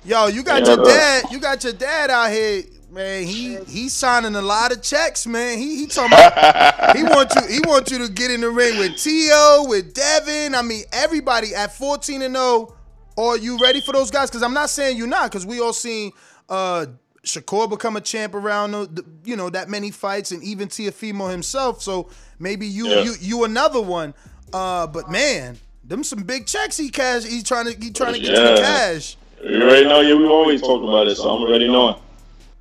[0.04, 1.24] Yo, you got Yeah, your dad.
[1.32, 3.24] You got your dad out here, man.
[3.24, 5.58] He he's signing a lot of checks, man.
[5.58, 8.78] He he talking about he want you he want you to get in the ring
[8.78, 10.54] with Tio, with Devin.
[10.54, 12.74] I mean, everybody at 14 and 0.
[13.18, 14.30] Are you ready for those guys?
[14.30, 16.12] Because I'm not saying you're not, because we all seen
[16.48, 16.86] uh
[17.24, 21.82] Shakur become a champ around the, you know that many fights, and even Teofimo himself.
[21.82, 22.10] So
[22.40, 23.04] maybe you Yeah.
[23.04, 24.14] you you another one.
[24.54, 27.24] Uh, but man, them some big checks he cash.
[27.26, 29.18] He's trying to he trying to get you the cash.
[29.44, 31.96] You already know, yeah, we always talk about it, so I'm already knowing.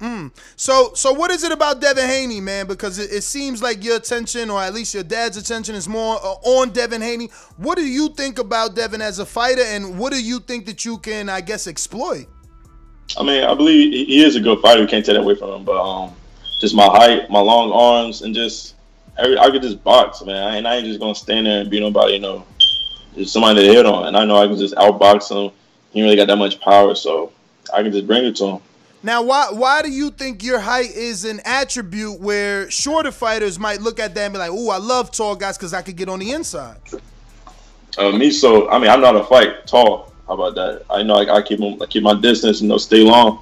[0.00, 0.32] Mm.
[0.54, 2.66] So, so what is it about Devin Haney, man?
[2.66, 6.16] Because it, it seems like your attention, or at least your dad's attention, is more
[6.16, 7.30] uh, on Devin Haney.
[7.56, 10.84] What do you think about Devin as a fighter, and what do you think that
[10.84, 12.26] you can, I guess, exploit?
[13.18, 14.82] I mean, I believe he is a good fighter.
[14.82, 15.64] We can't take that away from him.
[15.64, 16.12] But um,
[16.60, 18.76] just my height, my long arms, and just
[19.16, 20.58] every, I could just box, man.
[20.58, 22.44] And I ain't just gonna stand there and be nobody, you know,
[23.24, 24.06] somebody to hit on.
[24.06, 25.52] And I know I can just outbox him.
[25.90, 27.32] He really got that much power, so
[27.74, 28.62] I can just bring it to him.
[29.02, 33.80] Now, why why do you think your height is an attribute where shorter fighters might
[33.80, 36.08] look at that and be like, "Ooh, I love tall guys because I could get
[36.08, 36.78] on the inside."
[37.96, 40.12] Uh, me, so I mean, I'm not a fight tall.
[40.26, 40.82] How about that?
[40.90, 43.40] I know I, I keep I keep my distance, you know, stay long,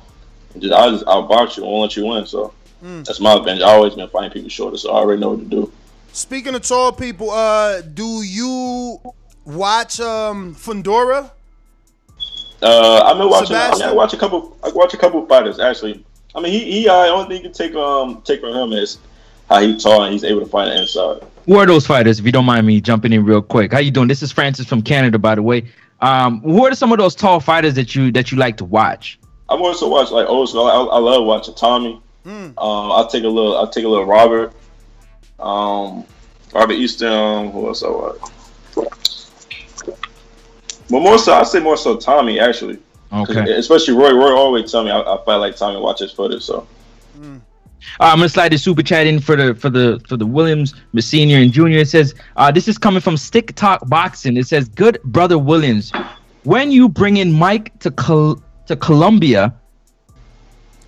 [0.52, 1.64] and just I just outbox you.
[1.64, 2.26] I won't let you win.
[2.26, 2.52] So
[2.84, 3.06] Mm.
[3.06, 3.62] that's my advantage.
[3.62, 5.72] I always been fighting people shorter, so I already know what to do.
[6.12, 9.00] Speaking of tall people, uh, do you
[9.46, 11.30] watch um Fundora?
[12.62, 13.56] Uh, I've been watching.
[13.56, 13.88] I, mean, Sebastian?
[13.88, 14.56] I watch a couple.
[14.62, 16.04] I watch a couple fighters actually.
[16.34, 16.88] I mean, he he.
[16.88, 18.98] Uh, only thing you can take um take from him is
[19.48, 21.22] how he tall and he's able to fight inside.
[21.46, 22.18] Who are those fighters?
[22.18, 24.08] If you don't mind me jumping in real quick, how you doing?
[24.08, 25.66] This is Francis from Canada, by the way.
[26.00, 29.18] Um, who are some of those tall fighters that you that you like to watch?
[29.48, 30.66] I've also watched like old school.
[30.66, 32.00] I, I love watching Tommy.
[32.26, 33.56] Um, I'll take a little.
[33.56, 34.52] I'll take a little Robert.
[35.38, 36.04] Um,
[36.52, 37.08] Robert Easter.
[37.08, 38.16] Who else I watch?
[40.90, 42.78] But more so, I say more so Tommy actually.
[43.12, 43.52] Okay.
[43.52, 44.12] Especially Roy.
[44.12, 45.80] Roy always tell me I, I fight like Tommy.
[45.80, 46.42] Watch his footage.
[46.42, 46.66] So.
[48.00, 50.74] Uh, I'm gonna slide the super chat in for the for the for the Williams
[50.98, 51.78] senior and junior.
[51.78, 54.36] It says uh, this is coming from Stick Talk Boxing.
[54.36, 55.92] It says, "Good brother Williams,
[56.44, 59.54] when you bring in Mike to Col- to Columbia,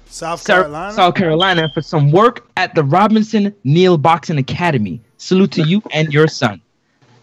[0.06, 0.92] South Carolina.
[0.92, 5.00] South Carolina, for some work at the Robinson Neal Boxing Academy.
[5.18, 6.60] Salute to you and your son."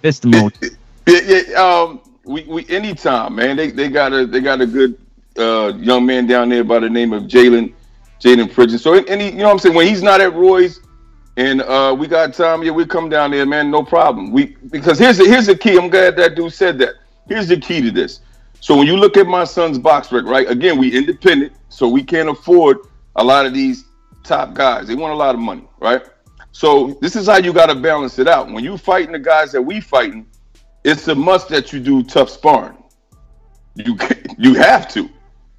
[0.01, 0.63] That's the most.
[1.07, 1.53] Yeah, yeah.
[1.61, 3.55] Um, we, we anytime, man.
[3.55, 4.97] They they got a they got a good
[5.37, 7.73] uh young man down there by the name of Jalen
[8.19, 8.79] Jalen Pridgeon.
[8.79, 10.79] So any you know what I'm saying when he's not at Roy's
[11.37, 13.69] and uh we got time, yeah, we come down there, man.
[13.69, 14.31] No problem.
[14.31, 15.77] We because here's the here's the key.
[15.77, 16.95] I'm glad that dude said that.
[17.27, 18.21] Here's the key to this.
[18.59, 20.49] So when you look at my son's box rec, right?
[20.49, 22.79] Again, we independent, so we can't afford
[23.15, 23.85] a lot of these
[24.23, 24.87] top guys.
[24.87, 26.01] They want a lot of money, right?
[26.51, 28.49] So this is how you got to balance it out.
[28.49, 30.25] When you fighting the guys that we fighting,
[30.85, 32.77] it's a must that you do tough sparring.
[33.73, 33.97] You
[34.37, 35.09] you have to.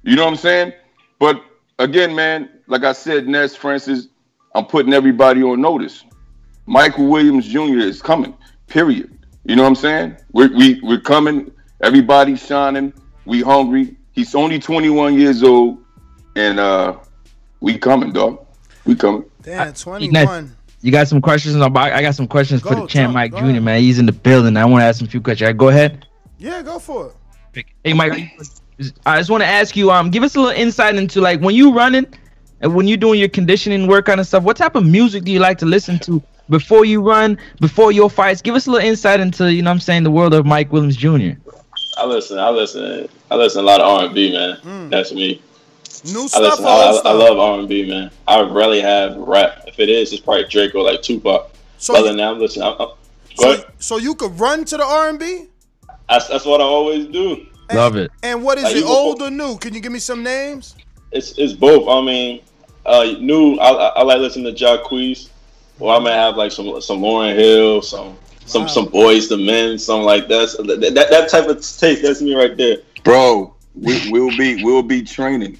[0.03, 0.73] You know what I'm saying?
[1.19, 1.43] But
[1.79, 4.07] again, man, like I said, Ness Francis,
[4.55, 6.05] I'm putting everybody on notice.
[6.65, 7.79] Michael Williams Jr.
[7.79, 8.35] is coming.
[8.67, 9.19] Period.
[9.43, 10.17] You know what I'm saying?
[10.31, 11.51] We're we, we're coming.
[11.81, 12.93] Everybody's shining.
[13.25, 13.97] We hungry.
[14.13, 15.77] He's only 21 years old,
[16.35, 16.97] and uh,
[17.59, 18.45] we coming, dog.
[18.85, 19.25] We coming.
[19.43, 20.56] Damn, Next, 21.
[20.81, 21.55] You got some questions?
[21.55, 23.37] about- I got some questions for the champ Mike Jr.
[23.45, 23.63] ahead.
[23.63, 24.57] Man, he's in the building.
[24.57, 25.53] I want to ask him a few questions.
[25.57, 26.05] Go ahead.
[26.37, 27.11] Yeah, go for
[27.55, 27.65] it.
[27.83, 28.31] Hey Mike,
[29.07, 31.55] I just want to ask you, um, give us a little insight into like when
[31.55, 32.05] you running
[32.61, 34.43] and when you're doing your conditioning work kind of stuff.
[34.43, 38.09] What type of music do you like to listen to before you run, before your
[38.11, 38.43] fights?
[38.43, 40.71] Give us a little insight into, you know, what I'm saying the world of Mike
[40.71, 41.31] Williams Jr.
[41.97, 42.37] I listen.
[42.37, 43.09] I listen.
[43.31, 44.89] I listen a lot of R and B, man.
[44.91, 45.41] That's me.
[46.05, 48.11] New I, listen, I, old I, I love R and B, man.
[48.27, 49.63] I rarely have rap.
[49.67, 51.51] If it is, it's probably Drake or like Tupac.
[51.77, 52.65] So Other you- than that, I'm listening.
[52.67, 52.95] I'm, I'm, go
[53.35, 53.65] So, ahead.
[53.79, 55.45] so you could run to the R and B.
[56.09, 57.45] That's, that's what I always do.
[57.73, 58.11] Love it.
[58.23, 59.57] And what is Like, it, old or new?
[59.57, 60.75] Can you give me some names?
[61.11, 61.87] It's it's both.
[61.89, 62.41] I mean,
[62.85, 63.55] uh, new.
[63.57, 65.29] I, I, I like listening to Jacquees.
[65.79, 69.77] Or I may have like some some Lauryn Hill, some some some boys, the men,
[69.77, 70.49] something like that.
[70.49, 70.95] So that, that.
[71.09, 72.01] That type of taste.
[72.03, 72.77] That's me right there.
[73.03, 75.59] Bro, we, we'll be we'll be training,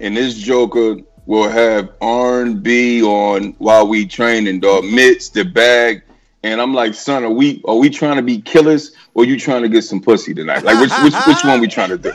[0.00, 0.96] and this Joker
[1.26, 4.60] will have R and B on while we training.
[4.60, 6.02] Dog, mitts, the bag,
[6.42, 9.62] and I'm like, son, are we are we trying to be killers or you trying
[9.62, 10.62] to get some pussy tonight?
[10.62, 12.12] Like, which which which one we trying to do?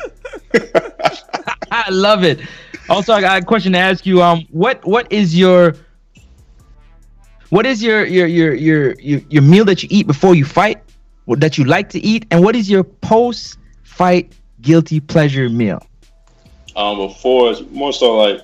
[1.71, 2.41] I love it.
[2.89, 4.21] Also, I got a question to ask you.
[4.21, 5.75] Um, what what is your
[7.49, 10.81] what is your your your your your, your meal that you eat before you fight,
[11.25, 14.31] what that you like to eat, and what is your post fight
[14.61, 15.85] guilty pleasure meal?
[16.76, 18.41] Um, before it's more so like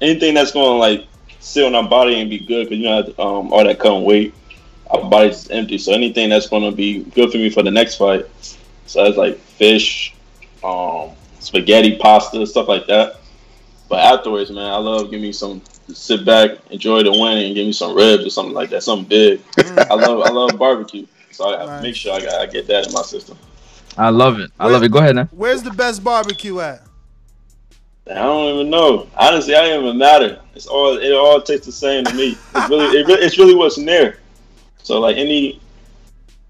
[0.00, 1.06] anything that's going to like
[1.40, 4.34] sit on our body and be good because you know um, all that cutting weight,
[4.90, 5.78] our body's empty.
[5.78, 8.26] So anything that's going to be good for me for the next fight.
[8.86, 10.14] So that's like fish,
[10.62, 13.20] um, spaghetti, pasta, stuff like that.
[13.88, 15.62] But afterwards, man, I love give me some
[15.92, 19.06] sit back, enjoy the win, and give me some ribs or something like that, something
[19.06, 19.40] big.
[19.58, 22.86] I love I love barbecue, so I, I make sure I, got, I get that
[22.86, 23.36] in my system.
[23.96, 24.50] I love it.
[24.58, 24.90] I love it.
[24.90, 25.28] Go ahead now.
[25.30, 26.82] Where's the best barbecue at?
[28.10, 29.08] I don't even know.
[29.16, 30.40] Honestly, I don't even matter.
[30.54, 32.36] It's all it all tastes the same to me.
[32.54, 34.18] It's really, it really it's really what's near.
[34.82, 35.60] So like any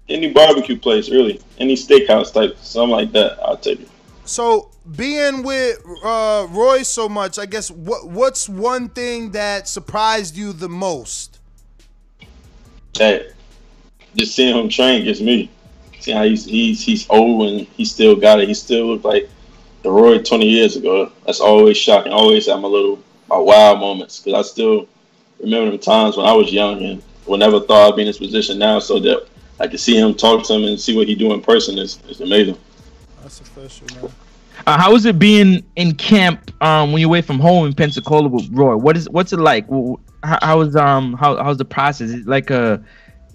[0.09, 3.89] any barbecue place, really, any steakhouse type, something like that, I'll take it.
[4.25, 10.35] So being with uh, Roy so much, I guess what what's one thing that surprised
[10.35, 11.39] you the most?
[12.97, 13.31] Hey,
[14.15, 15.49] just seeing him train gets me.
[15.99, 18.47] See how he's he's he's old and he still got it.
[18.47, 19.29] He still look like
[19.85, 21.11] the Roy 20 years ago.
[21.27, 22.11] That's always shocking.
[22.11, 22.99] Always have my little
[23.29, 24.87] my wild moments because I still
[25.39, 28.17] remember the times when I was young and would never thought I'd be in this
[28.17, 28.79] position now.
[28.79, 29.27] So that
[29.59, 31.99] I can see him, talk to him, and see what he do in person is
[32.09, 32.57] is amazing.
[33.21, 34.11] That's official, man.
[34.65, 38.27] Uh, how is it being in camp um, when you're away from home in Pensacola
[38.27, 38.75] with Roy?
[38.75, 39.69] What is what's it like?
[40.23, 42.09] How, how is um how how's the process?
[42.09, 42.83] Is it like a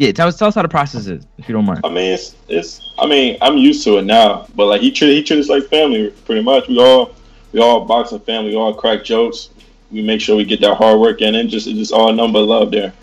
[0.01, 0.13] yeah?
[0.13, 1.83] Tell us tell us how the process is if you don't mind.
[1.85, 5.15] I mean, it's, it's I mean, I'm used to it now, but like he treat
[5.15, 6.69] he treats us like family pretty much.
[6.69, 7.15] We all
[7.53, 8.51] we all boxing family.
[8.51, 9.51] We all crack jokes.
[9.93, 12.41] We make sure we get that hard work in, and just it's just all number
[12.41, 12.95] love there.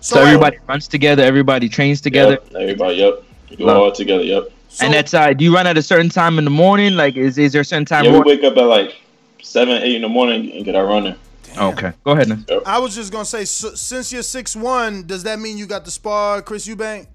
[0.00, 3.24] So, everybody runs together, everybody trains together, Yep, everybody, yep.
[3.48, 3.76] We do Love.
[3.78, 4.52] all together, yep.
[4.82, 5.32] and that's uh.
[5.32, 6.94] Do you run at a certain time in the morning?
[6.94, 8.04] Like, is is there a certain time?
[8.04, 8.96] Yeah, we wake up at like
[9.42, 11.14] seven, eight in the morning and get our running.
[11.56, 12.28] Okay, go ahead.
[12.28, 12.62] Now.
[12.66, 15.84] I was just gonna say, so, since you're six one, does that mean you got
[15.84, 17.06] to spar Chris Eubank?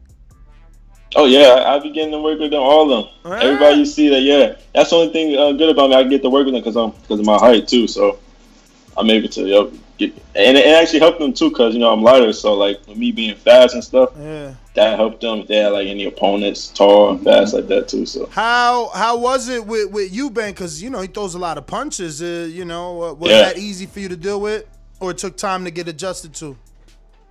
[1.16, 3.34] Oh yeah, I, I be getting to work with them, all of them.
[3.42, 4.56] Everybody you see that, yeah.
[4.76, 5.96] That's the only thing uh, good about me.
[5.96, 7.88] I get to work with them because I'm because of my height too.
[7.88, 8.20] So
[8.96, 12.02] I'm able to yep, get and it actually helped them too because you know I'm
[12.02, 12.34] lighter.
[12.34, 14.54] So like with me being fast and stuff, Yeah.
[14.76, 15.40] that helped them.
[15.40, 18.06] If they had like any opponents tall and fast like that too.
[18.06, 20.50] So How how was it with with Eubank?
[20.56, 22.22] Because you know he throws a lot of punches.
[22.22, 23.42] Uh, you know, was Yeah.
[23.42, 24.66] that easy for you to deal with,
[25.00, 26.58] or it took time to get adjusted to?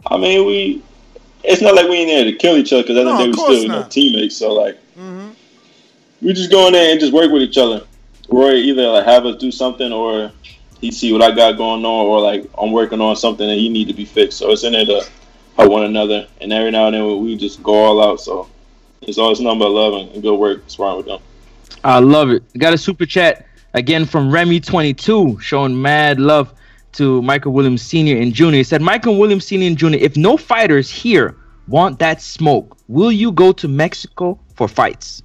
[0.06, 0.82] I mean, we.
[1.44, 3.22] It's not like we ain't there to kill each other because at the No, end
[3.22, 4.36] of of the we course still you know teammates.
[4.36, 5.28] So like Mm-hmm.
[6.20, 7.82] we just go in there and just work with each other.
[8.28, 10.30] Roy either like have us do something or
[10.80, 13.68] he see what I got going on or like I'm working on something that he
[13.68, 14.38] need to be fixed.
[14.38, 15.06] So it's in there to
[15.56, 16.26] help one another.
[16.40, 18.20] And every now and then we just go all out.
[18.20, 18.48] So
[19.02, 21.20] it's always number eleven and good work sparring with them.
[21.84, 22.42] I love it.
[22.58, 26.52] Got a super chat again from Remy22 showing mad love
[26.92, 28.16] to Michael Williams Sr.
[28.16, 28.50] and Jr.
[28.50, 29.66] He said, Michael Williams Sr.
[29.66, 31.36] and Jr., if no fighters here
[31.68, 35.22] want that smoke, will you go to Mexico for fights?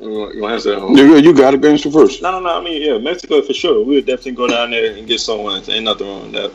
[0.00, 0.88] You want to answer that?
[0.96, 2.22] You, you got it, gangster first.
[2.22, 2.58] No, no, no.
[2.58, 3.84] I mean, yeah, Mexico for sure.
[3.84, 5.62] We would definitely go down there and get someone.
[5.68, 6.52] Ain't nothing wrong with that.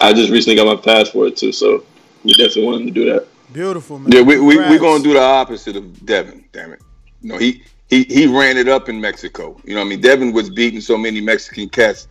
[0.00, 1.84] I just recently got my passport too, so
[2.24, 3.26] we definitely wanted to do that.
[3.52, 4.12] Beautiful, man.
[4.12, 4.80] Yeah, we we we Congrats.
[4.80, 6.44] gonna do the opposite of Devin.
[6.52, 6.82] Damn it.
[7.22, 9.60] No, he he he ran it up in Mexico.
[9.64, 10.00] You know what I mean?
[10.00, 12.08] Devin was beating so many Mexican cats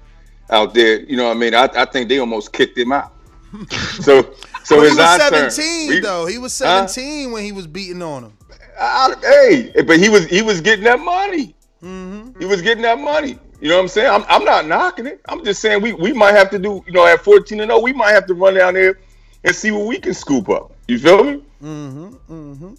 [0.50, 1.02] out there.
[1.02, 1.56] You know what I mean?
[1.56, 3.14] I, I think they almost kicked him out.
[4.02, 4.34] so
[4.64, 5.52] so But he was our turn.
[5.52, 6.26] 17 though.
[6.26, 6.88] He was Huh?
[6.88, 8.34] 17 when he was beating on him.
[8.80, 11.56] I- hey, but he was he was getting that money.
[11.84, 12.40] Mm-hmm.
[12.40, 13.38] He was getting that money.
[13.60, 14.10] You know what I'm saying?
[14.10, 15.22] I'm, I'm not knocking it.
[15.30, 17.80] I'm just saying we, we might have to do, you know, at 14 and 0,
[17.80, 19.00] we might have to run down there
[19.46, 20.74] and see what we can scoop up.
[20.88, 21.44] You feel me?
[21.62, 22.08] Mm-hmm.
[22.30, 22.74] Mm-hmm.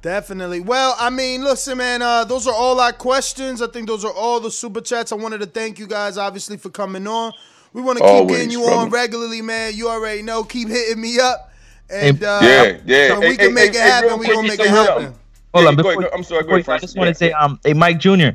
[0.00, 0.60] Definitely.
[0.60, 2.02] Well, I mean, listen, man.
[2.02, 3.60] Uh, those are all our questions.
[3.60, 5.10] I think those are all the super chats.
[5.10, 7.32] I wanted to thank you guys, obviously, for coming on.
[7.72, 8.76] We want to keep Always, getting you brother.
[8.76, 9.74] on regularly, man.
[9.74, 10.44] You already know.
[10.44, 11.50] Keep hitting me up,
[11.90, 13.18] and uh, yeah, yeah.
[13.18, 14.08] when we Hey, can hey, make hey, it happen.
[14.08, 15.02] real we quick, gonna make it something.
[15.04, 15.14] happen.
[15.54, 16.12] Hold Yeah, on, before, ahead.
[16.14, 16.90] I'm sorry, go ahead, I Francis.
[16.90, 17.28] just want to Yeah.
[17.28, 18.28] say, um, hey, Mike Jr.,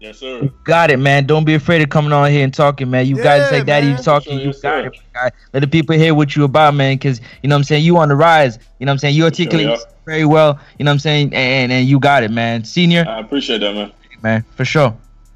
[0.00, 0.42] Yes, sir.
[0.42, 1.26] You got it, man.
[1.26, 3.06] Don't be afraid of coming on here and talking, man.
[3.06, 4.02] You got Yeah, to say, Daddy, you man.
[4.02, 4.32] talking.
[4.32, 4.86] Sure, you yes, got sir.
[4.88, 5.30] it, my guy.
[5.52, 6.96] Let the people hear what you about, man.
[6.96, 7.84] Because you know what I'm saying.
[7.84, 8.58] You on the rise.
[8.80, 9.14] You know what I'm saying.
[9.14, 9.76] You articulate yeah.
[10.04, 10.58] very well.
[10.78, 11.32] You know what I'm saying.
[11.34, 12.64] And and you got it, man.
[12.64, 13.92] Senior, I appreciate that, man.
[14.22, 14.92] man, for sure.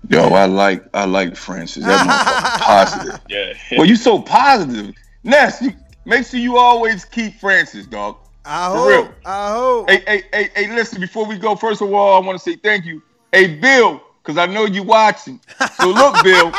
[0.09, 1.85] Yo, I like I like Francis.
[1.85, 3.20] That's motherfucker positive.
[3.28, 3.53] Yeah.
[3.77, 4.95] Well, you so positive.
[5.23, 5.73] Ness, you
[6.07, 8.16] make sure you always keep Francis, dog.
[8.45, 8.89] I For hope.
[8.89, 9.15] real.
[9.24, 9.91] I hope.
[9.91, 12.57] Hey, hey, hey, hey, listen, before we go, first of all, I want to say
[12.57, 13.03] thank you.
[13.33, 15.41] Hey, Bill, because I know you watching.
[15.70, 16.57] So look, Bill.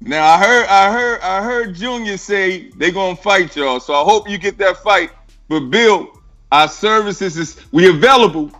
[0.00, 3.80] now I heard I heard I heard Junior say they gonna fight y'all.
[3.80, 5.10] So I hope you get that fight.
[5.48, 6.08] But Bill,
[6.52, 8.50] our services is we available.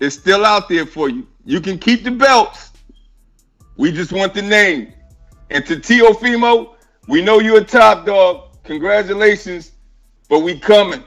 [0.00, 1.26] It's still out there for you.
[1.44, 2.72] You can keep the belts.
[3.76, 4.92] We just want the name.
[5.50, 6.73] And to Teofimo,
[7.06, 8.48] we know you're a top dog.
[8.64, 9.72] Congratulations.
[10.28, 11.04] But we coming.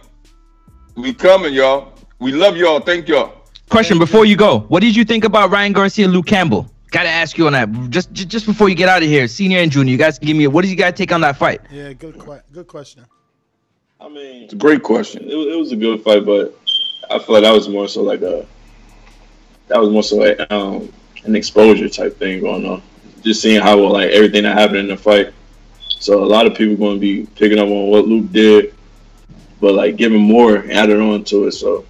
[0.95, 1.93] We coming, y'all.
[2.19, 2.79] We love y'all.
[2.79, 3.33] Thank y'all.
[3.69, 4.59] Question before you go.
[4.61, 6.71] What did you think about Ryan Garcia and Luke Campbell?
[6.91, 7.69] Got to ask you on that.
[7.89, 10.37] Just, just just before you get out of here, senior and junior, you guys give
[10.37, 10.47] me.
[10.47, 11.61] What did you guys take on that fight?
[11.69, 13.03] Yeah, good que- good question.
[13.99, 15.23] I mean, It's a great question.
[15.29, 16.57] it, was- it was a good fight, but
[17.09, 18.45] I feel like that was more so like a
[19.67, 20.91] that was more so like um,
[21.25, 22.81] an exposure type thing going on.
[23.21, 25.33] Just seeing how like everything that happened in the fight.
[25.99, 28.75] So a lot of people going to be picking up on what Luke did,
[29.59, 31.53] but like giving more added on to it.
[31.53, 31.85] So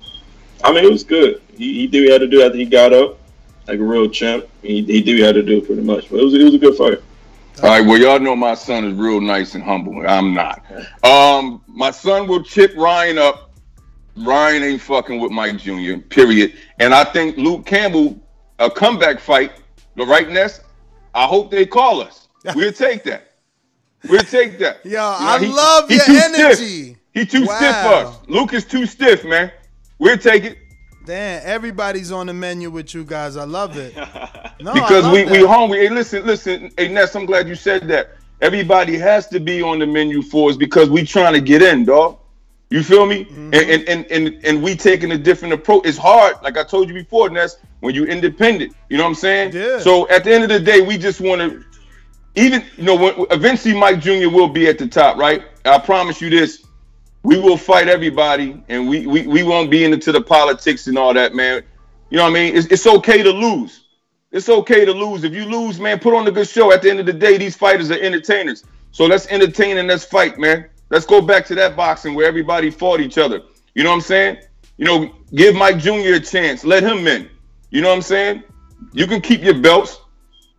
[0.63, 1.41] I mean, it was good.
[1.55, 3.19] He, he did what he had to do after he got up,
[3.67, 4.45] like a real champ.
[4.61, 6.09] He, he did what he had to do pretty much.
[6.09, 7.01] But it was it was a good fight.
[7.63, 10.07] All right, well, y'all know my son is real nice and humble.
[10.07, 10.63] I'm not.
[11.03, 13.51] Um, my son will chip Ryan up.
[14.15, 15.97] Ryan ain't fucking with Mike Jr.
[15.97, 16.53] Period.
[16.79, 18.19] And I think Luke Campbell,
[18.59, 19.53] a comeback fight,
[19.95, 20.61] the right Ness.
[21.15, 22.27] I hope they call us.
[22.55, 23.26] We'll take that.
[24.09, 24.85] We'll take that.
[24.85, 26.35] Yo, You know, I he- love he your too stiff.
[26.39, 26.97] energy.
[27.13, 28.19] He too stiff for us.
[28.27, 29.51] Luke is too stiff, man.
[29.99, 30.57] We'll take it
[31.05, 33.37] Damn, everybody's on the menu with you guys.
[33.37, 33.95] I love it.
[34.59, 35.31] No, because love we that.
[35.31, 35.79] we hungry.
[35.85, 36.71] Hey, listen, listen.
[36.77, 38.15] Hey, Ness, I'm glad you said that.
[38.41, 41.85] Everybody has to be on the menu for us because we trying to get in,
[41.85, 42.17] dog.
[42.71, 43.25] You feel me?
[43.25, 43.53] Mm-hmm.
[43.53, 45.85] And, and and and and we taking a different approach.
[45.85, 47.57] It's hard, like I told you before, Ness.
[47.81, 49.51] When you independent, you know what I'm saying?
[49.53, 49.77] Yeah.
[49.77, 51.63] So at the end of the day, we just want to,
[52.37, 54.29] even you know, when, eventually Mike Jr.
[54.29, 55.43] will be at the top, right?
[55.65, 56.63] I promise you this.
[57.23, 61.13] We will fight everybody, and we we, we won't be into the politics and all
[61.13, 61.63] that, man.
[62.09, 62.55] You know what I mean?
[62.55, 63.85] It's, it's okay to lose.
[64.31, 65.23] It's okay to lose.
[65.23, 66.71] If you lose, man, put on a good show.
[66.71, 68.63] At the end of the day, these fighters are entertainers.
[68.91, 70.69] So let's entertain and let's fight, man.
[70.89, 73.41] Let's go back to that boxing where everybody fought each other.
[73.73, 74.37] You know what I'm saying?
[74.77, 76.13] You know, give Mike Jr.
[76.15, 76.63] a chance.
[76.63, 77.29] Let him in.
[77.71, 78.43] You know what I'm saying?
[78.93, 79.99] You can keep your belts.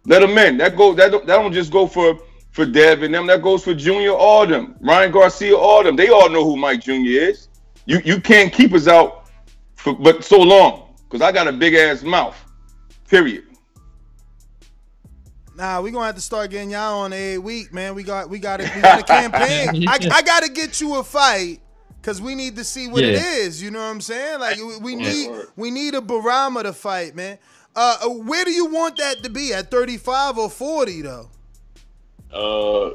[0.09, 0.57] Let him in.
[0.57, 2.19] That go that don't, that don't just go for
[2.51, 3.27] for Dev and them.
[3.27, 4.75] That goes for Junior, all them.
[4.81, 5.97] Ryan Garcia, all them.
[5.97, 6.93] They all know who Mike Jr.
[7.31, 7.49] is.
[7.85, 9.29] You you can't keep us out
[9.77, 12.37] for but so long because I got a big ass mouth.
[13.09, 13.45] Period.
[15.57, 17.95] Nah, we gonna have to start getting y'all on a week, man.
[17.95, 18.75] We got we got it.
[18.75, 19.89] We got a campaign.
[19.89, 21.61] I, I gotta get you a fight
[22.01, 23.21] because we need to see what it Yeah.
[23.45, 23.61] is.
[23.61, 24.41] You know what I'm saying?
[24.41, 27.39] Like we, we need we need a barometer fight, man.
[27.81, 29.55] Uh, where do you want that to be?
[29.55, 31.29] At 35 or 40 though?
[32.33, 32.91] Uh,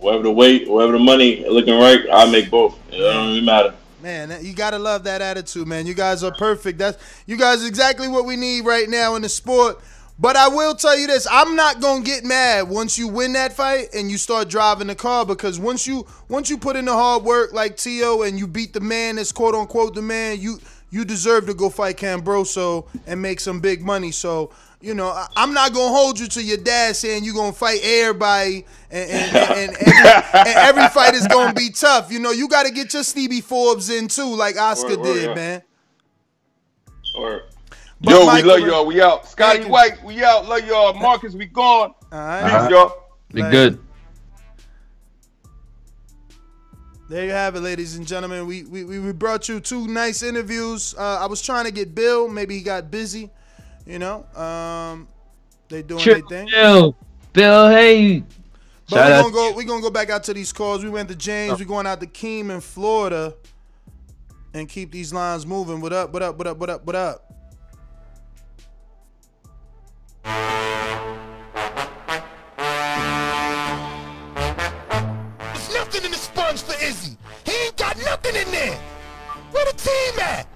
[0.00, 2.78] whatever the weight, whatever the money looking right, I make both.
[2.90, 3.74] It don't really matter.
[4.02, 5.86] Man, you gotta love that attitude, man.
[5.86, 6.78] You guys are perfect.
[6.78, 6.96] That's
[7.26, 9.78] you guys are exactly what we need right now in the sport.
[10.18, 13.52] But I will tell you this: I'm not gonna get mad once you win that
[13.52, 16.94] fight and you start driving the car because once you once you put in the
[16.94, 20.58] hard work like Tio and you beat the man that's quote unquote the man, you
[20.92, 24.12] you deserve to go fight Cambroso and make some big money.
[24.12, 24.50] So.
[24.84, 27.78] You know, I- I'm not gonna hold you to your dad saying you're gonna fight
[27.84, 32.10] everybody, and, and, and, and every, and every fight is gonna be tough.
[32.10, 35.14] You know, you got to get your Stevie Forbes in too, like Oscar Word, word,
[35.14, 35.34] did, yeah.
[35.36, 35.62] man.
[37.16, 37.42] Or
[38.00, 38.86] But Yo, Michael- we love y'all.
[38.86, 39.28] We out.
[39.28, 39.72] Scotty Thank you.
[39.72, 40.48] White, we out.
[40.48, 40.94] Love y'all.
[40.94, 41.94] Marcus, we gone.
[42.10, 42.62] All right.
[42.62, 42.92] Peace, y'all.
[43.32, 43.78] Be good.
[47.12, 48.46] There you have it, ladies and gentlemen.
[48.46, 50.94] We we, we brought you two nice interviews.
[50.96, 52.26] Uh, I was trying to get Bill.
[52.26, 53.28] Maybe he got busy.
[53.84, 55.06] You know, um,
[55.68, 56.48] they doing their Chill, thing.
[56.48, 56.96] Bill.
[57.34, 58.24] Bill, hey.
[58.88, 59.52] But we're gonna go.
[59.54, 60.82] We're gonna go back out to these calls.
[60.82, 61.58] We went to James.
[61.58, 63.34] We're going out to Keem in Florida,
[64.54, 65.82] and keep these lines moving.
[65.82, 66.14] What up?
[66.14, 66.38] What up?
[66.38, 66.56] What up?
[66.56, 66.86] What up?
[66.86, 67.28] What up?
[79.84, 80.46] Where the team at?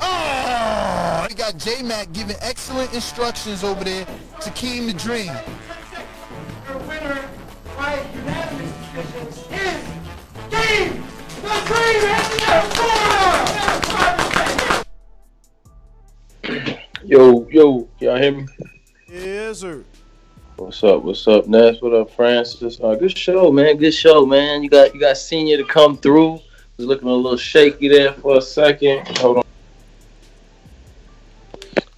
[0.00, 5.32] Oh, we got J Mac giving excellent instructions over there to Keem the Dream.
[6.68, 7.28] Your winner
[7.76, 9.84] by unanimous decision is
[10.50, 11.04] Game
[11.42, 12.00] the Dream Green
[12.72, 14.84] Florida!
[17.04, 18.46] Yo, yo, y'all hear me?
[19.08, 19.84] Yes, sir.
[20.56, 21.02] What's up?
[21.02, 21.80] What's up, Ness?
[21.80, 22.78] What up, Francis?
[22.80, 23.78] Uh, good show, man.
[23.78, 24.62] Good show, man.
[24.62, 26.38] You got you got senior to come through.
[26.84, 29.06] Looking a little shaky there for a second.
[29.18, 29.44] Hold on.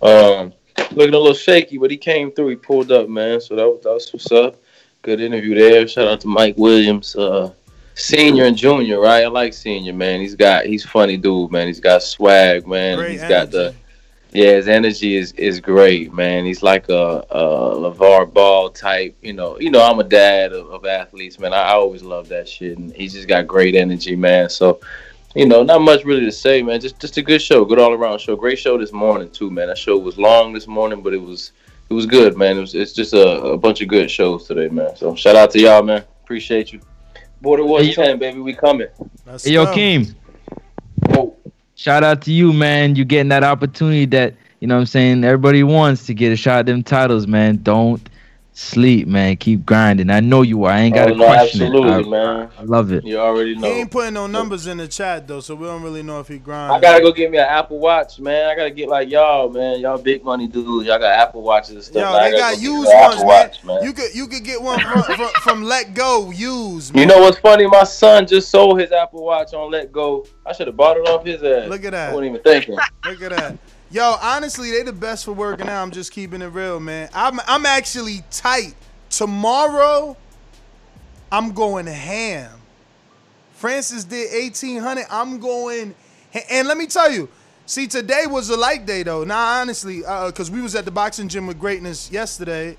[0.03, 0.53] Um,
[0.91, 2.49] looking a little shaky, but he came through.
[2.49, 3.41] He pulled up, man.
[3.41, 4.57] So that was, that was what's up.
[5.03, 5.87] Good interview there.
[5.87, 7.53] Shout out to Mike Williams, uh,
[7.95, 9.25] senior and junior, right?
[9.25, 10.21] I like senior, man.
[10.21, 11.67] He's got he's funny dude, man.
[11.67, 12.99] He's got swag, man.
[12.99, 13.35] Great He's energy.
[13.35, 13.75] got the
[14.33, 16.45] yeah, his energy is is great, man.
[16.45, 17.45] He's like a, a
[17.77, 19.59] LaVar Ball type, you know.
[19.61, 21.53] You know, I'm a dad of, of athletes, man.
[21.53, 24.49] I, I always love that shit, and he's just got great energy, man.
[24.49, 24.81] So,
[25.35, 26.81] you know, not much really to say, man.
[26.81, 28.35] Just just a good show, good all around show.
[28.35, 29.69] Great show this morning too, man.
[29.69, 31.53] That show was long this morning, but it was
[31.91, 32.57] it was good, man.
[32.57, 34.97] It was it's just a, a bunch of good shows today, man.
[34.97, 36.05] So shout out to y'all, man.
[36.25, 36.81] Appreciate you.
[37.43, 38.87] Border Wars 10, baby, we coming.
[39.43, 39.75] Hey, yo, go.
[39.75, 40.15] Keem.
[41.83, 42.95] Shout out to you, man.
[42.95, 46.37] You getting that opportunity that, you know what I'm saying, everybody wants to get a
[46.37, 47.61] shot at them titles, man.
[47.61, 48.01] Don't
[48.53, 49.37] sleep, man.
[49.37, 50.11] Keep grinding.
[50.11, 50.73] I know you are.
[50.73, 52.07] I ain't got to Oh, no, question absolutely, it.
[52.07, 52.51] I, man.
[52.59, 53.05] I love it.
[53.05, 53.67] You already know.
[53.67, 53.81] He know.
[53.81, 56.39] ain't putting no numbers in the chat though, so we don't really know if he
[56.39, 56.77] grinding.
[56.77, 58.51] I gotta go get me an Apple Watch, man.
[58.51, 59.81] I gotta get like y'all, man.
[59.81, 60.87] Y'all big money dudes.
[60.87, 61.97] Y'all got Apple Watches and stuff.
[61.97, 63.27] Yo, Now I they gotta go used an ones, Apple man.
[63.27, 63.83] Watch, man.
[63.83, 66.95] You could you could get one from, from, from letgo used.
[66.95, 67.03] Man.
[67.03, 67.67] You know what's funny?
[67.67, 70.27] My son just sold his Apple Watch on letgo.
[70.47, 71.69] I should have bought it off his ass.
[71.69, 72.11] Look at that.
[72.11, 72.77] I wasn't even thinking.
[73.05, 73.59] Look at that.
[73.93, 75.83] Yo, honestly, they the best for working out.
[75.83, 77.11] I'm just keeping it real, man.
[77.13, 78.75] I'm I'm actually tight.
[79.11, 80.17] Tomorrow,
[81.31, 82.59] I'm going ham.
[83.53, 85.05] Francis did 1800.
[85.11, 85.95] I'm going,
[86.51, 87.29] and let me tell you.
[87.67, 89.25] See, today was a light day though.
[89.25, 92.79] Now, honestly, uh, because we was at the boxing gym with greatness yesterday,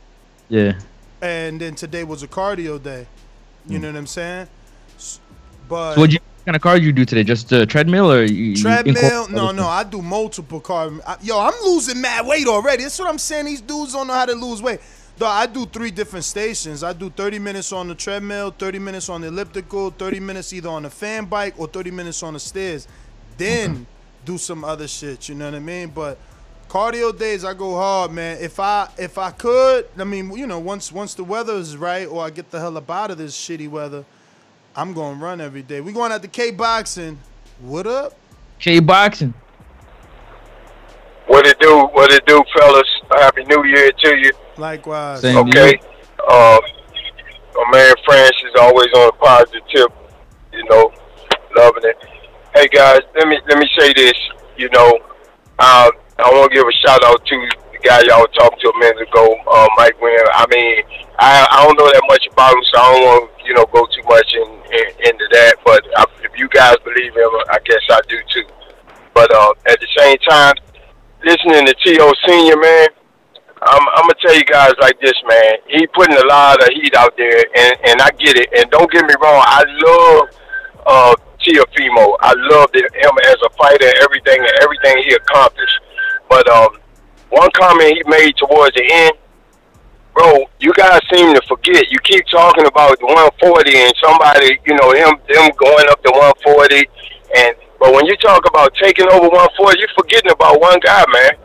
[0.49, 0.79] Yeah.
[1.21, 3.05] and then today was a cardio day.
[3.67, 3.81] You mm.
[3.81, 4.47] know what I'm saying?
[5.69, 7.23] But So what you kind of card you do today?
[7.23, 8.95] Just a treadmill or you, you Treadmill?
[8.95, 11.01] incorporate No, no, I do multiple carb.
[11.05, 12.83] I, yo, I'm losing mad weight already.
[12.83, 13.45] That's what I'm saying.
[13.45, 14.81] These dudes don't know how to lose weight.
[15.17, 16.83] Though I do three different stations.
[16.83, 20.69] I do 30 minutes on the treadmill, 30 minutes on the elliptical, 30 minutes either
[20.69, 22.87] on the fan bike or 30 minutes on the stairs.
[23.37, 23.85] Then
[24.25, 25.29] do some other shit.
[25.29, 25.89] You know what I mean?
[25.89, 26.17] But
[26.67, 28.37] cardio days, I go hard, man.
[28.41, 32.07] If I if I could, I mean, you know, once once the weather is right
[32.07, 34.03] or I get the hell up out of this shitty weather,
[34.75, 35.81] I'm going to run every day.
[35.81, 37.19] We going out to K boxing.
[37.61, 38.13] What up?
[38.59, 39.33] K boxing.
[41.27, 41.85] What it do?
[41.93, 42.87] What it do, fellas?
[43.11, 44.31] Happy New Year to you.
[44.57, 45.21] Likewise.
[45.21, 45.79] Same to okay.
[46.29, 46.59] Um,
[47.55, 49.91] my man France is always on a positive tip.
[50.51, 50.91] You know,
[51.55, 51.97] loving it.
[52.55, 54.13] Hey guys, let me let me say this.
[54.57, 54.99] You know,
[55.59, 55.89] uh,
[56.19, 58.79] I want to give a shout out to the guy y'all were talking to a
[58.79, 60.19] minute ago, uh, Mike Wynn.
[60.33, 60.83] I mean,
[61.19, 63.65] I I don't know that much about him, so I don't want to you know
[63.71, 65.55] go too much in, in into that.
[65.65, 68.47] But I, if you guys believe him, I guess I do too.
[69.13, 70.55] But uh, at the same time,
[71.23, 72.11] listening to T.O.
[72.27, 72.87] Senior, man,
[73.61, 75.53] I'm, I'm gonna tell you guys like this, man.
[75.67, 78.49] He putting a lot of heat out there, and and I get it.
[78.57, 80.29] And don't get me wrong, I love
[80.85, 82.15] uh, Teofimo.
[82.21, 85.79] I love him as a fighter, everything and everything he accomplished.
[86.29, 86.69] But um,
[87.29, 89.13] one comment he made towards the end,
[90.13, 91.91] bro, you guys seem to forget.
[91.91, 96.11] You keep talking about the 140 and somebody, you know, him them going up to
[96.13, 96.85] 140,
[97.35, 101.35] and but when you talk about taking over 140, you're forgetting about one guy, man.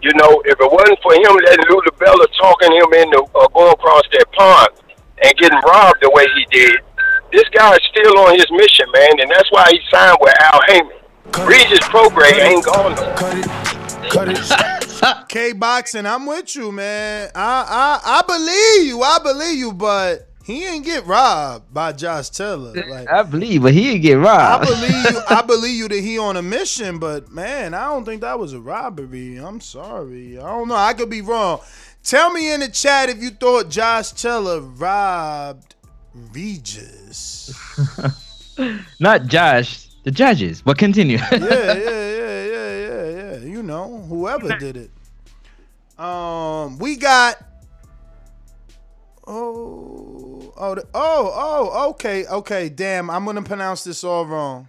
[0.00, 3.72] You know, if it wasn't for him letting Lou DiBella talking him into uh, going
[3.72, 4.68] across that pond
[5.22, 6.80] and getting robbed the way he did,
[7.30, 10.60] this guy is still on his mission, man, and that's why he signed with Al
[10.68, 10.96] Haymon.
[11.46, 13.81] Regis Prograis ain't gone.
[15.28, 17.30] K boxing, I'm with you, man.
[17.34, 19.02] I I I believe you.
[19.02, 22.72] I believe you, but he ain't get robbed by Josh Taylor.
[22.88, 24.66] Like I believe, but he didn't get I robbed.
[24.66, 25.20] believe you.
[25.28, 28.52] I believe you that he on a mission, but man, I don't think that was
[28.52, 29.36] a robbery.
[29.36, 30.38] I'm sorry.
[30.38, 30.76] I don't know.
[30.76, 31.60] I could be wrong.
[32.02, 35.74] Tell me in the chat if you thought Josh Taylor robbed
[36.32, 37.54] Regis.
[39.00, 40.60] Not Josh, the judges.
[40.62, 41.18] But continue.
[41.18, 42.61] yeah, yeah, yeah, yeah, yeah, yeah.
[43.42, 44.90] You know, whoever did it.
[46.02, 47.36] Um, we got.
[49.26, 51.90] Oh, oh, oh, oh.
[51.90, 52.68] Okay, okay.
[52.68, 54.68] Damn, I'm gonna pronounce this all wrong.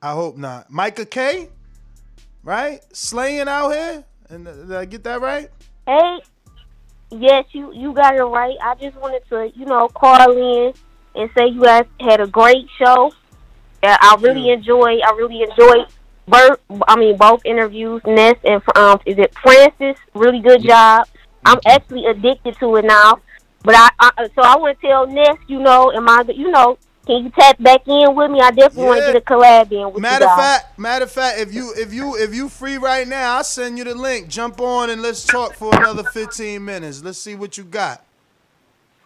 [0.00, 0.70] I hope not.
[0.70, 1.48] Micah K,
[2.42, 2.80] right?
[2.94, 4.04] Slaying out here.
[4.28, 5.48] And uh, did I get that right?
[5.86, 6.18] Hey,
[7.10, 8.56] yes, you you got it right.
[8.62, 10.72] I just wanted to, you know, call in
[11.14, 13.12] and say you guys had a great show.
[13.82, 14.98] Yeah, I really enjoy.
[14.98, 15.86] I really enjoyed.
[16.28, 18.00] Bert, I mean, both interviews.
[18.06, 19.98] Ness and um, is it Francis?
[20.14, 21.06] Really good job.
[21.44, 23.20] I'm actually addicted to it now.
[23.64, 26.78] But I, I so I want to tell Ness, you know, and my, you know,
[27.06, 28.40] can you tap back in with me?
[28.40, 31.10] I definitely want to get a collab in with Matter you of fact, matter of
[31.10, 34.28] fact, if you if you if you free right now, I'll send you the link.
[34.28, 37.02] Jump on and let's talk for another 15 minutes.
[37.02, 38.04] Let's see what you got.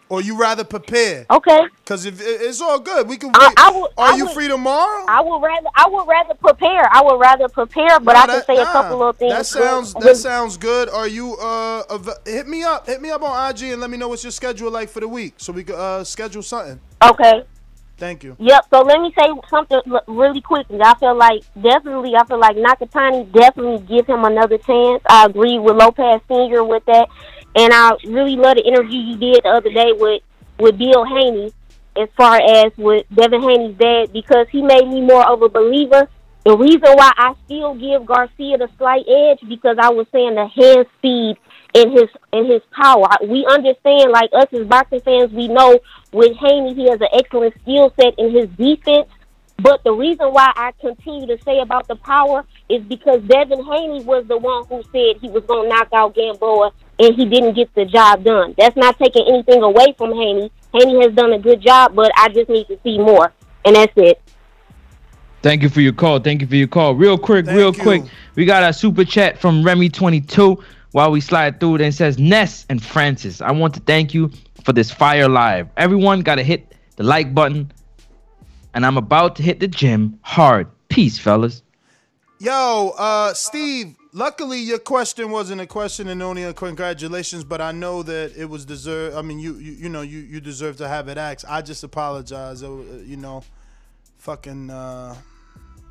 [0.09, 1.25] Or you rather prepare?
[1.29, 1.59] Okay.
[1.85, 3.31] Cause if it's all good, we can.
[3.33, 3.53] I.
[3.57, 5.05] I would, Are I you would- free tomorrow?
[5.07, 6.87] I would rather I would rather prepare.
[6.93, 9.33] I would rather prepare, but No, I can say a couple of things.
[9.33, 10.87] That sounds that sounds good.
[10.89, 13.97] Are you uh av- hit me up hit me up on IG and let me
[13.97, 16.79] know what's your schedule like for the week so we could uh schedule something.
[17.03, 17.43] Okay.
[17.97, 18.35] Thank you.
[18.39, 18.65] Yep.
[18.69, 20.79] So let me say something really quickly.
[20.81, 25.01] I feel like definitely, I feel like Nakatani definitely give him another chance.
[25.09, 27.07] I agree with Lopez Senior with that,
[27.57, 30.21] and I really love the interview you did the other day with
[30.59, 31.51] with Bill Haney,
[31.97, 36.07] as far as with Devin Haney's dad, because he made me more of a believer.
[36.45, 40.47] The reason why I still give Garcia the slight edge because I was saying the
[40.47, 41.37] hand speed
[41.73, 43.09] in his in his power.
[43.27, 45.79] We understand, like us as boxing fans, we know
[46.13, 49.09] with Haney he has an excellent skill set in his defense.
[49.57, 54.03] But the reason why I continue to say about the power is because Devin Haney
[54.03, 57.53] was the one who said he was going to knock out Gamboa, and he didn't
[57.53, 58.55] get the job done.
[58.57, 60.51] That's not taking anything away from Haney.
[60.73, 63.31] Haney has done a good job, but I just need to see more,
[63.65, 64.21] and that's it.
[65.41, 66.19] Thank you for your call.
[66.19, 66.95] Thank you for your call.
[66.95, 68.03] Real quick, real quick.
[68.35, 70.61] We got a super chat from Remy22
[70.91, 73.39] while we slide through it and it says Ness and Francis.
[73.39, 74.31] I want to thank you
[74.63, 75.69] for this fire live.
[75.77, 77.71] Everyone gotta hit the like button.
[78.73, 80.67] And I'm about to hit the gym hard.
[80.89, 81.63] Peace, fellas.
[82.39, 83.95] Yo, uh, Steve.
[84.13, 88.45] Luckily, your question wasn't a question and only a congratulations, but I know that it
[88.45, 89.15] was deserved.
[89.15, 91.45] I mean, you, you, you know, you, you deserve to have it asked.
[91.47, 92.61] I just apologize.
[92.63, 93.43] Uh, you know,
[94.17, 94.69] fucking.
[94.69, 95.15] Uh,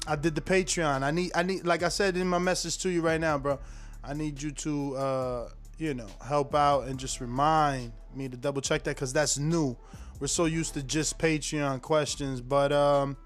[0.06, 1.02] I did the Patreon.
[1.02, 3.58] I need, I need, like I said in my message to you right now, bro.
[4.04, 5.48] I need you to, uh,
[5.78, 9.76] you know, help out and just remind me to double check that because that's new.
[10.20, 13.16] We're so used to just Patreon questions, but um,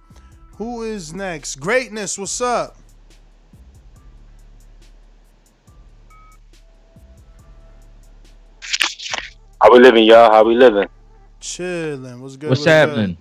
[0.57, 1.57] who is next?
[1.57, 2.79] Greatness, what's up?
[9.71, 10.33] How we living, y'all?
[10.33, 10.89] How we living?
[11.39, 12.21] Chilling.
[12.21, 12.49] What's good?
[12.51, 12.89] What's good?
[12.89, 13.17] happening?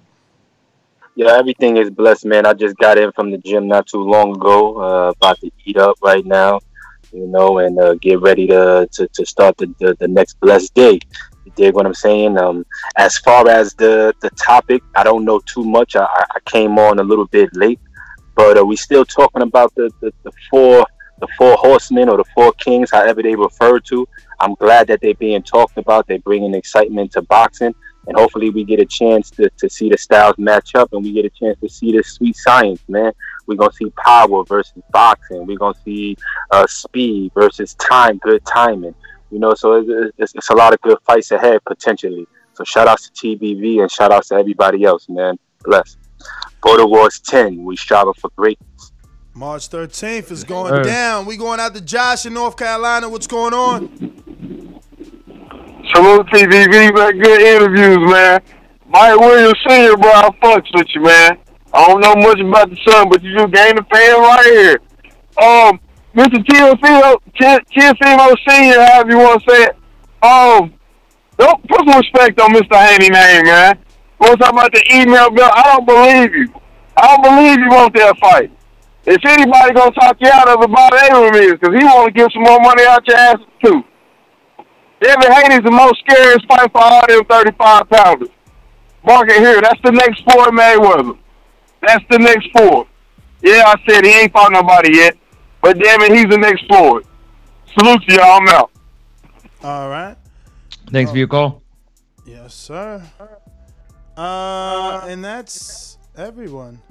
[1.14, 2.48] Yeah, everything is blessed, man.
[2.48, 4.82] I just got in from the gym not too long ago.
[4.82, 6.60] Uh, about to eat up right now,
[7.14, 10.74] you know, and uh, get ready to to, to start the, the the next blessed
[10.74, 11.00] day.
[11.46, 12.40] You dig what I'm saying?
[12.40, 12.66] Um,
[12.98, 15.96] as far as the the topic, I don't know too much.
[15.96, 17.80] I, I I came on a little bit late,
[18.34, 20.88] but uh, we still talking about the, the the four
[21.20, 24.08] the four horsemen or the four kings, however they refer to.
[24.40, 26.08] I'm glad that they're being talked about.
[26.08, 27.74] They're bringing excitement to boxing,
[28.08, 31.12] and hopefully we get a chance to, to see the styles match up, and we
[31.12, 33.12] get a chance to see the sweet science, man.
[33.48, 35.46] We're gonna see power versus boxing.
[35.46, 36.16] We're gonna see
[36.52, 38.96] uh, speed versus time, good timing.
[39.32, 42.28] You know, so it's, it's, it's a lot of good fights ahead potentially.
[42.54, 45.38] So shout outs to TBV and shout outs to everybody else, man.
[45.64, 45.98] Bless.
[46.62, 47.64] Border Wars 10.
[47.64, 48.92] We striving for greatness.
[49.34, 50.84] March 13th is going Sir.
[50.84, 51.26] down.
[51.26, 53.08] We going out to Josh in North Carolina.
[53.08, 53.88] What's going on?
[55.94, 57.18] Salute TVV, man.
[57.20, 58.42] Good interviews, man.
[58.88, 61.38] Mike Williams Sr., bro, I fucks with you, man.
[61.74, 64.80] I don't know much about the son, but you just gained a fan right here.
[65.42, 65.80] Um,
[66.16, 66.44] Mr.
[66.44, 69.76] Teofimo, Teofimo Sr., however you want to say it.
[70.24, 70.74] Um,
[71.38, 72.76] don't put some respect on Mr.
[72.76, 73.78] Haney name, man.
[74.20, 75.50] Want to talk about the email bill?
[75.54, 76.54] I don't believe you.
[76.98, 78.52] I don't believe you want that fight.
[79.06, 82.12] If anybody gonna talk you out of it, Bob Arum is, because he want to
[82.12, 83.84] give some more money out your ass too.
[85.02, 88.30] Devin Haney's the most scariest fight for all them 35 pounders.
[89.06, 89.62] Mark it here.
[89.62, 91.18] That's the next Floyd Mayweather.
[91.82, 92.88] That's the next Floyd.
[93.42, 95.16] Yeah, I said he ain't fought nobody yet,
[95.62, 97.06] but damn it, he's the next Floyd.
[97.78, 98.42] Salute to y'all.
[98.42, 98.72] I'm out.
[99.64, 100.18] All right.
[100.92, 101.62] Thanks for your call.
[102.26, 103.02] Yes, sir.
[104.18, 106.82] Uh, and that's everyone.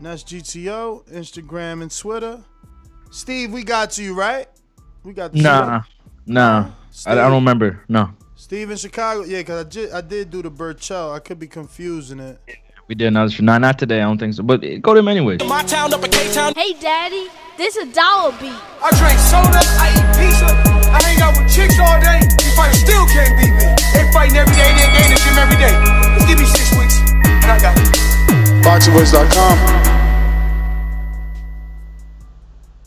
[0.00, 2.40] And that's GTO, Instagram, and Twitter.
[3.10, 4.48] Steve, we got to you, right?
[5.04, 5.82] We got the Nah,
[6.24, 6.70] nah.
[7.04, 7.84] I, I don't remember.
[7.86, 9.24] No, Steve in Chicago.
[9.24, 11.14] Yeah, because I, ju- I did do the Berchelt.
[11.14, 12.40] I could be confusing it.
[12.88, 13.44] we did another show.
[13.44, 14.00] Nah, not today.
[14.00, 14.42] I don't think so.
[14.42, 15.36] But go to him anyway.
[15.46, 16.54] My town up in K-Town.
[16.56, 17.28] Hey, Daddy,
[17.58, 18.56] this a dollar beat.
[18.80, 20.48] I drink soda, I eat pizza,
[20.96, 22.20] I hang out with chicks all day.
[22.40, 23.68] These fighters still can't beat me.
[23.92, 25.76] They fighting every day, they they in the gym every day.
[26.16, 27.99] Just give me six weeks, and I got it.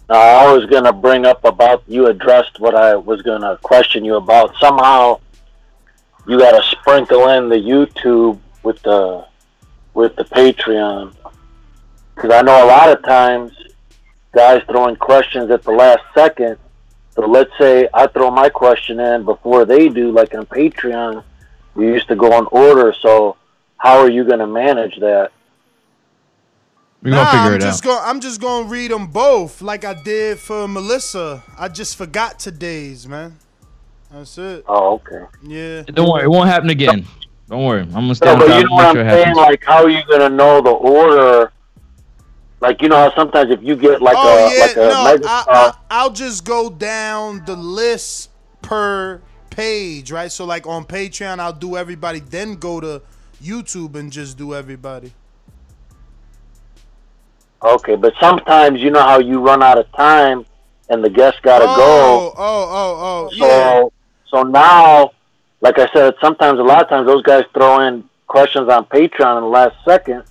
[0.10, 3.57] Uh, I was going to bring up about you addressed what I was going to
[3.61, 4.55] question you about.
[4.61, 5.19] Somehow
[6.26, 9.26] you got to sprinkle in the YouTube with the
[9.93, 11.14] with the Patreon
[12.15, 13.51] because I know a lot of times
[14.31, 16.55] guys throwing questions at the last second.
[17.11, 21.26] So let's say I throw my question in before they do, like on Patreon.
[21.76, 22.93] We used to go in order.
[23.01, 23.35] So
[23.76, 25.34] how are you going to manage that?
[27.03, 27.84] We're gonna Nah, figure I'm it just out.
[27.84, 31.43] Gonna, I'm just gonna read them both like I did for Melissa.
[31.57, 33.39] I just forgot today's, man.
[34.11, 34.65] That's it.
[34.67, 35.25] Oh, okay.
[35.41, 35.84] Yeah.
[35.88, 37.05] Don't worry, it won't happen again.
[37.49, 38.57] Don't worry, I'm gonna stay No, on but top.
[38.57, 39.35] you know make what I'm it saying?
[39.35, 39.38] happens.
[39.38, 41.51] Like, how are you going to know the order?
[42.61, 45.03] Like, you know how sometimes if you get like oh a yeah, like a no,
[45.03, 48.30] mega I, I, I'll just go down the list
[48.61, 50.31] per page, right?
[50.31, 53.01] So like on Patreon, I'll do everybody, then go to
[53.41, 55.13] YouTube and just do everybody.
[57.64, 60.45] Okay, but sometimes you know how you run out of time
[60.90, 62.34] and the guest got to oh, go.
[62.38, 63.84] Oh, oh, oh, So, yeah.
[64.30, 65.11] so now,
[65.61, 69.38] like I said, sometimes a lot of times those guys throw in questions on Patreon
[69.38, 70.23] in the last second.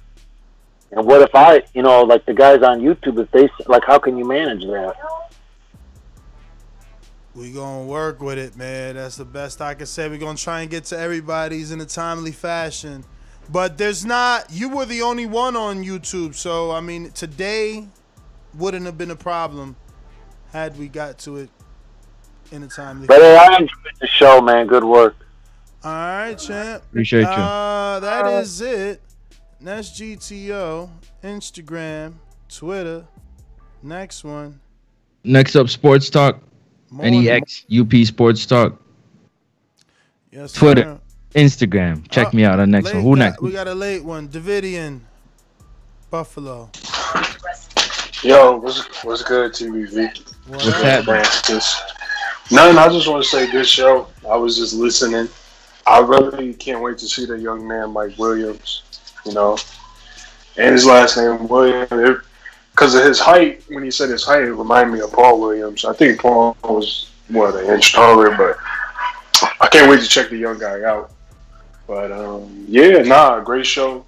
[0.91, 3.99] And what if I, you know, like the guys on YouTube, if they like, how
[3.99, 4.95] can you manage that?
[7.35, 8.97] We gonna work with it, man.
[8.97, 10.07] That's the best I can say.
[10.07, 13.05] We're gonna try and get to everybody's in a timely fashion.
[13.53, 14.47] But there's not.
[14.51, 17.87] You were the only one on YouTube, so I mean, today
[18.55, 19.77] wouldn't have been a problem
[20.53, 21.51] had we got to it
[22.51, 23.07] in a timely.
[23.07, 24.67] But hey, I enjoyed the show, man.
[24.67, 25.17] Good work.
[25.85, 26.83] All right, champ.
[26.85, 27.27] Appreciate you.
[27.27, 29.03] Uh, that is it.
[29.61, 30.89] That's GTO,
[31.23, 32.15] Instagram,
[32.49, 33.07] Twitter.
[33.83, 34.61] Next one.
[35.25, 36.41] Next up, sports talk.
[36.91, 37.25] Morning.
[37.25, 38.81] NEX UP Sports Talk.
[40.31, 41.01] Yes, Twitter, sir.
[41.35, 42.09] Instagram.
[42.11, 43.03] Check me out on next Late one.
[43.05, 43.41] Who got- next?
[43.43, 44.29] We got a late one.
[44.29, 45.01] Davidian,
[46.11, 46.71] Buffalo.
[48.23, 50.09] Yo, what's what's good, TVV?
[50.47, 51.25] What's happening?
[51.45, 51.83] Just
[52.51, 52.79] nothing.
[52.79, 54.07] I just want to say good show.
[54.29, 55.29] I was just listening.
[55.87, 58.83] I really can't wait to see the young man Mike Williams.
[59.27, 59.57] You know,
[60.57, 62.23] and his last name Williams.
[62.71, 65.85] Because of his height, when he said his height, it reminded me of Paul Williams.
[65.85, 68.57] I think Paul was what an inch taller, but
[69.61, 71.12] I can't wait to check the young guy out.
[71.93, 74.07] But um, yeah, nah, great show.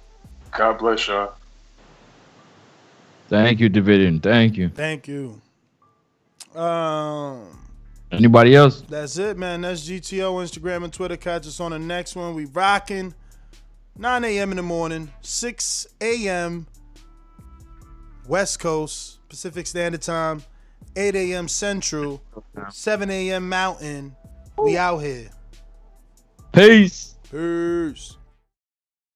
[0.57, 1.35] God bless y'all.
[3.29, 4.23] Thank you, Davidian.
[4.23, 4.69] Thank you.
[4.69, 5.39] Thank you.
[6.55, 7.59] Um,
[8.11, 8.81] Anybody else?
[8.81, 9.61] that's it, man.
[9.61, 11.15] That's GTO, Instagram, and Twitter.
[11.15, 12.33] Catch us on the next one.
[12.33, 13.13] We rocking
[13.99, 14.49] 9 a.m.
[14.49, 16.65] in the morning, 6 a.m.
[18.27, 20.41] West Coast, Pacific Standard Time,
[20.95, 21.47] 8 a.m.
[21.47, 22.23] Central,
[22.71, 23.47] 7 a.m.
[23.47, 24.15] Mountain.
[24.57, 25.29] We out here.
[26.51, 27.14] Peace.
[27.35, 28.15] Peace.